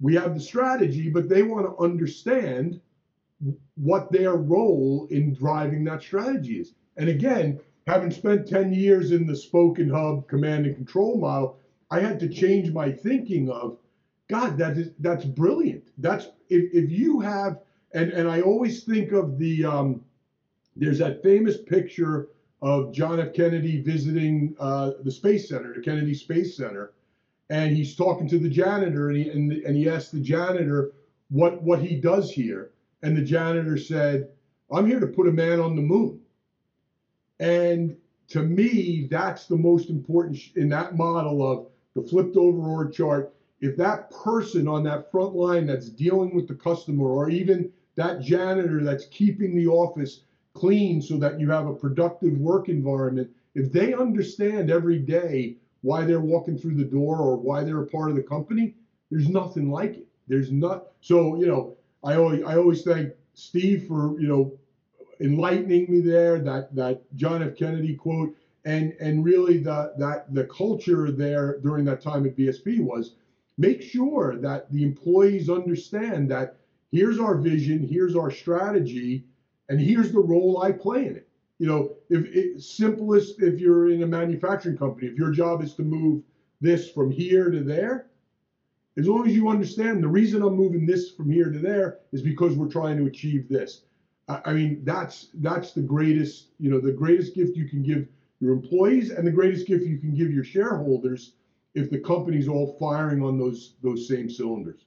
we 0.00 0.14
have 0.14 0.34
the 0.34 0.40
strategy, 0.40 1.08
but 1.10 1.28
they 1.28 1.42
want 1.42 1.66
to 1.66 1.82
understand." 1.82 2.80
what 3.76 4.12
their 4.12 4.34
role 4.34 5.06
in 5.10 5.34
driving 5.34 5.84
that 5.84 6.02
strategy 6.02 6.60
is. 6.60 6.74
And 6.96 7.08
again, 7.08 7.58
having 7.86 8.10
spent 8.10 8.46
10 8.46 8.72
years 8.72 9.12
in 9.12 9.26
the 9.26 9.36
spoken 9.36 9.88
hub 9.88 10.28
command 10.28 10.66
and 10.66 10.76
control 10.76 11.18
model, 11.18 11.58
I 11.90 12.00
had 12.00 12.20
to 12.20 12.28
change 12.28 12.70
my 12.72 12.92
thinking 12.92 13.50
of, 13.50 13.78
God, 14.28 14.58
that 14.58 14.78
is 14.78 14.90
that's 15.00 15.24
brilliant. 15.24 15.88
That's 15.98 16.26
if, 16.48 16.72
if 16.72 16.90
you 16.90 17.18
have 17.20 17.60
and 17.92 18.12
and 18.12 18.30
I 18.30 18.42
always 18.42 18.84
think 18.84 19.10
of 19.10 19.38
the 19.38 19.64
um, 19.64 20.04
there's 20.76 20.98
that 20.98 21.22
famous 21.22 21.56
picture 21.56 22.28
of 22.62 22.92
John 22.92 23.20
F. 23.20 23.32
Kennedy 23.32 23.80
visiting 23.80 24.54
uh, 24.60 24.92
the 25.02 25.10
Space 25.10 25.48
Center, 25.48 25.74
the 25.74 25.80
Kennedy 25.80 26.14
Space 26.14 26.56
Center, 26.56 26.92
and 27.48 27.74
he's 27.76 27.96
talking 27.96 28.28
to 28.28 28.38
the 28.38 28.48
janitor, 28.48 29.08
and 29.08 29.16
he 29.18 29.28
and, 29.30 29.52
and 29.52 29.76
he 29.76 29.88
asks 29.88 30.10
the 30.10 30.20
janitor 30.20 30.92
what 31.30 31.62
what 31.62 31.80
he 31.80 31.96
does 31.96 32.30
here, 32.30 32.70
and 33.02 33.16
the 33.16 33.22
janitor 33.22 33.76
said, 33.76 34.28
I'm 34.70 34.86
here 34.86 35.00
to 35.00 35.06
put 35.06 35.28
a 35.28 35.32
man 35.32 35.60
on 35.60 35.74
the 35.74 35.82
moon. 35.82 36.20
And 37.40 37.96
to 38.28 38.42
me, 38.42 39.08
that's 39.10 39.46
the 39.46 39.56
most 39.56 39.90
important 39.90 40.36
sh- 40.36 40.50
in 40.54 40.68
that 40.68 40.96
model 40.96 41.42
of 41.50 41.66
the 41.94 42.08
flipped 42.08 42.36
over 42.36 42.60
org 42.60 42.92
chart. 42.92 43.34
If 43.60 43.76
that 43.76 44.10
person 44.10 44.68
on 44.68 44.84
that 44.84 45.10
front 45.10 45.34
line 45.34 45.66
that's 45.66 45.88
dealing 45.88 46.34
with 46.34 46.46
the 46.46 46.54
customer, 46.54 47.08
or 47.08 47.30
even 47.30 47.70
that 47.96 48.20
janitor 48.20 48.84
that's 48.84 49.06
keeping 49.06 49.56
the 49.56 49.66
office 49.66 50.20
clean 50.54 51.00
so 51.00 51.16
that 51.18 51.38
you 51.38 51.50
have 51.50 51.66
a 51.66 51.74
productive 51.74 52.36
work 52.38 52.68
environment, 52.68 53.30
if 53.54 53.72
they 53.72 53.94
understand 53.94 54.70
every 54.70 54.98
day 54.98 55.56
why 55.82 56.04
they're 56.04 56.20
walking 56.20 56.58
through 56.58 56.74
the 56.74 56.84
door 56.84 57.18
or 57.18 57.36
why 57.36 57.64
they're 57.64 57.82
a 57.82 57.86
part 57.86 58.10
of 58.10 58.16
the 58.16 58.22
company, 58.22 58.74
there's 59.10 59.28
nothing 59.28 59.70
like 59.70 59.96
it. 59.96 60.06
There's 60.28 60.52
not 60.52 60.88
so 61.00 61.36
you 61.36 61.46
know 61.46 61.76
I 62.04 62.16
always 62.16 62.44
I 62.44 62.56
always 62.56 62.82
thank 62.82 63.12
Steve 63.34 63.86
for 63.88 64.20
you 64.20 64.28
know 64.28 64.52
enlightening 65.20 65.90
me 65.90 66.00
there. 66.00 66.38
That 66.38 66.74
that 66.76 67.02
John 67.16 67.42
F. 67.42 67.56
Kennedy 67.56 67.94
quote 67.94 68.34
and 68.64 68.92
and 69.00 69.24
really 69.24 69.58
the 69.58 69.92
that 69.98 70.32
the 70.34 70.44
culture 70.44 71.10
there 71.10 71.58
during 71.60 71.84
that 71.86 72.00
time 72.00 72.26
at 72.26 72.36
VSP 72.36 72.80
was 72.80 73.14
make 73.58 73.82
sure 73.82 74.36
that 74.36 74.70
the 74.72 74.82
employees 74.82 75.50
understand 75.50 76.30
that 76.30 76.56
here's 76.92 77.18
our 77.18 77.36
vision, 77.36 77.86
here's 77.86 78.16
our 78.16 78.30
strategy, 78.30 79.24
and 79.70 79.80
here's 79.80 80.12
the 80.12 80.20
role 80.20 80.62
I 80.62 80.72
play 80.72 81.06
in 81.06 81.16
it. 81.16 81.28
You 81.58 81.66
know, 81.68 81.96
if 82.10 82.24
it, 82.26 82.60
simplest 82.60 83.40
if 83.40 83.60
you're 83.60 83.90
in 83.90 84.02
a 84.02 84.06
manufacturing 84.06 84.76
company, 84.76 85.06
if 85.06 85.16
your 85.16 85.30
job 85.30 85.62
is 85.62 85.74
to 85.74 85.82
move 85.82 86.22
this 86.60 86.90
from 86.90 87.10
here 87.10 87.50
to 87.50 87.62
there, 87.62 88.06
as 88.98 89.06
long 89.06 89.26
as 89.26 89.34
you 89.34 89.48
understand 89.48 90.02
the 90.02 90.08
reason 90.08 90.42
I'm 90.42 90.56
moving 90.56 90.84
this 90.84 91.12
from 91.12 91.30
here 91.30 91.50
to 91.50 91.58
there 91.58 92.00
is 92.12 92.20
because 92.20 92.56
we're 92.56 92.68
trying 92.68 92.98
to 92.98 93.06
achieve 93.06 93.48
this. 93.48 93.82
I, 94.28 94.40
I 94.46 94.52
mean, 94.52 94.82
that's 94.84 95.28
that's 95.34 95.72
the 95.72 95.82
greatest, 95.82 96.48
you 96.58 96.70
know, 96.70 96.80
the 96.80 96.92
greatest 96.92 97.34
gift 97.34 97.56
you 97.56 97.68
can 97.68 97.82
give 97.82 98.08
your 98.40 98.52
employees 98.52 99.10
and 99.10 99.24
the 99.24 99.30
greatest 99.30 99.68
gift 99.68 99.84
you 99.84 99.98
can 99.98 100.14
give 100.14 100.32
your 100.32 100.44
shareholders 100.44 101.34
if 101.74 101.90
the 101.90 102.00
company's 102.00 102.48
all 102.48 102.76
firing 102.80 103.22
on 103.22 103.38
those 103.38 103.74
those 103.82 104.08
same 104.08 104.28
cylinders. 104.28 104.86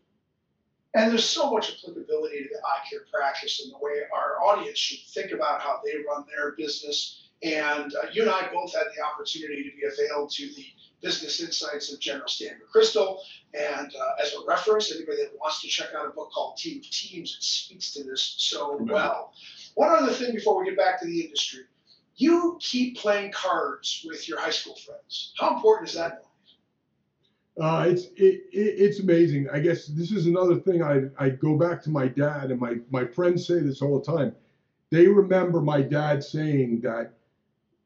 And 0.95 1.11
there's 1.11 1.25
so 1.25 1.49
much 1.49 1.71
applicability 1.71 2.43
to 2.43 2.49
the 2.49 2.59
eye 2.59 2.87
care 2.89 3.01
practice 3.11 3.61
and 3.63 3.73
the 3.73 3.77
way 3.77 4.01
our 4.13 4.41
audience 4.43 4.77
should 4.77 4.99
think 5.13 5.31
about 5.31 5.61
how 5.61 5.81
they 5.83 5.93
run 6.07 6.23
their 6.35 6.51
business. 6.51 7.19
And 7.41 7.93
uh, 7.95 8.07
you 8.11 8.21
and 8.21 8.31
I 8.31 8.49
both 8.53 8.73
had 8.73 8.85
the 8.95 9.03
opportunity 9.03 9.63
to 9.63 9.75
be 9.75 9.83
availed 9.85 10.31
to 10.31 10.47
the 10.55 10.65
business 11.01 11.41
insights 11.41 11.91
of 11.91 11.99
General 11.99 12.27
Stan 12.27 12.55
McChrystal. 12.61 13.17
And 13.53 13.93
uh, 13.93 14.23
as 14.23 14.33
a 14.33 14.45
reference, 14.47 14.91
anybody 14.91 15.17
that 15.23 15.31
wants 15.39 15.61
to 15.61 15.67
check 15.67 15.89
out 15.97 16.05
a 16.05 16.11
book 16.11 16.31
called 16.31 16.57
Team 16.57 16.77
of 16.77 16.89
Teams, 16.89 17.35
it 17.37 17.43
speaks 17.43 17.91
to 17.93 18.03
this 18.03 18.35
so 18.37 18.77
well. 18.79 19.33
One 19.75 19.89
other 19.89 20.13
thing 20.13 20.33
before 20.33 20.59
we 20.59 20.65
get 20.65 20.77
back 20.77 20.99
to 21.01 21.05
the 21.05 21.21
industry. 21.21 21.63
You 22.15 22.59
keep 22.61 22.97
playing 22.97 23.31
cards 23.31 24.05
with 24.07 24.29
your 24.29 24.39
high 24.39 24.51
school 24.51 24.75
friends. 24.75 25.33
How 25.37 25.55
important 25.55 25.89
is 25.89 25.95
that? 25.95 26.22
Uh, 27.59 27.85
it's 27.87 28.05
it, 28.15 28.41
it, 28.51 28.75
it's 28.79 28.99
amazing. 28.99 29.47
I 29.51 29.59
guess 29.59 29.85
this 29.87 30.11
is 30.11 30.25
another 30.25 30.55
thing. 30.55 30.83
I 30.83 31.03
I 31.19 31.29
go 31.29 31.57
back 31.57 31.83
to 31.83 31.89
my 31.89 32.07
dad 32.07 32.51
and 32.51 32.59
my 32.59 32.79
my 32.89 33.05
friends 33.05 33.45
say 33.45 33.59
this 33.59 33.81
all 33.81 33.99
the 33.99 34.11
time. 34.11 34.33
They 34.89 35.07
remember 35.07 35.61
my 35.61 35.81
dad 35.81 36.23
saying 36.23 36.81
that 36.81 37.13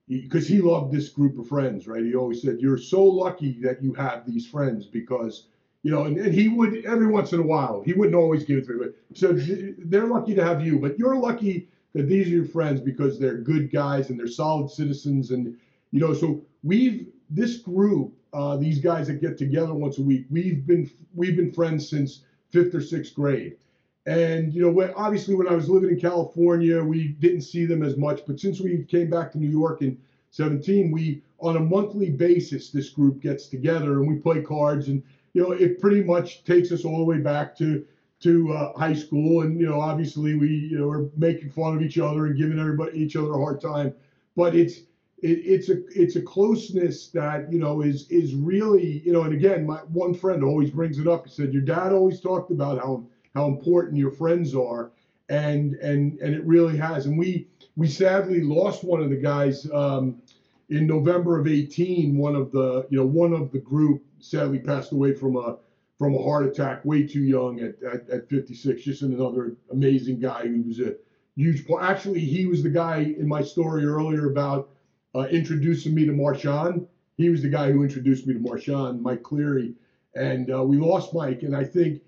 because 0.07 0.47
he, 0.47 0.61
loved 0.61 0.93
this 0.93 1.09
group 1.09 1.37
of 1.37 1.47
friends, 1.47 1.85
right? 1.85 2.03
He 2.03 2.15
always 2.15 2.41
said, 2.41 2.59
"You're 2.61 2.77
so 2.77 3.03
lucky 3.03 3.59
that 3.61 3.81
you 3.81 3.93
have 3.93 4.25
these 4.25 4.45
friends 4.47 4.85
because." 4.85 5.47
You 5.83 5.91
know, 5.91 6.05
and, 6.05 6.17
and 6.17 6.33
he 6.33 6.49
would 6.49 6.83
every 6.85 7.07
once 7.07 7.31
in 7.31 7.39
a 7.39 7.43
while, 7.43 7.81
he 7.81 7.93
wouldn't 7.93 8.15
always 8.15 8.43
give 8.43 8.57
it 8.57 8.65
to 8.65 8.73
me, 8.73 8.87
so 9.13 9.37
they're 9.85 10.07
lucky 10.07 10.33
to 10.35 10.43
have 10.43 10.65
you, 10.65 10.79
but 10.79 10.97
you're 10.99 11.15
lucky 11.15 11.69
that 11.97 12.07
these 12.07 12.27
are 12.27 12.31
your 12.31 12.45
friends 12.45 12.79
because 12.79 13.19
they're 13.19 13.37
good 13.37 13.71
guys 13.71 14.09
and 14.09 14.19
they're 14.19 14.27
solid 14.27 14.69
citizens. 14.69 15.31
And, 15.31 15.57
you 15.91 15.99
know, 15.99 16.13
so 16.13 16.41
we've, 16.63 17.07
this 17.29 17.57
group, 17.57 18.13
uh, 18.33 18.57
these 18.57 18.79
guys 18.79 19.07
that 19.07 19.21
get 19.21 19.37
together 19.37 19.73
once 19.73 19.97
a 19.97 20.01
week, 20.01 20.25
we've 20.29 20.65
been, 20.65 20.89
we've 21.15 21.35
been 21.35 21.51
friends 21.51 21.89
since 21.89 22.23
fifth 22.51 22.73
or 22.75 22.81
sixth 22.81 23.13
grade. 23.15 23.57
And, 24.05 24.53
you 24.53 24.61
know, 24.61 24.71
when, 24.71 24.91
obviously 24.95 25.35
when 25.35 25.47
I 25.47 25.53
was 25.53 25.69
living 25.69 25.89
in 25.89 25.99
California, 25.99 26.81
we 26.81 27.09
didn't 27.09 27.41
see 27.41 27.65
them 27.65 27.83
as 27.83 27.97
much, 27.97 28.21
but 28.25 28.39
since 28.39 28.61
we 28.61 28.83
came 28.83 29.09
back 29.09 29.31
to 29.33 29.37
New 29.37 29.49
York 29.49 29.81
in 29.81 29.97
17, 30.31 30.91
we, 30.91 31.21
on 31.39 31.57
a 31.57 31.59
monthly 31.59 32.09
basis, 32.09 32.69
this 32.69 32.89
group 32.89 33.21
gets 33.21 33.47
together 33.47 33.99
and 33.99 34.07
we 34.07 34.15
play 34.15 34.41
cards 34.41 34.87
and, 34.87 35.03
you 35.33 35.43
know, 35.43 35.51
it 35.51 35.79
pretty 35.79 36.03
much 36.03 36.43
takes 36.45 36.71
us 36.71 36.85
all 36.85 36.97
the 36.97 37.03
way 37.03 37.19
back 37.19 37.55
to 37.57 37.85
to 38.19 38.51
uh, 38.51 38.77
high 38.77 38.93
school, 38.93 39.41
and 39.41 39.59
you 39.59 39.67
know, 39.67 39.79
obviously 39.79 40.35
we 40.35 40.49
you 40.49 40.79
know 40.79 40.89
are 40.89 41.09
making 41.15 41.51
fun 41.51 41.75
of 41.75 41.81
each 41.81 41.99
other 41.99 42.25
and 42.25 42.37
giving 42.37 42.59
everybody 42.59 42.97
each 42.97 43.15
other 43.15 43.33
a 43.33 43.37
hard 43.37 43.61
time. 43.61 43.93
But 44.35 44.55
it's 44.55 44.79
it, 45.21 45.39
it's 45.45 45.69
a 45.69 45.77
it's 45.89 46.15
a 46.15 46.21
closeness 46.21 47.07
that 47.09 47.51
you 47.51 47.59
know 47.59 47.81
is 47.81 48.09
is 48.09 48.35
really 48.35 48.99
you 49.05 49.11
know. 49.11 49.23
And 49.23 49.33
again, 49.33 49.65
my 49.65 49.77
one 49.91 50.13
friend 50.13 50.43
always 50.43 50.69
brings 50.69 50.99
it 50.99 51.07
up. 51.07 51.25
He 51.25 51.31
said 51.31 51.53
your 51.53 51.63
dad 51.63 51.91
always 51.91 52.21
talked 52.21 52.51
about 52.51 52.77
how 52.77 53.05
how 53.33 53.47
important 53.47 53.97
your 53.97 54.11
friends 54.11 54.53
are, 54.53 54.91
and 55.29 55.75
and 55.75 56.19
and 56.19 56.35
it 56.35 56.43
really 56.45 56.77
has. 56.77 57.07
And 57.07 57.17
we 57.17 57.47
we 57.75 57.87
sadly 57.87 58.41
lost 58.41 58.83
one 58.83 59.01
of 59.01 59.09
the 59.09 59.15
guys 59.15 59.69
um, 59.71 60.21
in 60.69 60.85
November 60.85 61.39
of 61.39 61.47
18. 61.47 62.15
One 62.15 62.35
of 62.35 62.51
the 62.51 62.85
you 62.89 62.97
know 62.97 63.05
one 63.05 63.33
of 63.33 63.51
the 63.51 63.59
group 63.59 64.03
sadly 64.19 64.59
passed 64.59 64.91
away 64.91 65.13
from 65.13 65.35
a 65.35 65.57
from 65.97 66.13
a 66.13 66.21
heart 66.21 66.45
attack 66.45 66.85
way 66.85 67.07
too 67.07 67.23
young 67.23 67.59
at, 67.59 67.81
at, 67.81 68.07
at 68.09 68.29
56. 68.29 68.83
Just 68.83 69.01
another 69.01 69.55
amazing 69.71 70.19
guy 70.19 70.47
who 70.47 70.61
was 70.61 70.79
a 70.79 70.95
huge. 71.35 71.65
Actually, 71.81 72.19
he 72.19 72.45
was 72.45 72.61
the 72.61 72.69
guy 72.69 73.15
in 73.17 73.27
my 73.27 73.41
story 73.41 73.83
earlier 73.83 74.29
about 74.29 74.69
uh, 75.17 75.27
introducing 75.27 75.93
me 75.93 76.05
to 76.05 76.11
Marchon. 76.11 76.87
He 77.15 77.29
was 77.29 77.41
the 77.41 77.49
guy 77.49 77.71
who 77.71 77.83
introduced 77.83 78.27
me 78.27 78.33
to 78.33 78.39
Marchon, 78.39 79.01
Mike 79.01 79.23
Cleary, 79.23 79.73
and 80.15 80.51
uh, 80.51 80.63
we 80.63 80.77
lost 80.77 81.13
Mike. 81.13 81.41
And 81.41 81.55
I 81.55 81.63
think 81.63 82.01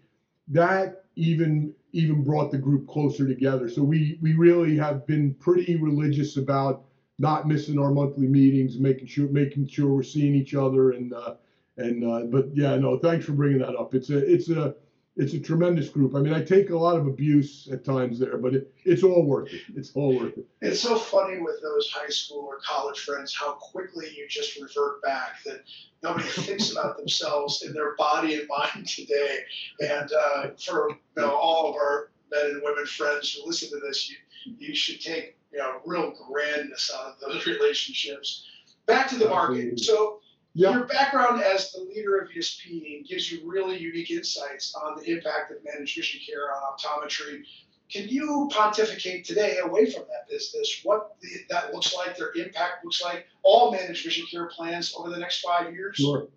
that 0.49 1.05
even 1.15 1.73
even 1.91 2.23
brought 2.23 2.51
the 2.51 2.57
group 2.57 2.87
closer 2.87 3.27
together. 3.27 3.69
So 3.69 3.81
we 3.81 4.19
we 4.21 4.33
really 4.33 4.77
have 4.77 5.07
been 5.07 5.33
pretty 5.35 5.75
religious 5.75 6.37
about 6.37 6.83
not 7.17 7.47
missing 7.47 7.79
our 7.79 7.91
monthly 7.91 8.27
meetings, 8.27 8.77
making 8.77 9.07
sure 9.07 9.27
making 9.29 9.67
sure 9.67 9.91
we're 9.91 10.03
seeing 10.03 10.35
each 10.35 10.53
other. 10.53 10.91
And 10.91 11.13
uh, 11.13 11.35
and 11.77 12.03
uh, 12.03 12.23
but 12.25 12.55
yeah, 12.55 12.75
no, 12.77 12.99
thanks 12.99 13.25
for 13.25 13.33
bringing 13.33 13.59
that 13.59 13.75
up. 13.75 13.95
It's 13.95 14.09
a 14.09 14.17
it's 14.17 14.49
a 14.49 14.75
it's 15.15 15.33
a 15.33 15.39
tremendous 15.39 15.89
group. 15.89 16.15
I 16.15 16.19
mean, 16.19 16.33
I 16.33 16.41
take 16.41 16.69
a 16.69 16.77
lot 16.77 16.95
of 16.95 17.07
abuse 17.07 17.67
at 17.71 17.83
times 17.83 18.19
there, 18.19 18.37
but 18.37 18.53
it, 18.53 18.73
it's 18.85 19.03
all 19.03 19.25
worth 19.25 19.51
it. 19.51 19.61
It's 19.75 19.91
all 19.93 20.17
worth 20.17 20.37
it. 20.37 20.45
It's 20.61 20.79
so 20.79 20.97
funny 20.97 21.39
with 21.41 21.61
those 21.61 21.91
high 21.91 22.09
school 22.09 22.45
or 22.45 22.59
college 22.65 22.99
friends 22.99 23.35
how 23.35 23.53
quickly 23.53 24.07
you 24.15 24.27
just 24.29 24.59
revert 24.59 25.01
back 25.01 25.43
that 25.45 25.63
nobody 26.03 26.25
thinks 26.29 26.71
about 26.71 26.97
themselves 26.97 27.63
in 27.63 27.73
their 27.73 27.95
body 27.95 28.35
and 28.35 28.47
mind 28.47 28.87
today. 28.87 29.39
And 29.81 30.09
uh, 30.11 30.49
for 30.57 30.89
you 30.89 31.21
know 31.21 31.31
all 31.31 31.69
of 31.69 31.75
our 31.75 32.11
men 32.31 32.51
and 32.51 32.61
women 32.63 32.85
friends 32.85 33.33
who 33.33 33.45
listen 33.45 33.69
to 33.71 33.85
this, 33.85 34.09
you 34.09 34.15
you 34.57 34.75
should 34.75 35.01
take 35.01 35.37
you 35.51 35.59
know 35.59 35.81
real 35.85 36.13
grandness 36.27 36.91
out 36.95 37.15
of 37.15 37.19
those 37.19 37.45
relationships. 37.45 38.45
Back 38.85 39.09
to 39.09 39.17
the 39.17 39.29
market. 39.29 39.79
So 39.79 40.18
Yeah. 40.59 40.73
your 40.73 40.83
background 40.87 41.41
as 41.41 41.71
the 41.71 41.79
leader 41.79 42.19
of 42.19 42.29
VSP 42.29 43.07
gives 43.07 43.31
you 43.31 43.49
really 43.49 43.77
unique 43.77 44.11
insights 44.11 44.75
on 44.75 44.97
the 44.97 45.09
impact 45.09 45.51
of 45.51 45.57
managed 45.63 45.95
vision 45.95 46.19
care 46.27 46.53
on 46.53 46.61
optometry. 46.61 47.43
Can 47.89 48.09
you 48.09 48.49
pontificate 48.51 49.23
today 49.23 49.59
away 49.63 49.89
from 49.89 50.03
that 50.09 50.27
business 50.29 50.81
what 50.83 51.15
the, 51.21 51.29
that 51.49 51.73
looks 51.73 51.95
like, 51.95 52.17
their 52.17 52.33
impact 52.35 52.83
looks 52.83 53.01
like, 53.01 53.27
all 53.41 53.71
managed 53.71 54.03
vision 54.03 54.27
care 54.29 54.47
plans 54.47 54.93
over 54.97 55.09
the 55.09 55.17
next 55.17 55.39
five 55.39 55.73
years? 55.73 55.95
Sure. 55.95 56.27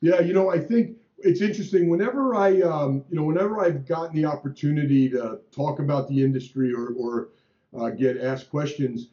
Yeah, 0.00 0.20
you 0.20 0.34
know, 0.34 0.50
I 0.50 0.58
think 0.58 0.96
it's 1.18 1.40
interesting. 1.40 1.88
Whenever 1.88 2.34
I, 2.34 2.60
um, 2.62 3.04
you 3.08 3.16
know, 3.16 3.22
whenever 3.22 3.60
I've 3.60 3.86
gotten 3.86 4.16
the 4.16 4.24
opportunity 4.24 5.08
to 5.10 5.38
talk 5.52 5.78
about 5.78 6.08
the 6.08 6.20
industry 6.20 6.74
or, 6.74 6.88
or 6.98 7.28
uh, 7.78 7.90
get 7.90 8.18
asked 8.18 8.50
questions, 8.50 9.06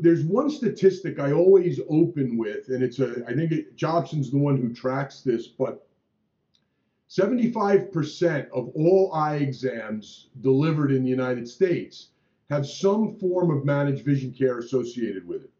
there's 0.00 0.24
one 0.24 0.50
statistic 0.50 1.18
I 1.18 1.32
always 1.32 1.80
open 1.88 2.36
with, 2.36 2.68
and 2.68 2.82
it's 2.82 2.98
a, 2.98 3.24
I 3.26 3.34
think 3.34 3.52
it, 3.52 3.76
Jobson's 3.76 4.30
the 4.30 4.38
one 4.38 4.56
who 4.56 4.72
tracks 4.74 5.20
this, 5.20 5.46
but 5.46 5.86
75% 7.08 8.50
of 8.50 8.68
all 8.74 9.12
eye 9.14 9.36
exams 9.36 10.28
delivered 10.40 10.92
in 10.92 11.04
the 11.04 11.08
United 11.10 11.48
States 11.48 12.08
have 12.50 12.66
some 12.66 13.16
form 13.18 13.50
of 13.50 13.64
managed 13.64 14.04
vision 14.04 14.32
care 14.32 14.58
associated 14.58 15.26
with 15.26 15.44
it. 15.44 15.50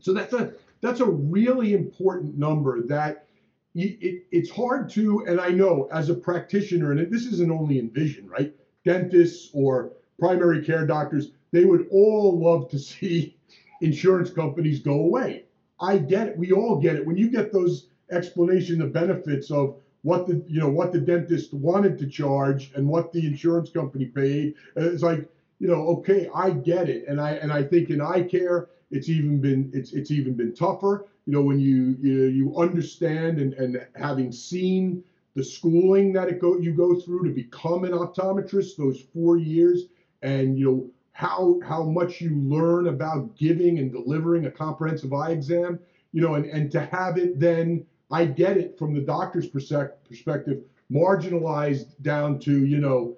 So 0.00 0.12
that's 0.12 0.32
a 0.32 0.52
that's 0.82 1.00
a 1.00 1.06
really 1.06 1.72
important 1.72 2.36
number 2.36 2.82
that 2.82 3.26
y- 3.74 3.96
it, 4.00 4.24
it's 4.30 4.50
hard 4.50 4.90
to, 4.90 5.24
and 5.26 5.40
I 5.40 5.48
know 5.48 5.88
as 5.90 6.10
a 6.10 6.14
practitioner, 6.14 6.92
and 6.92 7.10
this 7.10 7.26
isn't 7.26 7.50
only 7.50 7.78
in 7.78 7.90
vision, 7.90 8.28
right? 8.28 8.54
Dentists 8.84 9.50
or 9.52 9.92
primary 10.18 10.64
care 10.64 10.86
doctors, 10.86 11.30
they 11.52 11.64
would 11.64 11.86
all 11.90 12.38
love 12.38 12.70
to 12.70 12.78
see 12.90 13.35
insurance 13.80 14.30
companies 14.30 14.80
go 14.80 15.00
away. 15.00 15.44
I 15.80 15.98
get 15.98 16.28
it. 16.28 16.36
We 16.36 16.52
all 16.52 16.76
get 16.80 16.96
it. 16.96 17.06
When 17.06 17.16
you 17.16 17.28
get 17.28 17.52
those 17.52 17.88
explanation 18.10 18.80
of 18.80 18.92
benefits 18.92 19.50
of 19.50 19.76
what 20.02 20.26
the 20.26 20.42
you 20.46 20.60
know 20.60 20.68
what 20.68 20.92
the 20.92 21.00
dentist 21.00 21.52
wanted 21.52 21.98
to 21.98 22.06
charge 22.06 22.70
and 22.74 22.86
what 22.86 23.12
the 23.12 23.26
insurance 23.26 23.70
company 23.70 24.06
paid, 24.06 24.54
uh, 24.76 24.90
it's 24.90 25.02
like 25.02 25.28
you 25.58 25.68
know 25.68 25.86
okay, 25.88 26.28
I 26.34 26.50
get 26.50 26.88
it. 26.88 27.04
And 27.08 27.20
I 27.20 27.32
and 27.32 27.52
I 27.52 27.62
think 27.62 27.90
in 27.90 28.00
eye 28.00 28.22
care, 28.22 28.68
it's 28.90 29.08
even 29.08 29.40
been 29.40 29.70
it's 29.74 29.92
it's 29.92 30.10
even 30.10 30.34
been 30.34 30.54
tougher. 30.54 31.06
You 31.26 31.32
know 31.32 31.42
when 31.42 31.58
you 31.58 31.96
you, 32.00 32.24
you 32.24 32.56
understand 32.56 33.38
and 33.38 33.52
and 33.54 33.84
having 33.94 34.32
seen 34.32 35.02
the 35.34 35.44
schooling 35.44 36.12
that 36.14 36.28
it 36.28 36.38
go 36.38 36.56
you 36.56 36.72
go 36.72 36.98
through 36.98 37.24
to 37.24 37.30
become 37.30 37.84
an 37.84 37.92
optometrist, 37.92 38.76
those 38.76 39.00
four 39.12 39.36
years, 39.36 39.84
and 40.22 40.58
you 40.58 40.64
know 40.64 40.90
how 41.16 41.58
how 41.66 41.82
much 41.82 42.20
you 42.20 42.36
learn 42.36 42.88
about 42.88 43.34
giving 43.36 43.78
and 43.78 43.90
delivering 43.90 44.44
a 44.44 44.50
comprehensive 44.50 45.14
eye 45.14 45.30
exam 45.30 45.78
you 46.12 46.20
know 46.20 46.34
and 46.34 46.44
and 46.44 46.70
to 46.70 46.78
have 46.78 47.16
it 47.16 47.40
then 47.40 47.82
i 48.10 48.22
get 48.22 48.58
it 48.58 48.78
from 48.78 48.92
the 48.92 49.00
doctor's 49.00 49.46
perspective 49.48 50.62
marginalized 50.92 52.00
down 52.02 52.38
to 52.38 52.66
you 52.66 52.76
know 52.78 53.16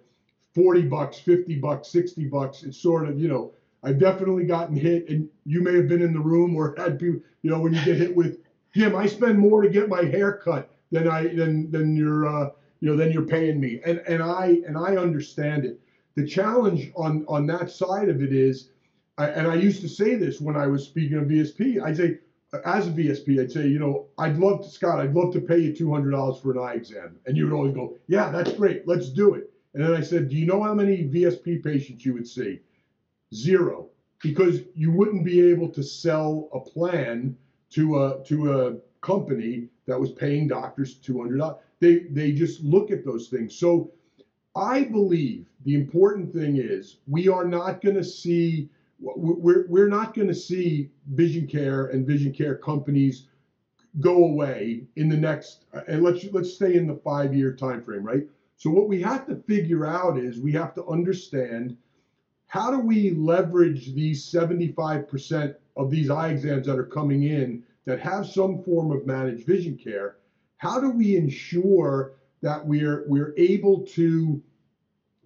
40 0.54 0.82
bucks 0.82 1.18
50 1.18 1.56
bucks 1.56 1.88
60 1.88 2.26
bucks. 2.26 2.62
It's 2.62 2.80
sort 2.80 3.08
of 3.08 3.18
you 3.18 3.26
know 3.26 3.52
i've 3.82 3.98
definitely 3.98 4.44
gotten 4.44 4.76
hit 4.76 5.08
and 5.08 5.28
you 5.44 5.60
may 5.60 5.74
have 5.74 5.88
been 5.88 6.02
in 6.02 6.12
the 6.12 6.20
room 6.20 6.54
or 6.54 6.76
had 6.78 7.00
people 7.00 7.20
you 7.42 7.50
know 7.50 7.58
when 7.58 7.74
you 7.74 7.84
get 7.84 7.96
hit 7.96 8.14
with 8.14 8.38
jim 8.74 8.94
i 8.94 9.06
spend 9.06 9.38
more 9.38 9.60
to 9.62 9.68
get 9.68 9.88
my 9.88 10.04
hair 10.04 10.34
cut 10.36 10.70
than 10.92 11.08
i 11.08 11.26
than 11.26 11.68
than 11.72 11.96
you're 11.96 12.26
uh 12.28 12.50
you 12.80 12.88
know 12.88 12.96
than 12.96 13.10
you're 13.10 13.26
paying 13.26 13.58
me. 13.60 13.80
And 13.84 13.98
and 14.06 14.22
i 14.22 14.60
and 14.66 14.78
i 14.78 14.96
understand 14.96 15.64
it 15.64 15.80
the 16.18 16.26
challenge 16.26 16.90
on 16.96 17.24
on 17.28 17.46
that 17.46 17.70
side 17.70 18.08
of 18.08 18.20
it 18.22 18.32
is, 18.32 18.70
and 19.18 19.46
I 19.46 19.54
used 19.54 19.80
to 19.82 19.88
say 19.88 20.16
this 20.16 20.40
when 20.40 20.56
I 20.56 20.66
was 20.66 20.82
speaking 20.84 21.16
of 21.16 21.26
VSP. 21.26 21.80
I'd 21.80 21.96
say, 21.96 22.18
as 22.64 22.88
a 22.88 22.90
VSP, 22.90 23.40
I'd 23.40 23.52
say, 23.52 23.68
you 23.68 23.78
know, 23.78 24.06
I'd 24.18 24.36
love 24.36 24.62
to, 24.64 24.68
Scott, 24.68 24.98
I'd 24.98 25.14
love 25.14 25.32
to 25.34 25.40
pay 25.40 25.58
you 25.58 25.72
two 25.72 25.92
hundred 25.92 26.10
dollars 26.10 26.40
for 26.40 26.50
an 26.50 26.58
eye 26.58 26.74
exam, 26.74 27.16
and 27.26 27.36
you 27.36 27.44
would 27.44 27.52
always 27.52 27.74
go, 27.74 27.96
yeah, 28.08 28.30
that's 28.30 28.52
great, 28.52 28.86
let's 28.88 29.10
do 29.10 29.34
it. 29.34 29.52
And 29.74 29.84
then 29.84 29.94
I 29.94 30.00
said, 30.00 30.28
do 30.28 30.36
you 30.36 30.44
know 30.44 30.60
how 30.60 30.74
many 30.74 31.04
VSP 31.04 31.62
patients 31.62 32.04
you 32.04 32.14
would 32.14 32.26
see? 32.26 32.58
Zero, 33.32 33.86
because 34.20 34.62
you 34.74 34.90
wouldn't 34.90 35.24
be 35.24 35.40
able 35.40 35.68
to 35.68 35.84
sell 35.84 36.48
a 36.52 36.58
plan 36.58 37.36
to 37.70 38.02
a 38.02 38.24
to 38.24 38.36
a 38.52 38.76
company 39.02 39.68
that 39.86 40.00
was 40.00 40.10
paying 40.10 40.48
doctors 40.48 40.96
two 40.96 41.20
hundred 41.20 41.38
dollars. 41.38 41.58
They 41.78 42.00
they 42.10 42.32
just 42.32 42.60
look 42.64 42.90
at 42.90 43.04
those 43.04 43.28
things. 43.28 43.54
So 43.54 43.92
I 44.58 44.82
believe 44.82 45.46
the 45.64 45.74
important 45.74 46.32
thing 46.32 46.56
is 46.56 46.96
we 47.06 47.28
are 47.28 47.44
not 47.44 47.80
going 47.80 47.94
to 47.94 48.04
see 48.04 48.68
we're, 49.00 49.64
we're 49.68 49.88
not 49.88 50.12
going 50.12 50.26
to 50.26 50.34
see 50.34 50.90
vision 51.12 51.46
care 51.46 51.86
and 51.86 52.04
vision 52.04 52.32
care 52.32 52.56
companies 52.56 53.28
go 54.00 54.24
away 54.24 54.82
in 54.96 55.08
the 55.08 55.16
next 55.16 55.66
uh, 55.72 55.82
and 55.86 56.02
let's 56.02 56.24
let's 56.32 56.52
stay 56.52 56.74
in 56.74 56.88
the 56.88 56.96
five 56.96 57.34
year 57.34 57.52
time 57.52 57.82
frame 57.82 58.02
right? 58.02 58.24
So 58.56 58.70
what 58.70 58.88
we 58.88 59.00
have 59.02 59.26
to 59.28 59.36
figure 59.36 59.86
out 59.86 60.18
is 60.18 60.40
we 60.40 60.52
have 60.52 60.74
to 60.74 60.84
understand 60.86 61.76
how 62.48 62.72
do 62.72 62.80
we 62.80 63.10
leverage 63.10 63.94
these 63.94 64.24
75% 64.24 65.54
of 65.76 65.90
these 65.90 66.10
eye 66.10 66.30
exams 66.30 66.66
that 66.66 66.78
are 66.78 66.84
coming 66.84 67.22
in 67.22 67.62
that 67.84 68.00
have 68.00 68.26
some 68.26 68.62
form 68.64 68.90
of 68.90 69.06
managed 69.06 69.46
vision 69.46 69.76
care? 69.76 70.16
How 70.56 70.80
do 70.80 70.90
we 70.90 71.16
ensure 71.16 72.14
that 72.40 72.64
we're 72.64 73.04
we're 73.08 73.34
able 73.36 73.84
to 73.84 74.42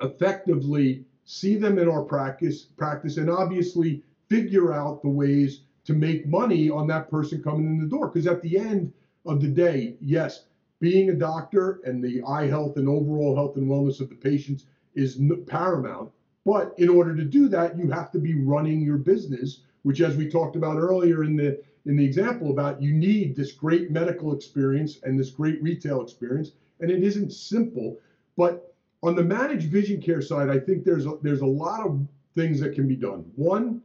effectively 0.03 1.05
see 1.25 1.57
them 1.57 1.79
in 1.79 1.89
our 1.89 2.03
practice 2.03 2.63
practice 2.63 3.17
and 3.17 3.31
obviously 3.31 4.03
figure 4.29 4.73
out 4.73 5.03
the 5.03 5.09
ways 5.09 5.63
to 5.85 5.93
make 5.93 6.27
money 6.27 6.71
on 6.71 6.87
that 6.87 7.11
person 7.11 7.43
coming 7.43 7.67
in 7.67 7.79
the 7.79 7.87
door. 7.87 8.09
Because 8.09 8.27
at 8.27 8.43
the 8.43 8.59
end 8.59 8.93
of 9.27 9.41
the 9.41 9.49
day 9.49 9.97
yes 10.01 10.45
being 10.81 11.11
a 11.11 11.15
doctor 11.15 11.81
and 11.85 12.03
the 12.03 12.23
eye 12.27 12.47
health 12.47 12.77
and 12.77 12.89
overall 12.89 13.37
health 13.37 13.57
and 13.57 13.69
wellness 13.69 14.01
of 14.01 14.09
the 14.09 14.15
patients 14.15 14.65
is 14.95 15.21
paramount. 15.47 16.11
But 16.45 16.75
in 16.79 16.89
order 16.89 17.15
to 17.15 17.25
do 17.25 17.49
that 17.49 17.79
you 17.79 17.91
have 17.91 18.11
to 18.13 18.19
be 18.19 18.35
running 18.35 18.81
your 18.81 18.97
business 18.97 19.61
which 19.83 20.01
as 20.01 20.17
we 20.17 20.29
talked 20.29 20.57
about 20.57 20.79
earlier 20.79 21.25
in 21.25 21.37
the 21.37 21.61
in 21.85 21.97
the 21.97 22.05
example 22.05 22.51
about 22.51 22.81
you 22.81 22.93
need 22.93 23.35
this 23.35 23.53
great 23.53 23.91
medical 23.91 24.33
experience 24.33 25.01
and 25.03 25.19
this 25.19 25.31
great 25.31 25.63
retail 25.63 26.01
experience 26.01 26.53
and 26.83 26.91
it 26.91 27.03
isn't 27.03 27.33
simple 27.33 27.99
but 28.37 28.73
on 29.03 29.17
the 29.17 29.25
managed 29.25 29.71
vision 29.71 30.01
care 30.01 30.23
side, 30.23 30.49
I 30.49 30.59
think 30.59 30.85
there's 30.85 31.07
a, 31.07 31.19
there's 31.23 31.41
a 31.41 31.47
lot 31.47 31.85
of 31.85 32.07
things 32.35 32.61
that 32.61 32.75
can 32.75 32.87
be 32.87 32.97
done. 32.97 33.31
One, 33.35 33.83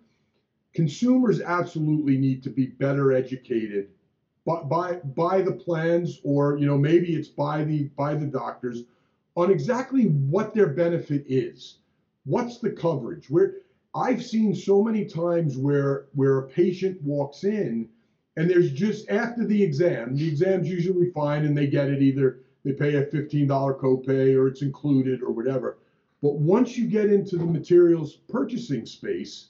consumers 0.74 1.42
absolutely 1.42 2.18
need 2.18 2.44
to 2.44 2.50
be 2.50 2.68
better 2.68 3.12
educated 3.12 3.90
by, 4.46 4.62
by 4.64 4.94
by 5.16 5.42
the 5.42 5.52
plans, 5.52 6.22
or 6.24 6.58
you 6.58 6.66
know 6.66 6.78
maybe 6.78 7.16
it's 7.16 7.28
by 7.28 7.64
the 7.64 7.86
by 7.98 8.16
the 8.16 8.28
doctors 8.28 8.84
on 9.36 9.52
exactly 9.52 10.04
what 10.06 10.54
their 10.54 10.68
benefit 10.68 11.26
is. 11.28 11.80
What's 12.26 12.60
the 12.60 12.72
coverage? 12.72 13.30
Where 13.30 13.56
I've 13.96 14.24
seen 14.24 14.54
so 14.54 14.84
many 14.84 15.06
times 15.06 15.58
where 15.58 16.06
where 16.14 16.38
a 16.40 16.48
patient 16.48 17.02
walks 17.02 17.44
in 17.44 17.90
and 18.38 18.50
there's 18.50 18.72
just 18.72 19.10
after 19.10 19.46
the 19.46 19.62
exam, 19.62 20.16
the 20.16 20.28
exam's 20.28 20.70
usually 20.70 21.10
fine 21.10 21.44
and 21.44 21.58
they 21.58 21.68
get 21.68 21.90
it 21.90 22.02
either 22.04 22.42
they 22.68 22.74
pay 22.74 22.96
a 22.96 23.06
$15 23.06 23.48
copay 23.80 24.36
or 24.36 24.48
it's 24.48 24.62
included 24.62 25.22
or 25.22 25.32
whatever. 25.32 25.78
But 26.22 26.36
once 26.36 26.78
you 26.78 26.86
get 26.88 27.10
into 27.10 27.38
the 27.38 27.46
materials 27.46 28.18
purchasing 28.28 28.86
space, 28.86 29.50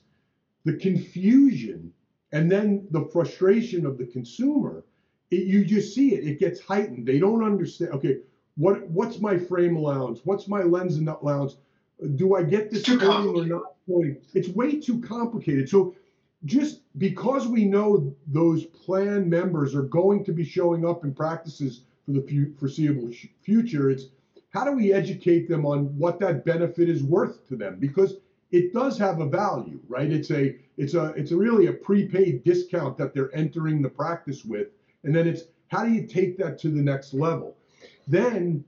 the 0.64 0.74
confusion 0.74 1.92
and 2.30 2.50
then 2.50 2.86
the 2.92 3.08
frustration 3.12 3.86
of 3.86 3.98
the 3.98 4.06
consumer, 4.06 4.84
it, 5.32 5.46
you 5.46 5.64
just 5.64 5.94
see 5.94 6.14
it. 6.14 6.26
It 6.26 6.38
gets 6.38 6.60
heightened. 6.60 7.06
They 7.06 7.18
don't 7.18 7.42
understand. 7.42 7.92
Okay, 7.92 8.18
what 8.56 8.88
what's 8.88 9.18
my 9.18 9.36
frame 9.36 9.76
allowance? 9.76 10.20
What's 10.24 10.46
my 10.46 10.62
lens 10.62 10.96
and 10.96 11.08
allowance? 11.08 11.56
Do 12.14 12.36
I 12.36 12.44
get 12.44 12.70
this 12.70 12.84
coating 12.84 13.34
or 13.34 13.46
not 13.46 13.74
coating? 13.88 14.18
It's 14.34 14.48
way 14.48 14.80
too 14.80 15.00
complicated. 15.00 15.68
So 15.68 15.96
just 16.44 16.82
because 16.98 17.48
we 17.48 17.64
know 17.64 18.14
those 18.28 18.64
plan 18.66 19.28
members 19.28 19.74
are 19.74 19.82
going 19.82 20.24
to 20.24 20.32
be 20.32 20.44
showing 20.44 20.86
up 20.86 21.04
in 21.04 21.12
practices 21.12 21.82
for 22.08 22.12
the 22.12 22.54
foreseeable 22.58 23.10
future, 23.42 23.90
it's 23.90 24.06
how 24.50 24.64
do 24.64 24.72
we 24.72 24.94
educate 24.94 25.46
them 25.46 25.66
on 25.66 25.86
what 25.98 26.18
that 26.20 26.42
benefit 26.44 26.88
is 26.88 27.02
worth 27.02 27.46
to 27.48 27.56
them? 27.56 27.76
Because 27.78 28.16
it 28.50 28.72
does 28.72 28.96
have 28.96 29.20
a 29.20 29.28
value, 29.28 29.78
right? 29.88 30.10
It's 30.10 30.30
a 30.30 30.56
it's 30.78 30.94
a 30.94 31.08
it's 31.08 31.32
a 31.32 31.36
really 31.36 31.66
a 31.66 31.72
prepaid 31.72 32.44
discount 32.44 32.96
that 32.96 33.12
they're 33.12 33.34
entering 33.36 33.82
the 33.82 33.90
practice 33.90 34.42
with, 34.42 34.68
and 35.04 35.14
then 35.14 35.28
it's 35.28 35.42
how 35.68 35.84
do 35.84 35.92
you 35.92 36.06
take 36.06 36.38
that 36.38 36.58
to 36.60 36.70
the 36.70 36.80
next 36.80 37.12
level? 37.12 37.54
Then 38.06 38.64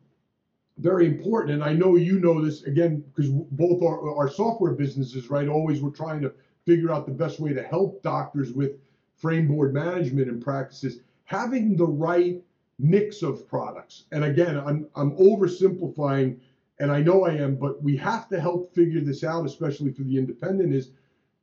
very 0.77 1.07
important, 1.07 1.55
and 1.55 1.65
I 1.65 1.73
know 1.73 1.97
you 1.97 2.21
know 2.21 2.45
this 2.45 2.65
again 2.65 3.03
because 3.15 3.31
both 3.31 3.83
our, 3.83 4.15
our 4.15 4.31
software 4.31 4.73
businesses, 4.73 5.31
right? 5.31 5.49
Always 5.49 5.81
we're 5.81 5.91
trying 5.91 6.21
to 6.21 6.35
figure 6.67 6.93
out 6.93 7.07
the 7.07 7.13
best 7.13 7.41
way 7.41 7.55
to 7.55 7.63
help 7.63 8.03
doctors 8.03 8.53
with 8.53 8.73
frame 9.17 9.49
board 9.49 9.73
management 9.73 10.29
and 10.29 10.43
practices. 10.43 11.01
Having 11.25 11.77
the 11.77 11.87
right 11.87 12.43
mix 12.81 13.23
of 13.23 13.47
products, 13.47 14.05
and 14.13 14.25
again, 14.25 14.57
I'm 14.59 14.87
I'm 14.97 15.13
oversimplifying, 15.17 16.39
and 16.79 16.91
I 16.91 17.01
know 17.01 17.25
I 17.25 17.35
am, 17.35 17.57
but 17.57 17.83
we 17.83 17.97
have 17.99 18.29
to 18.31 18.41
help 18.41 18.75
figure 18.75 19.01
this 19.01 19.23
out, 19.23 19.45
especially 19.47 19.93
for 19.93 20.03
the 20.03 20.17
independent. 20.17 20.75
Is 20.75 20.91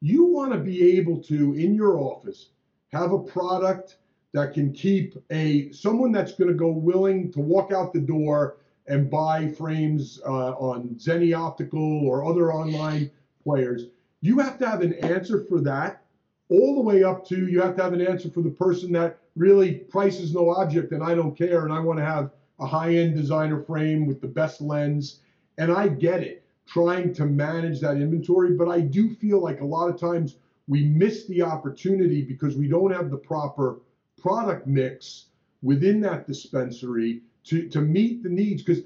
you 0.02 0.26
want 0.26 0.52
to 0.54 0.60
be 0.60 0.98
able 0.98 1.22
to 1.24 1.54
in 1.54 1.76
your 1.76 2.00
office 2.00 2.50
have 2.92 3.12
a 3.12 3.20
product 3.20 3.98
that 4.34 4.54
can 4.54 4.74
keep 4.74 5.16
a 5.32 5.72
someone 5.72 6.12
that's 6.12 6.34
going 6.34 6.50
to 6.50 6.54
go 6.54 6.70
willing 6.70 7.32
to 7.32 7.40
walk 7.40 7.72
out 7.72 7.94
the 7.94 8.00
door 8.00 8.58
and 8.88 9.10
buy 9.10 9.48
frames 9.48 10.20
uh, 10.26 10.52
on 10.54 10.96
Zenni 10.98 11.38
Optical 11.38 12.08
or 12.08 12.26
other 12.26 12.54
online 12.54 13.12
players. 13.44 13.86
You 14.22 14.40
have 14.40 14.58
to 14.60 14.68
have 14.68 14.82
an 14.82 14.94
answer 14.94 15.46
for 15.46 15.60
that, 15.62 16.04
all 16.50 16.76
the 16.76 16.82
way 16.82 17.04
up 17.04 17.28
to 17.28 17.48
you 17.48 17.62
have 17.62 17.76
to 17.76 17.84
have 17.84 17.94
an 17.94 18.06
answer 18.06 18.30
for 18.30 18.42
the 18.42 18.50
person 18.50 18.92
that 18.94 19.20
really 19.38 19.76
price 19.76 20.20
is 20.20 20.34
no 20.34 20.50
object 20.50 20.92
and 20.92 21.04
I 21.04 21.14
don't 21.14 21.38
care 21.38 21.64
and 21.64 21.74
I 21.74 21.80
want 21.80 22.00
to 22.00 22.06
have 22.06 22.32
a 22.60 22.66
high-end 22.66 23.16
designer 23.16 23.62
frame 23.62 24.08
with 24.08 24.20
the 24.20 24.28
best 24.28 24.62
lens. 24.62 25.20
And 25.60 25.72
I 25.72 25.88
get 25.88 26.22
it, 26.22 26.44
trying 26.66 27.14
to 27.14 27.26
manage 27.26 27.80
that 27.82 27.98
inventory, 27.98 28.54
but 28.54 28.68
I 28.68 28.82
do 28.82 29.14
feel 29.16 29.42
like 29.42 29.62
a 29.62 29.66
lot 29.66 29.90
of 29.90 30.00
times 30.00 30.38
we 30.68 30.84
miss 30.86 31.26
the 31.28 31.42
opportunity 31.44 32.24
because 32.24 32.56
we 32.56 32.68
don't 32.68 32.92
have 32.92 33.12
the 33.12 33.18
proper 33.18 33.80
product 34.18 34.68
mix 34.68 35.28
within 35.62 36.02
that 36.02 36.28
dispensary 36.28 37.22
to, 37.46 37.70
to 37.70 37.80
meet 37.80 38.24
the 38.24 38.30
needs. 38.30 38.64
Because 38.64 38.84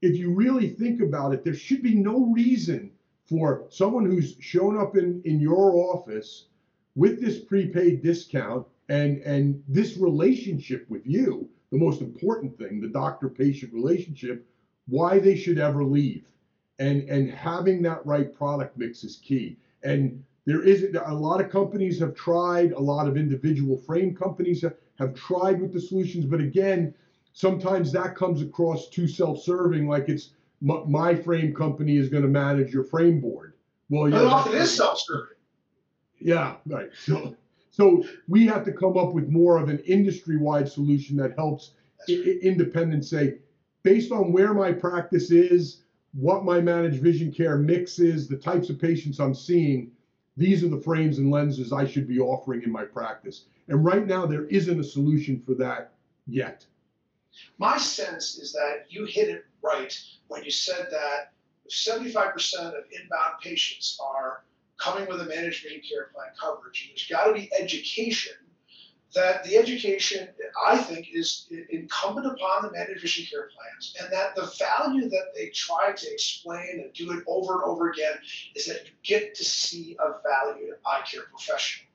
if 0.00 0.16
you 0.16 0.32
really 0.32 0.70
think 0.70 1.00
about 1.00 1.34
it, 1.34 1.44
there 1.44 1.54
should 1.54 1.82
be 1.82 1.94
no 1.94 2.26
reason 2.26 2.90
for 3.26 3.66
someone 3.68 4.06
who's 4.06 4.36
shown 4.40 4.78
up 4.78 4.96
in, 4.96 5.20
in 5.24 5.40
your 5.40 5.74
office 5.74 6.46
with 6.94 7.20
this 7.20 7.38
prepaid 7.38 8.02
discount 8.02 8.66
and, 8.88 9.18
and 9.22 9.62
this 9.68 9.96
relationship 9.96 10.86
with 10.88 11.06
you, 11.06 11.48
the 11.70 11.78
most 11.78 12.00
important 12.00 12.56
thing, 12.56 12.80
the 12.80 12.88
doctor 12.88 13.28
patient 13.28 13.72
relationship, 13.72 14.46
why 14.86 15.18
they 15.18 15.36
should 15.36 15.58
ever 15.58 15.84
leave. 15.84 16.26
And, 16.78 17.08
and 17.08 17.30
having 17.30 17.82
that 17.82 18.06
right 18.06 18.32
product 18.32 18.78
mix 18.78 19.04
is 19.04 19.16
key. 19.16 19.58
And 19.82 20.22
there 20.46 20.62
is 20.62 20.86
a 21.04 21.12
lot 21.12 21.40
of 21.40 21.50
companies 21.50 21.98
have 22.00 22.14
tried, 22.14 22.72
a 22.72 22.80
lot 22.80 23.06
of 23.06 23.16
individual 23.16 23.76
frame 23.76 24.14
companies 24.14 24.62
have, 24.62 24.74
have 24.98 25.14
tried 25.14 25.60
with 25.60 25.72
the 25.72 25.80
solutions, 25.80 26.24
but 26.24 26.40
again, 26.40 26.94
sometimes 27.32 27.92
that 27.92 28.16
comes 28.16 28.40
across 28.40 28.88
too 28.88 29.06
self-serving, 29.06 29.86
like 29.86 30.08
it's 30.08 30.30
my, 30.60 30.82
my 30.86 31.14
frame 31.14 31.54
company 31.54 31.98
is 31.98 32.08
going 32.08 32.22
to 32.22 32.28
manage 32.28 32.72
your 32.72 32.84
frame 32.84 33.20
board. 33.20 33.52
Well, 33.90 34.08
yeah, 34.08 34.22
often 34.22 34.54
it 34.54 34.62
is 34.62 34.74
self-serving. 34.74 35.36
Yeah, 36.18 36.56
right. 36.66 36.90
So, 37.04 37.36
so 37.78 38.04
we 38.26 38.44
have 38.44 38.64
to 38.64 38.72
come 38.72 38.96
up 38.96 39.12
with 39.12 39.28
more 39.28 39.56
of 39.56 39.68
an 39.68 39.78
industry-wide 39.80 40.68
solution 40.68 41.16
that 41.18 41.36
helps 41.36 41.74
I- 42.08 42.38
independents 42.42 43.08
say, 43.08 43.38
based 43.84 44.10
on 44.10 44.32
where 44.32 44.52
my 44.52 44.72
practice 44.72 45.30
is, 45.30 45.82
what 46.12 46.44
my 46.44 46.60
managed 46.60 47.00
vision 47.00 47.30
care 47.30 47.56
mix 47.56 48.00
is, 48.00 48.26
the 48.26 48.36
types 48.36 48.68
of 48.68 48.80
patients 48.80 49.20
I'm 49.20 49.34
seeing, 49.34 49.92
these 50.36 50.64
are 50.64 50.68
the 50.68 50.80
frames 50.80 51.18
and 51.18 51.30
lenses 51.30 51.72
I 51.72 51.86
should 51.86 52.08
be 52.08 52.18
offering 52.18 52.62
in 52.64 52.72
my 52.72 52.84
practice. 52.84 53.44
And 53.68 53.84
right 53.84 54.06
now, 54.06 54.26
there 54.26 54.46
isn't 54.46 54.80
a 54.80 54.84
solution 54.84 55.40
for 55.46 55.54
that 55.54 55.92
yet. 56.26 56.66
My 57.58 57.78
sense 57.78 58.38
is 58.38 58.52
that 58.54 58.86
you 58.88 59.04
hit 59.04 59.28
it 59.28 59.44
right 59.62 59.96
when 60.26 60.42
you 60.42 60.50
said 60.50 60.88
that 60.90 61.32
75% 61.70 62.54
of 62.54 62.84
inbound 62.90 63.34
patients 63.40 64.00
are 64.02 64.42
coming 64.78 65.08
with 65.08 65.20
a 65.20 65.24
managed 65.24 65.64
care 65.64 66.10
plan 66.14 66.28
coverage. 66.40 66.82
And 66.82 66.90
There's 66.90 67.08
got 67.08 67.26
to 67.26 67.32
be 67.32 67.50
education 67.58 68.32
that 69.14 69.42
the 69.44 69.56
education, 69.56 70.28
I 70.66 70.76
think, 70.76 71.08
is 71.12 71.50
incumbent 71.70 72.26
upon 72.26 72.62
the 72.62 72.72
managed 72.72 73.00
vision 73.00 73.26
care 73.30 73.48
plans, 73.56 73.94
and 74.00 74.12
that 74.12 74.36
the 74.36 74.52
value 74.58 75.08
that 75.08 75.32
they 75.34 75.48
try 75.48 75.92
to 75.92 76.12
explain 76.12 76.80
and 76.80 76.92
do 76.92 77.12
it 77.12 77.24
over 77.26 77.54
and 77.54 77.62
over 77.64 77.90
again 77.90 78.12
is 78.54 78.66
that 78.66 78.84
you 78.84 78.92
get 79.02 79.34
to 79.34 79.44
see 79.44 79.96
a 79.98 80.20
valued 80.22 80.74
eye 80.84 81.02
care 81.10 81.22
professional. 81.30 81.86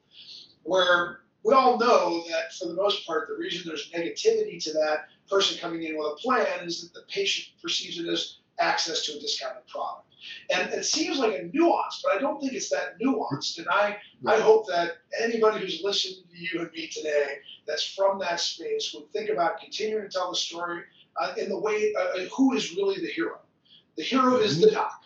Where 0.63 1.19
we 1.43 1.53
all 1.53 1.77
know 1.77 2.23
that 2.29 2.53
for 2.53 2.67
the 2.67 2.73
most 2.73 3.05
part, 3.05 3.27
the 3.27 3.35
reason 3.35 3.63
there's 3.67 3.91
negativity 3.91 4.63
to 4.63 4.73
that 4.73 5.07
person 5.29 5.59
coming 5.59 5.83
in 5.83 5.97
with 5.97 6.13
a 6.13 6.15
plan 6.15 6.65
is 6.65 6.81
that 6.81 6.93
the 6.93 7.05
patient 7.09 7.49
perceives 7.61 7.99
it 7.99 8.07
as 8.07 8.37
access 8.59 9.05
to 9.05 9.17
a 9.17 9.19
discounted 9.19 9.67
product. 9.67 10.07
And 10.53 10.71
it 10.73 10.85
seems 10.85 11.19
like 11.19 11.33
a 11.33 11.49
nuance, 11.53 12.01
but 12.03 12.15
I 12.15 12.19
don't 12.19 12.39
think 12.39 12.53
it's 12.53 12.69
that 12.69 12.99
nuanced. 12.99 13.57
And 13.57 13.67
I, 13.69 13.97
I 14.25 14.39
hope 14.39 14.67
that 14.67 14.97
anybody 15.21 15.59
who's 15.59 15.81
listening 15.83 16.23
to 16.31 16.37
you 16.37 16.61
and 16.61 16.71
me 16.71 16.87
today 16.87 17.37
that's 17.67 17.85
from 17.93 18.19
that 18.19 18.39
space 18.39 18.93
would 18.93 19.11
think 19.11 19.29
about 19.29 19.59
continuing 19.59 20.03
to 20.03 20.09
tell 20.09 20.31
the 20.31 20.37
story 20.37 20.83
uh, 21.21 21.33
in 21.37 21.49
the 21.49 21.59
way 21.59 21.93
uh, 21.97 22.19
uh 22.19 22.25
who 22.35 22.53
is 22.53 22.75
really 22.75 22.99
the 22.99 23.11
hero. 23.11 23.39
The 23.97 24.03
hero 24.03 24.37
is 24.37 24.59
the 24.59 24.71
doc. 24.71 24.99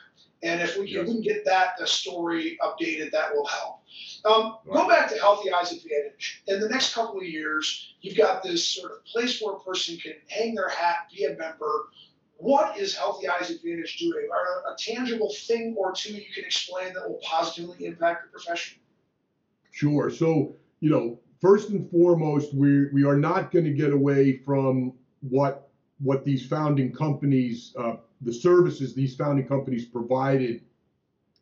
And 0.44 0.62
if 0.62 0.78
we 0.78 0.92
can, 0.92 1.22
get 1.22 1.44
that 1.46 1.72
the 1.80 1.88
story 1.88 2.58
updated, 2.62 3.12
that 3.12 3.34
will 3.34 3.48
help. 3.48 3.82
Um, 4.24 4.58
right. 4.66 4.76
Go 4.76 4.88
back 4.88 5.10
to 5.10 5.18
Healthy 5.18 5.52
Eyes 5.52 5.72
Advantage. 5.72 6.44
In 6.48 6.60
the 6.60 6.70
next 6.70 6.94
couple 6.94 7.18
of 7.18 7.26
years, 7.26 7.96
you've 8.02 8.18
got 8.18 8.44
this 8.44 8.64
sort 8.64 8.92
of 8.92 9.04
place 9.06 9.42
where 9.42 9.56
a 9.56 9.60
person 9.60 9.98
can 9.98 10.14
hang 10.28 10.54
their 10.54 10.70
hat, 10.70 11.10
be 11.14 11.26
a 11.26 11.36
member. 11.36 11.88
What 12.38 12.78
is 12.78 12.96
Healthy 12.96 13.28
Eyes 13.28 13.50
Advantage 13.50 13.98
doing? 13.98 14.28
Are 14.32 14.72
a 14.72 14.76
tangible 14.78 15.34
thing 15.34 15.76
or 15.78 15.92
two 15.92 16.14
you 16.14 16.26
can 16.34 16.46
explain 16.46 16.94
that 16.94 17.08
will 17.08 17.20
positively 17.24 17.86
impact 17.86 18.26
the 18.26 18.32
profession? 18.32 18.78
Sure. 19.72 20.10
So, 20.10 20.56
you 20.80 20.90
know, 20.90 21.20
first 21.42 21.70
and 21.70 21.90
foremost, 21.90 22.54
we 22.54 22.90
we 22.92 23.04
are 23.04 23.18
not 23.18 23.52
going 23.52 23.66
to 23.66 23.74
get 23.74 23.92
away 23.92 24.38
from 24.38 24.94
what 25.22 25.70
what 26.00 26.24
these 26.24 26.46
founding 26.46 26.94
companies, 26.94 27.74
uh, 27.78 27.96
the 28.22 28.34
services 28.34 28.94
these 28.94 29.16
founding 29.16 29.48
companies 29.48 29.86
provided 29.86 30.62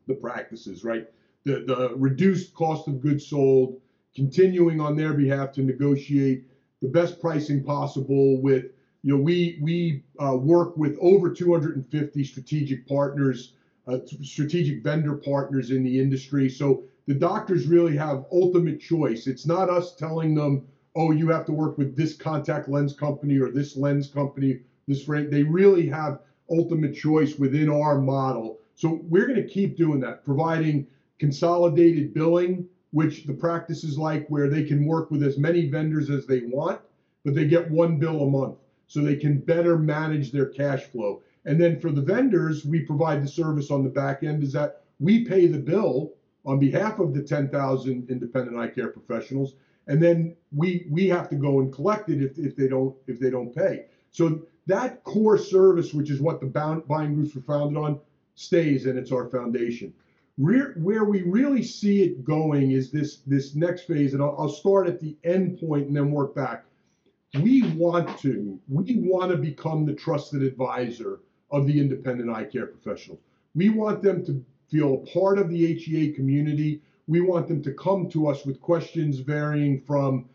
the 0.07 0.13
practices, 0.13 0.83
right? 0.83 1.09
The, 1.43 1.63
the 1.67 1.93
reduced 1.95 2.53
cost 2.53 2.87
of 2.87 3.01
goods 3.01 3.27
sold, 3.27 3.81
continuing 4.15 4.79
on 4.79 4.95
their 4.95 5.13
behalf 5.13 5.51
to 5.53 5.61
negotiate 5.61 6.47
the 6.81 6.87
best 6.87 7.19
pricing 7.19 7.63
possible 7.63 8.41
with, 8.41 8.65
you 9.05 9.15
know, 9.15 9.21
we, 9.21 9.59
we 9.61 10.01
uh, 10.19 10.35
work 10.35 10.75
with 10.77 10.97
over 10.99 11.31
250 11.31 12.23
strategic 12.23 12.87
partners, 12.87 13.53
uh, 13.87 13.99
strategic 14.23 14.81
vendor 14.81 15.13
partners 15.13 15.69
in 15.69 15.83
the 15.83 16.01
industry. 16.01 16.49
So 16.49 16.85
the 17.05 17.13
doctors 17.13 17.67
really 17.67 17.95
have 17.97 18.25
ultimate 18.31 18.79
choice. 18.79 19.27
It's 19.27 19.45
not 19.45 19.69
us 19.69 19.93
telling 19.93 20.33
them, 20.33 20.65
oh, 20.95 21.11
you 21.11 21.29
have 21.29 21.45
to 21.45 21.51
work 21.51 21.77
with 21.77 21.95
this 21.95 22.15
contact 22.15 22.67
lens 22.67 22.93
company 22.93 23.37
or 23.37 23.51
this 23.51 23.77
lens 23.77 24.07
company, 24.07 24.61
this 24.87 25.03
frame. 25.03 25.29
They 25.29 25.43
really 25.43 25.87
have 25.87 26.21
ultimate 26.49 26.95
choice 26.95 27.37
within 27.37 27.69
our 27.69 28.01
model. 28.01 28.57
So 28.73 29.01
we're 29.03 29.27
going 29.27 29.39
to 29.39 29.47
keep 29.47 29.77
doing 29.77 29.99
that, 29.99 30.25
providing 30.25 30.87
consolidated 31.19 32.11
billing, 32.15 32.67
which 32.89 33.25
the 33.25 33.33
practices 33.33 33.99
like 33.99 34.27
where 34.29 34.49
they 34.49 34.63
can 34.63 34.83
work 34.83 35.11
with 35.11 35.21
as 35.21 35.37
many 35.37 35.69
vendors 35.69 36.09
as 36.09 36.25
they 36.25 36.39
want, 36.47 36.81
but 37.23 37.35
they 37.35 37.45
get 37.45 37.69
one 37.69 37.99
bill 37.99 38.23
a 38.23 38.27
month 38.27 38.57
so 38.87 39.01
they 39.01 39.15
can 39.15 39.39
better 39.39 39.77
manage 39.77 40.31
their 40.31 40.47
cash 40.47 40.83
flow. 40.83 41.21
And 41.45 41.59
then 41.59 41.79
for 41.79 41.91
the 41.91 42.01
vendors, 42.01 42.65
we 42.65 42.81
provide 42.81 43.23
the 43.23 43.27
service 43.27 43.71
on 43.71 43.83
the 43.83 43.89
back 43.89 44.23
end 44.23 44.43
is 44.43 44.53
that 44.53 44.83
we 44.99 45.25
pay 45.25 45.47
the 45.47 45.59
bill 45.59 46.13
on 46.45 46.59
behalf 46.59 46.99
of 46.99 47.13
the 47.13 47.21
10,000 47.21 48.09
independent 48.09 48.57
eye 48.57 48.67
care 48.67 48.89
professionals, 48.89 49.55
and 49.87 50.01
then 50.01 50.35
we 50.55 50.87
we 50.89 51.07
have 51.07 51.29
to 51.29 51.35
go 51.35 51.59
and 51.59 51.73
collect 51.73 52.09
it 52.09 52.21
if, 52.21 52.37
if 52.37 52.55
they 52.55 52.67
don't 52.67 52.95
if 53.07 53.19
they 53.19 53.29
don't 53.29 53.55
pay. 53.55 53.85
So 54.11 54.41
that 54.67 55.03
core 55.03 55.37
service, 55.37 55.93
which 55.93 56.09
is 56.09 56.21
what 56.21 56.39
the 56.39 56.47
bound, 56.47 56.87
buying 56.87 57.13
groups 57.13 57.35
were 57.35 57.41
founded 57.41 57.77
on, 57.77 57.99
stays, 58.35 58.85
and 58.85 58.97
it's 58.97 59.11
our 59.11 59.29
foundation. 59.29 59.93
Where, 60.37 60.73
where 60.73 61.05
we 61.05 61.21
really 61.21 61.63
see 61.63 62.03
it 62.03 62.25
going 62.25 62.71
is 62.71 62.91
this 62.91 63.17
this 63.27 63.55
next 63.55 63.83
phase, 63.83 64.13
and 64.13 64.21
I'll, 64.21 64.35
I'll 64.37 64.49
start 64.49 64.87
at 64.87 64.99
the 64.99 65.15
end 65.23 65.59
point 65.59 65.87
and 65.87 65.95
then 65.95 66.11
work 66.11 66.35
back. 66.35 66.65
We 67.41 67.63
want 67.73 68.17
to 68.19 68.59
we 68.67 68.95
want 68.97 69.31
to 69.31 69.37
become 69.37 69.85
the 69.85 69.93
trusted 69.93 70.43
advisor 70.43 71.19
of 71.51 71.67
the 71.67 71.79
independent 71.79 72.29
eye 72.29 72.45
care 72.45 72.67
professionals. 72.67 73.19
We 73.53 73.69
want 73.69 74.01
them 74.01 74.25
to 74.25 74.43
feel 74.69 74.95
a 74.95 75.13
part 75.13 75.37
of 75.39 75.49
the 75.49 75.73
HEA 75.73 76.13
community. 76.13 76.81
We 77.07 77.21
want 77.21 77.47
them 77.47 77.61
to 77.63 77.71
come 77.73 78.09
to 78.09 78.27
us 78.27 78.45
with 78.45 78.59
questions 78.61 79.19
varying 79.19 79.81
from 79.81 80.25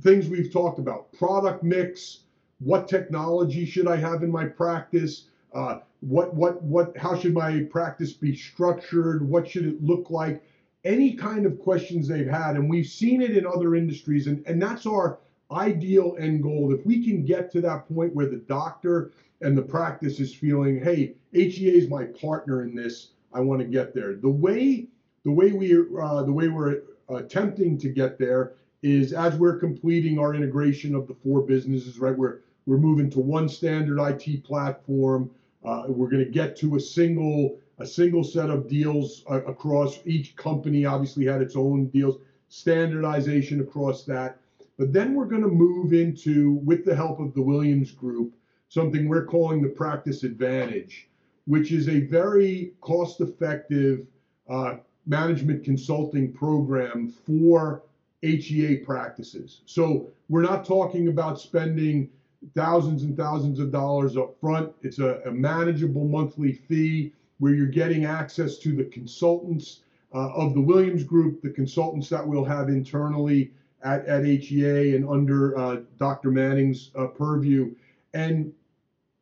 things 0.00 0.28
we've 0.28 0.52
talked 0.52 0.78
about, 0.78 1.12
product 1.12 1.62
mix, 1.62 2.20
what 2.60 2.88
technology 2.88 3.64
should 3.64 3.86
I 3.86 3.96
have 3.96 4.22
in 4.22 4.30
my 4.30 4.46
practice, 4.46 5.26
uh, 5.54 5.80
what 6.00 6.34
what 6.34 6.62
what 6.62 6.96
how 6.96 7.16
should 7.16 7.34
my 7.34 7.62
practice 7.70 8.12
be 8.12 8.34
structured, 8.34 9.28
what 9.28 9.48
should 9.48 9.66
it 9.66 9.82
look 9.82 10.10
like, 10.10 10.42
any 10.84 11.14
kind 11.14 11.46
of 11.46 11.58
questions 11.58 12.08
they've 12.08 12.28
had, 12.28 12.56
and 12.56 12.68
we've 12.68 12.86
seen 12.86 13.22
it 13.22 13.36
in 13.36 13.46
other 13.46 13.74
industries, 13.74 14.26
and 14.26 14.44
and 14.46 14.60
that's 14.60 14.86
our 14.86 15.18
ideal 15.50 16.16
end 16.18 16.42
goal. 16.42 16.74
If 16.74 16.84
we 16.84 17.04
can 17.04 17.24
get 17.24 17.50
to 17.52 17.60
that 17.62 17.88
point 17.88 18.14
where 18.14 18.26
the 18.26 18.36
doctor 18.36 19.12
and 19.40 19.56
the 19.56 19.62
practice 19.62 20.20
is 20.20 20.34
feeling, 20.34 20.82
hey, 20.82 21.14
HEA 21.32 21.76
is 21.76 21.88
my 21.88 22.04
partner 22.04 22.62
in 22.62 22.74
this. 22.74 23.12
I 23.32 23.40
want 23.40 23.60
to 23.60 23.66
get 23.66 23.94
there. 23.94 24.14
The 24.14 24.30
way 24.30 24.88
the 25.24 25.30
way 25.30 25.52
we 25.52 25.74
uh, 25.74 26.22
the 26.22 26.32
way 26.32 26.48
we're 26.48 26.82
attempting 27.08 27.78
to 27.78 27.88
get 27.88 28.18
there 28.18 28.54
is 28.82 29.12
as 29.12 29.36
we're 29.36 29.58
completing 29.58 30.18
our 30.18 30.34
integration 30.34 30.94
of 30.94 31.06
the 31.06 31.14
four 31.14 31.42
businesses. 31.42 31.98
Right, 31.98 32.16
we're 32.16 32.40
we're 32.66 32.78
moving 32.78 33.10
to 33.10 33.20
one 33.20 33.48
standard 33.48 34.00
IT 34.00 34.44
platform. 34.44 35.30
Uh, 35.64 35.84
we're 35.88 36.08
going 36.08 36.24
to 36.24 36.30
get 36.30 36.56
to 36.58 36.76
a 36.76 36.80
single 36.80 37.58
a 37.78 37.86
single 37.86 38.24
set 38.24 38.50
of 38.50 38.68
deals 38.68 39.24
uh, 39.30 39.42
across 39.44 40.00
each 40.04 40.34
company. 40.36 40.84
Obviously, 40.84 41.26
had 41.26 41.42
its 41.42 41.56
own 41.56 41.86
deals. 41.88 42.16
Standardization 42.48 43.60
across 43.60 44.04
that. 44.04 44.38
But 44.78 44.92
then 44.92 45.14
we're 45.14 45.26
going 45.26 45.42
to 45.42 45.48
move 45.48 45.92
into, 45.92 46.52
with 46.64 46.84
the 46.84 46.94
help 46.94 47.18
of 47.18 47.34
the 47.34 47.42
Williams 47.42 47.90
Group, 47.90 48.34
something 48.68 49.08
we're 49.08 49.26
calling 49.26 49.60
the 49.60 49.68
Practice 49.68 50.22
Advantage, 50.22 51.08
which 51.46 51.72
is 51.72 51.88
a 51.88 52.00
very 52.00 52.74
cost 52.80 53.20
effective 53.20 54.06
uh, 54.48 54.76
management 55.06 55.64
consulting 55.64 56.32
program 56.32 57.08
for 57.08 57.82
HEA 58.22 58.76
practices. 58.76 59.62
So 59.66 60.08
we're 60.28 60.42
not 60.42 60.64
talking 60.64 61.08
about 61.08 61.40
spending 61.40 62.08
thousands 62.54 63.02
and 63.02 63.16
thousands 63.16 63.58
of 63.58 63.72
dollars 63.72 64.16
up 64.16 64.38
front. 64.40 64.72
It's 64.82 65.00
a, 65.00 65.20
a 65.26 65.30
manageable 65.32 66.06
monthly 66.06 66.52
fee 66.52 67.12
where 67.38 67.52
you're 67.52 67.66
getting 67.66 68.04
access 68.04 68.58
to 68.58 68.76
the 68.76 68.84
consultants 68.84 69.80
uh, 70.14 70.32
of 70.34 70.54
the 70.54 70.60
Williams 70.60 71.04
Group, 71.04 71.42
the 71.42 71.50
consultants 71.50 72.08
that 72.10 72.26
we'll 72.26 72.44
have 72.44 72.68
internally 72.68 73.50
at, 73.82 74.06
at 74.06 74.24
HEA 74.24 74.96
and 74.96 75.08
under 75.08 75.56
uh, 75.56 75.76
Dr. 75.98 76.30
Manning's 76.30 76.90
uh, 76.96 77.06
purview. 77.06 77.74
And 78.14 78.52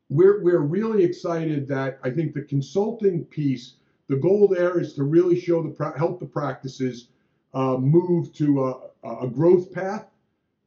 we're, 0.08 0.42
we're 0.42 0.60
really 0.60 1.04
excited 1.04 1.66
that 1.68 1.98
I 2.02 2.10
think 2.10 2.34
the 2.34 2.42
consulting 2.42 3.24
piece, 3.24 3.74
the 4.08 4.16
goal 4.16 4.48
there 4.48 4.78
is 4.78 4.94
to 4.94 5.04
really 5.04 5.38
show 5.38 5.62
the 5.62 5.92
help 5.96 6.20
the 6.20 6.26
practices 6.26 7.08
uh, 7.54 7.76
move 7.76 8.32
to 8.34 8.64
a, 9.04 9.24
a 9.24 9.28
growth 9.28 9.72
path, 9.72 10.06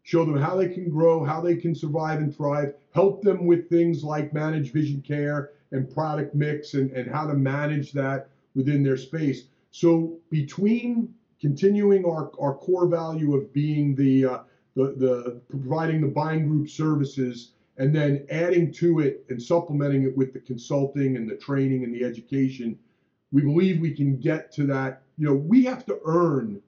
show 0.04 0.26
them 0.26 0.38
how 0.38 0.56
they 0.56 0.68
can 0.68 0.90
grow, 0.90 1.24
how 1.24 1.40
they 1.40 1.56
can 1.56 1.74
survive 1.74 2.20
and 2.20 2.36
thrive, 2.36 2.74
help 2.94 3.22
them 3.22 3.46
with 3.46 3.70
things 3.70 4.04
like 4.04 4.34
managed 4.34 4.74
vision 4.74 5.02
care 5.02 5.52
and 5.72 5.94
product 5.94 6.34
mix 6.34 6.74
and, 6.74 6.92
and 6.92 7.10
how 7.10 7.28
to 7.28 7.34
manage 7.34 7.92
that 7.92 8.30
within 8.56 8.84
their 8.84 8.98
space. 8.98 9.46
So 9.72 10.18
between 10.30 11.14
continuing 11.40 12.06
our, 12.06 12.32
our 12.40 12.56
core 12.56 12.88
value 12.88 13.36
of 13.36 13.52
being 13.54 13.96
the, 13.96 14.26
uh, 14.26 14.40
the, 14.76 14.94
the 14.98 15.42
providing 15.50 16.02
the 16.02 16.08
buying 16.08 16.48
group 16.48 16.70
services 16.70 17.52
and 17.78 17.96
then 17.96 18.26
adding 18.30 18.72
to 18.74 19.00
it 19.00 19.26
and 19.30 19.42
supplementing 19.42 20.04
it 20.04 20.16
with 20.16 20.34
the 20.34 20.40
consulting 20.40 21.16
and 21.16 21.30
the 21.30 21.36
training 21.36 21.84
and 21.84 21.94
the 21.94 22.04
education, 22.04 22.78
we 23.32 23.42
believe 23.42 23.80
we 23.80 23.94
can 23.94 24.20
get 24.20 24.52
to 24.52 24.66
that. 24.66 25.02
You 25.18 25.28
know, 25.28 25.34
we 25.34 25.64
have 25.66 25.86
to 25.86 26.00
earn 26.06 26.62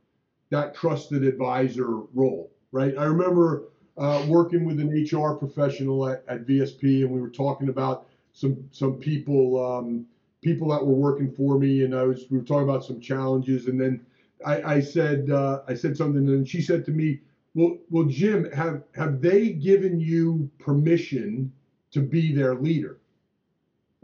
that 0.51 0.73
trusted 0.73 1.23
advisor 1.23 1.87
role, 2.13 2.51
right? 2.71 2.97
I 2.97 3.05
remember 3.05 3.63
uh, 3.97 4.25
working 4.27 4.63
with 4.63 4.79
an 4.79 4.89
HR 4.89 5.33
professional 5.33 6.07
at, 6.07 6.23
at 6.27 6.45
VSP, 6.45 7.03
and 7.03 7.11
we 7.11 7.19
were 7.19 7.29
talking 7.29 7.69
about 7.69 8.07
some 8.33 8.57
some 8.71 8.95
people 8.95 9.63
um, 9.63 10.05
people 10.41 10.69
that 10.69 10.85
were 10.85 10.93
working 10.93 11.31
for 11.31 11.57
me, 11.59 11.83
and 11.83 11.93
I 11.93 12.03
was 12.03 12.25
we 12.29 12.37
were 12.37 12.43
talking 12.43 12.67
about 12.67 12.85
some 12.85 13.01
challenges, 13.01 13.67
and 13.67 13.79
then 13.79 14.05
I, 14.45 14.75
I 14.75 14.79
said 14.79 15.29
uh, 15.29 15.61
I 15.67 15.73
said 15.73 15.95
something, 15.97 16.27
and 16.29 16.47
she 16.47 16.61
said 16.61 16.85
to 16.85 16.91
me, 16.91 17.19
"Well, 17.53 17.77
well, 17.89 18.05
Jim, 18.05 18.49
have 18.51 18.83
have 18.95 19.21
they 19.21 19.53
given 19.53 19.99
you 19.99 20.49
permission 20.59 21.51
to 21.91 22.01
be 22.01 22.33
their 22.33 22.55
leader?" 22.55 22.97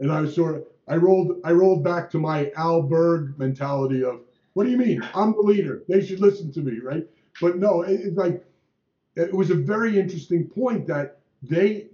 And 0.00 0.12
I 0.12 0.20
was 0.20 0.34
sort 0.34 0.56
of 0.56 0.64
I 0.86 0.96
rolled 0.96 1.40
I 1.44 1.52
rolled 1.52 1.82
back 1.84 2.10
to 2.10 2.18
my 2.18 2.50
Al 2.56 2.82
Berg 2.82 3.38
mentality 3.38 4.02
of, 4.04 4.20
"What 4.54 4.64
do 4.64 4.70
you 4.70 4.76
mean? 4.78 5.02
I'm 5.14 5.32
the 5.32 5.42
leader. 5.42 5.82
They 5.88 6.04
should 6.04 6.20
listen 6.20 6.52
to 6.52 6.60
me, 6.60 6.78
right?" 6.78 7.06
But 7.40 7.58
no, 7.58 7.82
it, 7.82 8.00
it's 8.00 8.16
like 8.16 8.44
it 9.16 9.34
was 9.34 9.50
a 9.50 9.54
very 9.54 9.98
interesting 9.98 10.46
point 10.48 10.86
that 10.86 11.18
they 11.42 11.88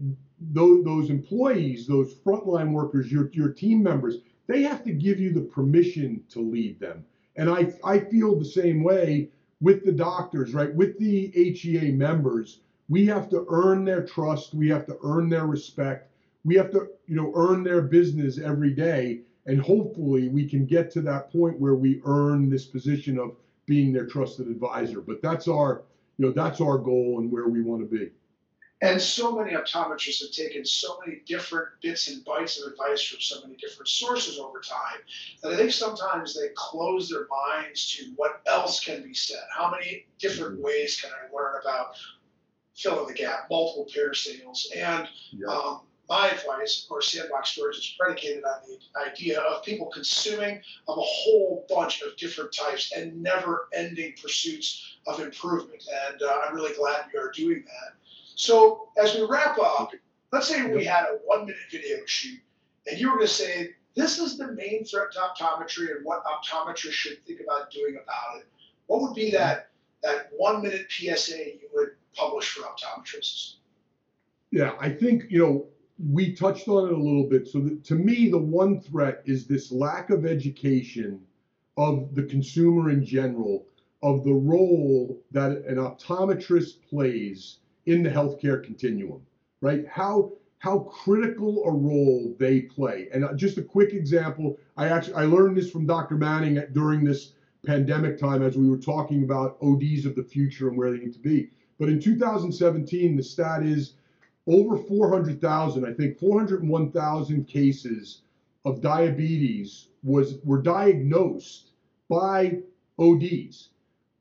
those, 0.53 0.84
those 0.84 1.11
employees, 1.11 1.86
those 1.86 2.14
frontline 2.14 2.72
workers, 2.72 3.11
your 3.11 3.30
your 3.32 3.53
team 3.53 3.82
members, 3.82 4.18
they 4.47 4.62
have 4.62 4.84
to 4.84 4.92
give 4.92 5.18
you 5.18 5.32
the 5.32 5.40
permission 5.40 6.22
to 6.28 6.40
lead 6.40 6.78
them 6.78 7.05
and 7.37 7.51
I, 7.51 7.72
I 7.85 7.99
feel 7.99 8.39
the 8.39 8.45
same 8.45 8.82
way 8.82 9.30
with 9.61 9.85
the 9.85 9.93
doctors, 9.93 10.55
right? 10.55 10.74
With 10.74 10.99
the 10.99 11.28
HEA 11.35 11.93
members, 11.93 12.61
we 12.89 13.07
have 13.07 13.28
to 13.30 13.47
earn 13.49 13.85
their 13.85 14.05
trust. 14.05 14.55
We 14.55 14.68
have 14.68 14.87
to 14.87 14.99
earn 15.03 15.28
their 15.28 15.47
respect. 15.47 16.11
We 16.45 16.55
have 16.57 16.70
to, 16.72 16.89
you 17.07 17.16
know, 17.16 17.32
earn 17.35 17.64
their 17.64 17.80
business 17.80 18.39
every 18.39 18.72
day. 18.72 19.20
And 19.47 19.61
hopefully 19.61 20.28
we 20.28 20.49
can 20.49 20.66
get 20.66 20.91
to 20.93 21.01
that 21.03 21.32
point 21.32 21.59
where 21.59 21.74
we 21.74 22.01
earn 22.05 22.49
this 22.49 22.66
position 22.66 23.18
of 23.18 23.37
being 23.66 23.93
their 23.93 24.07
trusted 24.07 24.49
advisor. 24.49 25.01
But 25.01 25.22
that's 25.22 25.49
our, 25.49 25.82
you 26.18 26.26
know, 26.26 26.32
that's 26.32 26.61
our 26.61 26.78
goal 26.78 27.18
and 27.18 27.30
where 27.30 27.49
we 27.49 27.62
want 27.62 27.80
to 27.82 27.99
be. 27.99 28.11
And 28.83 29.01
so 29.01 29.35
many 29.35 29.53
optometrists 29.53 30.20
have 30.20 30.33
taken 30.33 30.64
so 30.64 30.99
many 31.05 31.20
different 31.27 31.68
bits 31.81 32.09
and 32.09 32.25
bites 32.25 32.61
of 32.61 32.72
advice 32.72 33.03
from 33.03 33.20
so 33.20 33.41
many 33.41 33.57
different 33.57 33.89
sources 33.89 34.39
over 34.39 34.61
time 34.61 35.01
that 35.43 35.53
I 35.53 35.57
think 35.57 35.72
sometimes 35.72 36.35
they 36.35 36.49
close 36.55 37.09
their 37.09 37.27
minds 37.31 37.97
to 37.97 38.12
what 38.16 38.43
else 38.47 38.85
can 38.85 39.03
be 39.03 39.14
said. 39.14 39.43
How 39.57 39.70
many 39.70 40.07
different 40.18 40.61
ways 40.61 41.01
can 41.01 41.11
I 41.11 41.35
learn 41.35 41.61
about 41.62 41.97
filling 42.77 43.07
the 43.07 43.14
gap, 43.14 43.47
multiple 43.49 43.87
pair 43.95 44.12
sales? 44.12 44.70
And 44.77 45.09
yeah. 45.33 45.47
um, 45.47 45.81
my 46.09 46.29
advice, 46.29 46.83
of 46.83 46.89
course, 46.89 47.12
Sandbox 47.12 47.51
Story 47.51 47.75
is 47.75 47.95
predicated 47.99 48.45
on 48.45 48.61
the 48.66 49.11
idea 49.11 49.41
of 49.41 49.64
people 49.64 49.87
consuming 49.87 50.61
of 50.89 50.99
a 50.99 51.03
whole 51.03 51.64
bunch 51.68 52.03
of 52.03 52.16
different 52.16 52.53
types 52.53 52.93
and 52.95 53.22
never 53.22 53.68
ending 53.72 54.14
pursuits 54.20 54.99
of 55.07 55.20
improvement. 55.20 55.83
And 56.11 56.22
uh, 56.22 56.41
I'm 56.47 56.55
really 56.55 56.75
glad 56.75 57.07
you 57.12 57.20
are 57.20 57.33
doing 57.33 57.64
that. 57.64 57.95
So 58.35 58.89
as 58.97 59.14
we 59.14 59.24
wrap 59.24 59.59
up, 59.59 59.93
let's 60.32 60.49
say 60.49 60.66
we 60.66 60.85
had 60.85 61.05
a 61.05 61.18
one 61.24 61.47
minute 61.47 61.57
video 61.70 61.99
shoot 62.07 62.41
and 62.87 62.99
you 62.99 63.11
were 63.11 63.16
going 63.16 63.28
to 63.28 63.32
say, 63.32 63.70
this 63.95 64.18
is 64.18 64.37
the 64.37 64.53
main 64.53 64.85
threat 64.85 65.12
to 65.12 65.20
optometry 65.20 65.95
and 65.95 66.05
what 66.05 66.24
optometrists 66.24 66.93
should 66.93 67.24
think 67.24 67.41
about 67.41 67.70
doing 67.70 67.97
about 68.03 68.41
it. 68.41 68.47
What 68.87 69.01
would 69.03 69.14
be 69.14 69.30
that, 69.30 69.70
that 70.03 70.30
one 70.37 70.62
minute 70.62 70.87
PSA 70.91 71.39
you 71.39 71.68
would 71.74 71.91
publish 72.14 72.51
for 72.51 72.62
optometrists? 72.62 73.55
Yeah, 74.51 74.72
I 74.80 74.91
think, 74.91 75.24
you 75.30 75.39
know, 75.39 75.66
we 76.12 76.35
touched 76.35 76.68
on 76.68 76.89
it 76.89 76.93
a 76.93 76.97
little 76.97 77.28
bit. 77.28 77.47
So 77.47 77.61
the, 77.61 77.76
to 77.76 77.95
me, 77.95 78.30
the 78.30 78.39
one 78.39 78.80
threat 78.80 79.22
is 79.24 79.47
this 79.47 79.70
lack 79.70 80.11
of 80.11 80.26
education 80.26 81.20
of 81.76 82.14
the 82.14 82.24
consumer 82.24 82.91
in 82.91 83.05
general 83.05 83.66
of 84.03 84.24
the 84.24 84.32
role 84.35 85.20
that 85.30 85.53
an 85.53 85.76
optometrist 85.76 86.82
plays 86.89 87.59
in 87.87 88.03
the 88.03 88.11
healthcare 88.11 88.62
continuum, 88.62 89.20
right? 89.61 89.87
How 89.89 90.32
how 90.64 90.78
critical 90.78 91.62
a 91.66 91.70
role 91.70 92.35
they 92.39 92.62
play. 92.62 93.09
And 93.12 93.22
uh, 93.22 93.35
just 93.35 93.59
a 93.59 93.62
quick 93.62 93.93
example, 93.93 94.57
I 94.78 94.89
actually 94.89 95.14
I 95.14 95.24
learned 95.24 95.59
this 95.59 95.70
from 95.70 95.85
Dr. 95.85 96.16
Manning 96.16 96.62
during 96.72 97.05
this 97.05 97.35
pandemic 97.66 98.18
time 98.18 98.43
as 98.43 98.57
we 98.57 98.68
were 98.68 98.78
talking 98.78 99.24
about 99.24 99.59
ODs 99.61 100.07
of 100.07 100.14
the 100.14 100.22
future 100.22 100.68
and 100.68 100.78
where 100.78 100.91
they 100.91 100.99
need 100.99 101.12
to 101.12 101.18
be. 101.18 101.51
But 101.78 101.91
in 101.91 102.01
2017, 102.01 103.14
the 103.14 103.22
stat 103.22 103.62
is 103.62 103.95
over 104.47 104.76
400,000, 104.76 105.85
I 105.85 105.93
think 105.93 106.18
401,000 106.18 107.45
cases 107.45 108.22
of 108.64 108.80
diabetes 108.80 109.89
was 110.03 110.39
were 110.45 110.62
diagnosed 110.62 111.72
by 112.09 112.61
ODs. 112.99 113.70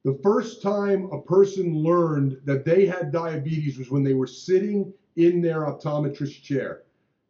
The 0.03 0.19
first 0.21 0.61
time 0.61 1.09
a 1.11 1.21
person 1.21 1.77
learned 1.77 2.41
that 2.43 2.65
they 2.65 2.85
had 2.85 3.11
diabetes 3.11 3.77
was 3.77 3.89
when 3.89 4.03
they 4.03 4.13
were 4.13 4.27
sitting 4.27 4.93
in 5.15 5.41
their 5.41 5.61
optometrist 5.61 6.41
chair. 6.41 6.83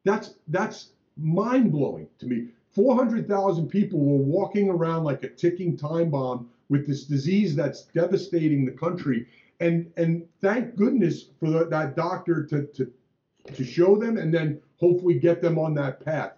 That's 0.05 0.35
that's 0.47 0.89
mind 1.17 1.71
blowing 1.71 2.07
to 2.19 2.25
me. 2.25 2.47
400,000 2.71 3.67
people 3.67 3.99
were 3.99 4.23
walking 4.23 4.69
around 4.69 5.03
like 5.03 5.23
a 5.23 5.29
ticking 5.29 5.77
time 5.77 6.09
bomb 6.09 6.49
with 6.69 6.87
this 6.87 7.03
disease 7.03 7.55
that's 7.55 7.83
devastating 7.83 8.65
the 8.65 8.71
country. 8.71 9.27
And 9.59 9.91
and 9.97 10.27
thank 10.41 10.75
goodness 10.75 11.25
for 11.39 11.65
that 11.65 11.95
doctor 11.95 12.43
to, 12.47 12.65
to 12.65 12.91
to 13.53 13.63
show 13.63 13.95
them 13.97 14.17
and 14.17 14.33
then 14.33 14.59
hopefully 14.77 15.19
get 15.19 15.41
them 15.41 15.59
on 15.59 15.75
that 15.75 16.03
path. 16.03 16.33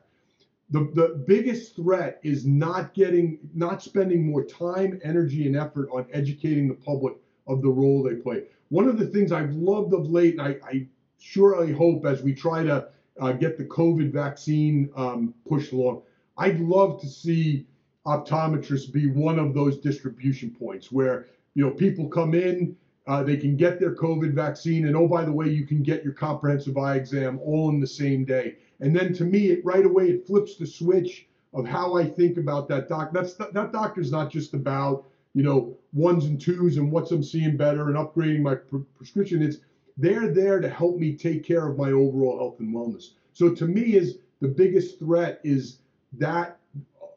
The, 0.71 0.89
the 0.93 1.23
biggest 1.27 1.75
threat 1.75 2.19
is 2.23 2.45
not 2.45 2.93
getting 2.95 3.37
not 3.53 3.83
spending 3.83 4.25
more 4.25 4.43
time, 4.43 4.99
energy, 5.03 5.45
and 5.45 5.55
effort 5.55 5.89
on 5.91 6.07
educating 6.11 6.67
the 6.67 6.73
public 6.73 7.15
of 7.47 7.61
the 7.61 7.69
role 7.69 8.01
they 8.01 8.15
play. 8.15 8.43
One 8.69 8.87
of 8.87 8.97
the 8.97 9.05
things 9.05 9.31
I've 9.31 9.53
loved 9.53 9.93
of 9.93 10.09
late, 10.09 10.39
and 10.39 10.41
I, 10.41 10.55
I 10.67 10.87
surely 11.19 11.71
hope 11.71 12.05
as 12.05 12.23
we 12.23 12.33
try 12.33 12.63
to 12.63 12.87
uh, 13.19 13.31
get 13.33 13.57
the 13.57 13.65
COVID 13.65 14.11
vaccine 14.11 14.89
um, 14.95 15.35
pushed 15.47 15.71
along, 15.71 16.01
I'd 16.37 16.59
love 16.59 16.99
to 17.01 17.07
see 17.07 17.67
optometrists 18.05 18.91
be 18.91 19.07
one 19.07 19.39
of 19.39 19.53
those 19.53 19.77
distribution 19.77 20.49
points 20.49 20.91
where 20.91 21.27
you 21.53 21.63
know 21.63 21.71
people 21.71 22.07
come 22.07 22.33
in, 22.33 22.75
uh, 23.07 23.23
they 23.23 23.37
can 23.37 23.55
get 23.55 23.79
their 23.79 23.95
COVID 23.95 24.33
vaccine, 24.33 24.87
and 24.87 24.95
oh 24.95 25.07
by 25.07 25.23
the 25.23 25.31
way, 25.31 25.47
you 25.47 25.67
can 25.67 25.83
get 25.83 26.03
your 26.03 26.13
comprehensive 26.13 26.75
eye 26.77 26.95
exam 26.95 27.39
all 27.43 27.69
in 27.69 27.79
the 27.79 27.87
same 27.87 28.25
day. 28.25 28.55
And 28.79 28.95
then 28.95 29.13
to 29.13 29.23
me, 29.23 29.49
it 29.49 29.65
right 29.65 29.85
away 29.85 30.09
it 30.09 30.27
flips 30.27 30.57
the 30.57 30.67
switch 30.67 31.27
of 31.53 31.65
how 31.65 31.95
I 31.95 32.05
think 32.05 32.37
about 32.37 32.67
that 32.69 32.89
doc. 32.89 33.11
That's 33.13 33.35
that 33.35 33.71
doctor's 33.71 34.11
not 34.11 34.31
just 34.31 34.53
about 34.53 35.05
you 35.33 35.43
know 35.43 35.77
ones 35.93 36.25
and 36.25 36.39
twos 36.39 36.77
and 36.77 36.91
what's 36.91 37.11
I'm 37.11 37.23
seeing 37.23 37.57
better 37.57 37.87
and 37.87 37.95
upgrading 37.95 38.41
my 38.41 38.55
pre- 38.55 38.83
prescription. 38.97 39.41
It's 39.41 39.57
they're 39.97 40.31
there 40.33 40.59
to 40.59 40.69
help 40.69 40.97
me 40.97 41.15
take 41.15 41.43
care 41.43 41.67
of 41.67 41.77
my 41.77 41.91
overall 41.91 42.37
health 42.37 42.59
and 42.59 42.73
wellness. 42.73 43.11
So 43.33 43.53
to 43.53 43.65
me, 43.65 43.95
is 43.95 44.17
the 44.41 44.47
biggest 44.47 44.99
threat 44.99 45.39
is 45.43 45.79
that 46.13 46.59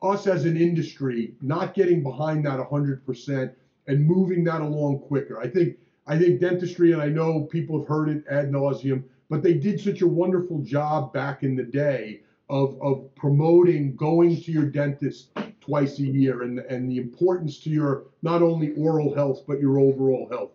us 0.03 0.27
as 0.27 0.45
an 0.45 0.57
industry 0.57 1.35
not 1.41 1.75
getting 1.75 2.03
behind 2.03 2.47
that 2.47 2.61
100% 2.61 3.53
and 3.89 4.07
moving 4.07 4.45
that 4.45 4.61
along 4.61 5.01
quicker. 5.01 5.41
I 5.41 5.49
think 5.49 5.77
I 6.07 6.19
think 6.19 6.41
dentistry, 6.41 6.93
and 6.93 7.03
I 7.03 7.09
know 7.09 7.43
people 7.43 7.79
have 7.79 7.89
heard 7.89 8.09
it 8.09 8.25
ad 8.31 8.51
nauseum, 8.51 9.03
but 9.29 9.43
they 9.43 9.55
did 9.55 9.81
such 9.81 10.03
a 10.03 10.07
wonderful 10.07 10.61
job 10.61 11.12
back 11.12 11.43
in 11.43 11.55
the 11.55 11.62
day 11.62 12.22
of 12.49 12.81
of 12.81 13.14
promoting 13.14 13.95
going 13.95 14.41
to 14.41 14.53
your 14.53 14.64
dentist 14.64 15.31
twice 15.61 15.99
a 15.99 16.07
year 16.07 16.43
and 16.43 16.61
and 16.61 16.91
the 16.91 16.99
importance 16.99 17.59
to 17.61 17.70
your 17.70 18.05
not 18.22 18.43
only 18.43 18.72
oral 18.74 19.14
health 19.14 19.45
but 19.47 19.61
your 19.61 19.79
overall 19.79 20.29
health. 20.31 20.51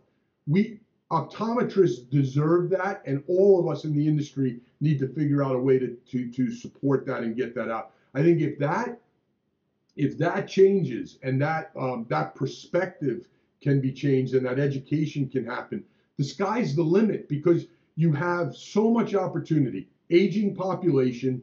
We 0.47 0.79
optometrists 1.11 2.09
deserve 2.09 2.71
that, 2.71 3.03
and 3.05 3.23
all 3.27 3.59
of 3.59 3.67
us 3.67 3.85
in 3.85 3.95
the 3.95 4.07
industry 4.07 4.59
need 4.81 4.97
to 4.99 5.07
figure 5.07 5.43
out 5.43 5.55
a 5.55 5.59
way 5.59 5.77
to 5.77 5.95
to 6.11 6.31
to 6.31 6.51
support 6.51 7.05
that 7.05 7.21
and 7.21 7.35
get 7.35 7.53
that 7.55 7.69
out. 7.69 7.91
I 8.15 8.21
think 8.23 8.41
if 8.41 8.57
that 8.59 8.99
if 9.95 10.17
that 10.17 10.47
changes 10.47 11.19
and 11.21 11.39
that 11.41 11.71
um, 11.79 12.07
that 12.09 12.33
perspective 12.33 13.27
can 13.61 13.79
be 13.79 13.91
changed 13.91 14.33
and 14.33 14.45
that 14.45 14.59
education 14.59 15.29
can 15.29 15.45
happen, 15.45 15.83
the 16.17 16.23
sky's 16.23 16.75
the 16.75 16.83
limit 16.83 17.29
because 17.29 17.67
you 17.95 18.11
have 18.13 18.55
so 18.55 18.91
much 18.91 19.15
opportunity. 19.15 19.87
Aging 20.09 20.55
population, 20.55 21.41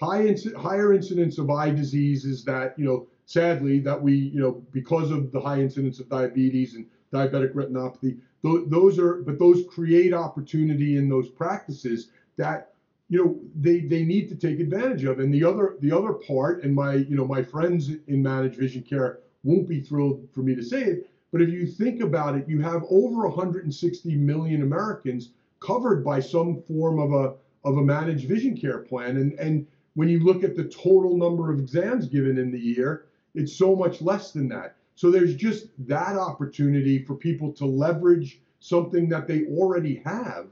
high 0.00 0.24
inc- 0.26 0.54
higher 0.54 0.92
incidence 0.92 1.38
of 1.38 1.50
eye 1.50 1.70
diseases 1.70 2.44
that 2.44 2.78
you 2.78 2.84
know 2.84 3.06
sadly 3.26 3.80
that 3.80 4.00
we 4.00 4.14
you 4.14 4.40
know 4.40 4.62
because 4.72 5.10
of 5.10 5.32
the 5.32 5.40
high 5.40 5.60
incidence 5.60 5.98
of 5.98 6.08
diabetes 6.08 6.74
and 6.74 6.86
diabetic 7.12 7.52
retinopathy 7.52 8.18
th- 8.42 8.64
those 8.68 8.98
are 8.98 9.22
but 9.22 9.38
those 9.38 9.64
create 9.68 10.14
opportunity 10.14 10.96
in 10.96 11.08
those 11.08 11.28
practices 11.28 12.10
that 12.36 12.72
you 13.08 13.22
know 13.22 13.38
they 13.60 13.80
they 13.80 14.04
need 14.04 14.28
to 14.28 14.36
take 14.36 14.60
advantage 14.60 15.04
of 15.04 15.18
and 15.18 15.32
the 15.34 15.44
other 15.44 15.76
the 15.80 15.90
other 15.90 16.12
part 16.12 16.62
and 16.62 16.74
my 16.74 16.94
you 16.94 17.16
know 17.16 17.26
my 17.26 17.42
friends 17.42 17.90
in 18.06 18.22
managed 18.22 18.58
vision 18.58 18.82
care 18.82 19.18
won't 19.42 19.68
be 19.68 19.80
thrilled 19.80 20.28
for 20.32 20.42
me 20.42 20.54
to 20.54 20.62
say 20.62 20.82
it 20.82 21.10
but 21.32 21.42
if 21.42 21.48
you 21.48 21.66
think 21.66 22.00
about 22.00 22.36
it 22.36 22.48
you 22.48 22.60
have 22.60 22.84
over 22.90 23.26
160 23.26 24.16
million 24.16 24.62
americans 24.62 25.30
covered 25.60 26.04
by 26.04 26.20
some 26.20 26.62
form 26.62 26.98
of 26.98 27.12
a 27.12 27.34
of 27.64 27.76
a 27.76 27.82
managed 27.82 28.28
vision 28.28 28.56
care 28.56 28.78
plan 28.78 29.16
and 29.16 29.32
and 29.34 29.66
when 29.94 30.08
you 30.08 30.20
look 30.20 30.44
at 30.44 30.56
the 30.56 30.64
total 30.64 31.16
number 31.16 31.52
of 31.52 31.58
exams 31.58 32.06
given 32.06 32.38
in 32.38 32.50
the 32.50 32.58
year 32.58 33.06
it's 33.34 33.52
so 33.52 33.74
much 33.74 34.00
less 34.00 34.32
than 34.32 34.48
that 34.48 34.76
so 34.94 35.10
there's 35.10 35.34
just 35.36 35.68
that 35.86 36.16
opportunity 36.16 37.04
for 37.04 37.14
people 37.14 37.52
to 37.52 37.64
leverage 37.64 38.40
something 38.60 39.08
that 39.08 39.28
they 39.28 39.44
already 39.46 40.02
have 40.04 40.48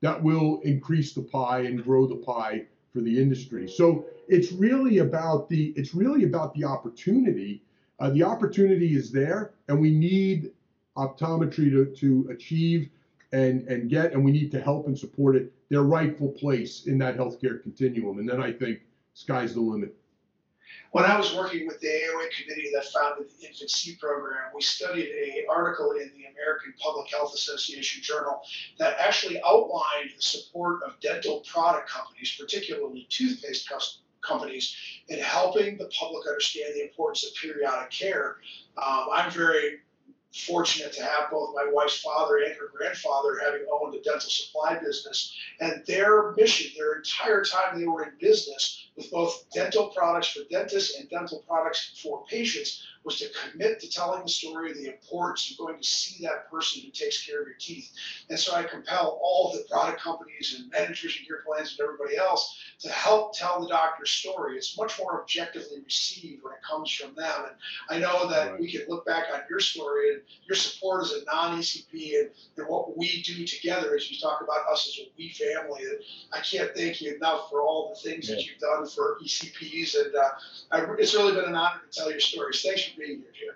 that 0.00 0.22
will 0.22 0.60
increase 0.60 1.12
the 1.12 1.22
pie 1.22 1.60
and 1.60 1.82
grow 1.82 2.06
the 2.06 2.16
pie 2.16 2.66
for 2.92 3.00
the 3.00 3.20
industry. 3.20 3.68
So 3.68 4.06
it's 4.28 4.52
really 4.52 4.98
about 4.98 5.48
the 5.48 5.72
it's 5.76 5.94
really 5.94 6.24
about 6.24 6.54
the 6.54 6.64
opportunity. 6.64 7.62
Uh, 7.98 8.10
the 8.10 8.22
opportunity 8.22 8.94
is 8.94 9.10
there, 9.10 9.54
and 9.66 9.80
we 9.80 9.90
need 9.90 10.52
optometry 10.96 11.70
to, 11.70 11.86
to 11.96 12.28
achieve 12.30 12.90
and 13.32 13.66
and 13.68 13.90
get, 13.90 14.12
and 14.12 14.24
we 14.24 14.32
need 14.32 14.50
to 14.52 14.60
help 14.60 14.86
and 14.86 14.98
support 14.98 15.36
it 15.36 15.52
their 15.70 15.82
rightful 15.82 16.28
place 16.28 16.86
in 16.86 16.98
that 16.98 17.16
healthcare 17.16 17.62
continuum. 17.62 18.18
And 18.18 18.28
then 18.28 18.42
I 18.42 18.52
think 18.52 18.80
sky's 19.14 19.54
the 19.54 19.60
limit. 19.60 19.94
When 20.92 21.04
I 21.04 21.16
was 21.18 21.34
working 21.34 21.66
with 21.66 21.80
the 21.80 21.88
AOA 21.88 22.30
committee 22.30 22.70
that 22.74 22.84
founded 22.86 23.28
the 23.28 23.46
InfantSEE 23.46 23.98
program, 23.98 24.50
we 24.54 24.62
studied 24.62 25.08
a 25.08 25.46
article 25.50 25.92
in 25.92 26.10
the 26.16 26.24
American 26.24 26.72
Public 26.80 27.10
Health 27.10 27.34
Association 27.34 28.02
journal 28.02 28.40
that 28.78 28.96
actually 28.98 29.40
outlined 29.46 30.10
the 30.16 30.22
support 30.22 30.82
of 30.82 30.98
dental 31.00 31.40
product 31.40 31.90
companies, 31.90 32.36
particularly 32.38 33.06
toothpaste 33.10 33.68
cus- 33.68 34.00
companies, 34.22 34.74
in 35.08 35.18
helping 35.18 35.76
the 35.76 35.90
public 35.98 36.26
understand 36.26 36.74
the 36.74 36.82
importance 36.82 37.24
of 37.24 37.34
periodic 37.34 37.90
care. 37.90 38.36
Um, 38.76 39.06
I'm 39.12 39.30
very 39.30 39.80
fortunate 40.32 40.92
to 40.92 41.02
have 41.02 41.30
both 41.30 41.54
my 41.54 41.68
wife's 41.72 42.00
father 42.00 42.36
and 42.36 42.54
her 42.54 42.70
grandfather 42.74 43.38
having 43.44 43.66
owned 43.72 43.94
a 43.94 44.00
dental 44.02 44.30
supply 44.30 44.78
business. 44.78 45.34
And 45.60 45.82
their 45.86 46.32
mission, 46.32 46.70
their 46.76 46.96
entire 46.96 47.44
time 47.44 47.78
they 47.78 47.86
were 47.86 48.04
in 48.04 48.12
business 48.20 48.87
with 48.98 49.10
both 49.12 49.46
dental 49.54 49.88
products 49.96 50.28
for 50.32 50.40
dentists 50.50 50.98
and 50.98 51.08
dental 51.08 51.42
products 51.46 51.98
for 52.02 52.24
patients, 52.26 52.84
was 53.04 53.18
to 53.20 53.28
commit 53.50 53.80
to 53.80 53.88
telling 53.88 54.22
the 54.22 54.28
story 54.28 54.72
of 54.72 54.76
the 54.76 54.92
importance 54.92 55.50
of 55.50 55.56
going 55.56 55.80
to 55.80 55.86
see 55.88 56.24
that 56.26 56.50
person 56.50 56.82
who 56.82 56.90
takes 56.90 57.24
care 57.24 57.40
of 57.40 57.46
your 57.46 57.56
teeth. 57.58 57.90
And 58.28 58.38
so 58.38 58.54
I 58.54 58.64
compel 58.64 59.18
all 59.22 59.52
the 59.52 59.64
product 59.70 60.02
companies 60.02 60.56
and 60.58 60.70
managed 60.70 61.02
vision 61.02 61.24
care 61.26 61.42
plans 61.46 61.76
and 61.78 61.86
everybody 61.88 62.16
else 62.18 62.58
to 62.80 62.90
help 62.90 63.36
tell 63.36 63.60
the 63.62 63.68
doctor's 63.68 64.10
story. 64.10 64.56
It's 64.56 64.76
much 64.76 64.98
more 64.98 65.22
objectively 65.22 65.80
received 65.84 66.42
when 66.42 66.52
it 66.54 66.58
comes 66.68 66.90
from 66.90 67.14
them. 67.14 67.44
And 67.46 67.54
I 67.88 67.98
know 67.98 68.28
that 68.28 68.50
Right. 68.50 68.60
we 68.60 68.70
can 68.70 68.82
look 68.88 69.06
back 69.06 69.26
on 69.32 69.40
your 69.48 69.60
story 69.60 70.12
and 70.14 70.22
your 70.46 70.56
support 70.56 71.04
as 71.04 71.12
a 71.12 71.24
non-ECP 71.24 72.20
and, 72.20 72.30
and 72.56 72.68
what 72.68 72.96
we 72.96 73.22
do 73.22 73.46
together 73.46 73.94
as 73.94 74.10
you 74.10 74.18
talk 74.18 74.40
about 74.42 74.66
us 74.70 74.88
as 74.88 75.06
a 75.06 75.10
we 75.16 75.30
family. 75.30 75.82
And 75.84 75.98
I 76.32 76.40
can't 76.40 76.74
thank 76.74 77.00
you 77.00 77.14
enough 77.14 77.48
for 77.50 77.62
all 77.62 77.94
the 77.94 78.08
things 78.08 78.28
that 78.28 78.44
you've 78.44 78.58
done 78.58 78.87
for 78.94 79.18
ECPs. 79.22 79.94
And 80.04 80.14
uh, 80.14 80.94
it's 80.98 81.14
really 81.14 81.34
been 81.34 81.44
an 81.44 81.54
honor 81.54 81.80
to 81.90 81.98
tell 81.98 82.10
your 82.10 82.20
stories. 82.20 82.62
Thanks 82.62 82.84
for 82.84 83.00
being 83.00 83.18
here, 83.20 83.32
Jim. 83.34 83.54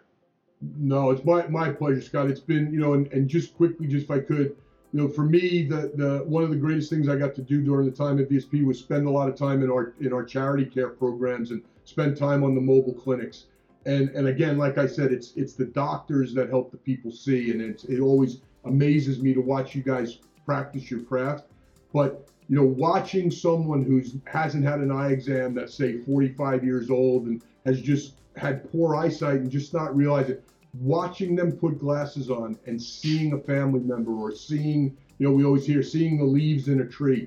No, 0.78 1.10
it's 1.10 1.24
my, 1.24 1.46
my 1.48 1.70
pleasure, 1.70 2.00
Scott. 2.00 2.28
It's 2.28 2.40
been, 2.40 2.72
you 2.72 2.80
know, 2.80 2.94
and, 2.94 3.12
and 3.12 3.28
just 3.28 3.56
quickly, 3.56 3.86
just 3.86 4.04
if 4.04 4.10
I 4.10 4.20
could, 4.20 4.56
you 4.92 5.00
know, 5.00 5.08
for 5.08 5.24
me, 5.24 5.66
the, 5.66 5.92
the 5.94 6.22
one 6.26 6.42
of 6.44 6.50
the 6.50 6.56
greatest 6.56 6.90
things 6.90 7.08
I 7.08 7.16
got 7.16 7.34
to 7.36 7.42
do 7.42 7.62
during 7.62 7.90
the 7.90 7.96
time 7.96 8.18
at 8.20 8.28
VSP 8.28 8.64
was 8.64 8.78
spend 8.78 9.06
a 9.06 9.10
lot 9.10 9.28
of 9.28 9.36
time 9.36 9.62
in 9.62 9.70
our 9.70 9.94
in 10.00 10.12
our 10.12 10.22
charity 10.22 10.66
care 10.66 10.90
programs 10.90 11.50
and 11.50 11.62
spend 11.84 12.16
time 12.16 12.44
on 12.44 12.54
the 12.54 12.60
mobile 12.60 12.92
clinics. 12.92 13.46
And 13.86 14.10
and 14.10 14.28
again, 14.28 14.58
like 14.58 14.78
I 14.78 14.86
said, 14.86 15.10
it's 15.12 15.32
it's 15.34 15.54
the 15.54 15.64
doctors 15.64 16.34
that 16.34 16.50
help 16.50 16.70
the 16.70 16.76
people 16.76 17.10
see, 17.10 17.50
and 17.50 17.60
it's, 17.60 17.84
it 17.84 18.00
always 18.00 18.42
amazes 18.64 19.20
me 19.20 19.34
to 19.34 19.40
watch 19.40 19.74
you 19.74 19.82
guys 19.82 20.18
practice 20.44 20.90
your 20.90 21.00
craft. 21.00 21.46
But 21.92 22.28
you 22.53 22.59
know, 22.59 22.66
watching 22.66 23.30
someone 23.30 23.82
who's 23.82 24.16
hasn't 24.26 24.62
had 24.62 24.80
an 24.80 24.92
eye 24.92 25.12
exam 25.12 25.55
that's 25.55 25.72
say 25.72 25.96
45 25.96 26.62
years 26.62 26.90
old 26.90 27.24
and 27.24 27.42
has 27.64 27.80
just 27.80 28.16
had 28.36 28.70
poor 28.70 28.94
eyesight 28.94 29.36
and 29.36 29.50
just 29.50 29.72
not 29.72 29.96
realize 29.96 30.28
it 30.28 30.44
watching 30.74 31.34
them 31.34 31.53
put 31.53 31.78
glasses 31.78 32.28
on 32.28 32.59
and 32.66 32.80
seeing 32.80 33.32
a 33.32 33.38
family 33.38 33.80
member 33.80 34.12
or 34.12 34.34
seeing 34.34 34.94
you 35.18 35.26
know 35.26 35.32
we 35.32 35.44
always 35.44 35.64
hear 35.64 35.82
seeing 35.82 36.18
the 36.18 36.24
leaves 36.24 36.68
in 36.68 36.82
a 36.82 36.86
tree 36.86 37.26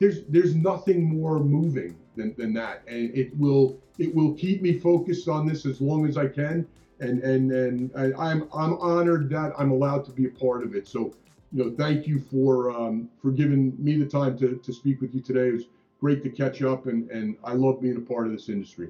there's 0.00 0.22
there's 0.28 0.54
nothing 0.54 1.02
more 1.02 1.40
moving 1.40 1.96
than, 2.16 2.34
than 2.36 2.52
that. 2.54 2.82
And 2.88 3.14
it 3.16 3.36
will 3.36 3.78
it 3.98 4.14
will 4.14 4.34
keep 4.34 4.62
me 4.62 4.78
focused 4.78 5.28
on 5.28 5.46
this 5.46 5.66
as 5.66 5.80
long 5.80 6.08
as 6.08 6.16
i 6.16 6.26
can. 6.26 6.66
And 7.00 7.22
and 7.22 7.52
and 7.52 7.90
I, 7.96 8.12
i'm 8.30 8.48
i'm 8.54 8.74
honored 8.74 9.30
that 9.30 9.52
i'm 9.58 9.70
allowed 9.70 10.04
to 10.06 10.12
be 10.12 10.26
a 10.26 10.30
part 10.30 10.64
of 10.64 10.74
it. 10.74 10.88
So 10.88 11.14
you 11.52 11.64
know 11.64 11.74
thank 11.76 12.06
you 12.06 12.20
for 12.30 12.70
um, 12.70 13.08
for 13.20 13.30
giving 13.30 13.74
me 13.82 13.96
the 13.96 14.06
time 14.06 14.38
to, 14.38 14.56
to 14.56 14.72
speak 14.72 15.00
with 15.00 15.14
you 15.14 15.20
today 15.20 15.48
it 15.48 15.52
was 15.52 15.64
great 16.00 16.22
to 16.22 16.30
catch 16.30 16.62
up 16.62 16.86
and 16.86 17.10
and 17.10 17.36
i 17.44 17.52
love 17.52 17.80
being 17.80 17.96
a 17.96 18.00
part 18.00 18.26
of 18.26 18.32
this 18.32 18.48
industry 18.48 18.88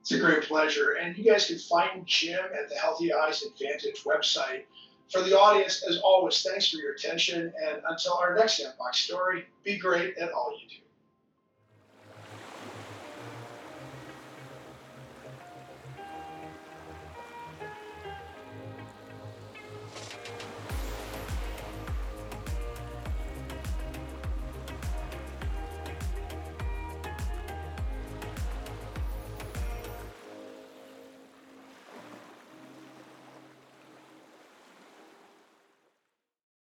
It's 0.00 0.12
a 0.12 0.18
great 0.18 0.44
pleasure. 0.44 0.92
And 1.00 1.16
you 1.16 1.24
guys 1.30 1.46
can 1.46 1.58
find 1.58 2.06
Jim 2.06 2.40
at 2.58 2.68
the 2.70 2.74
Healthy 2.76 3.12
Eyes 3.12 3.42
Advantage 3.42 4.02
website. 4.04 4.64
For 5.12 5.22
the 5.22 5.38
audience, 5.38 5.84
as 5.88 5.98
always, 6.02 6.42
thanks 6.42 6.70
for 6.70 6.78
your 6.78 6.92
attention. 6.94 7.52
And 7.66 7.82
until 7.88 8.14
our 8.14 8.34
next 8.34 8.56
Sandbox 8.56 8.98
story, 9.00 9.44
be 9.64 9.76
great 9.76 10.16
at 10.16 10.32
all 10.32 10.52
you 10.60 10.68
do. 10.68 10.82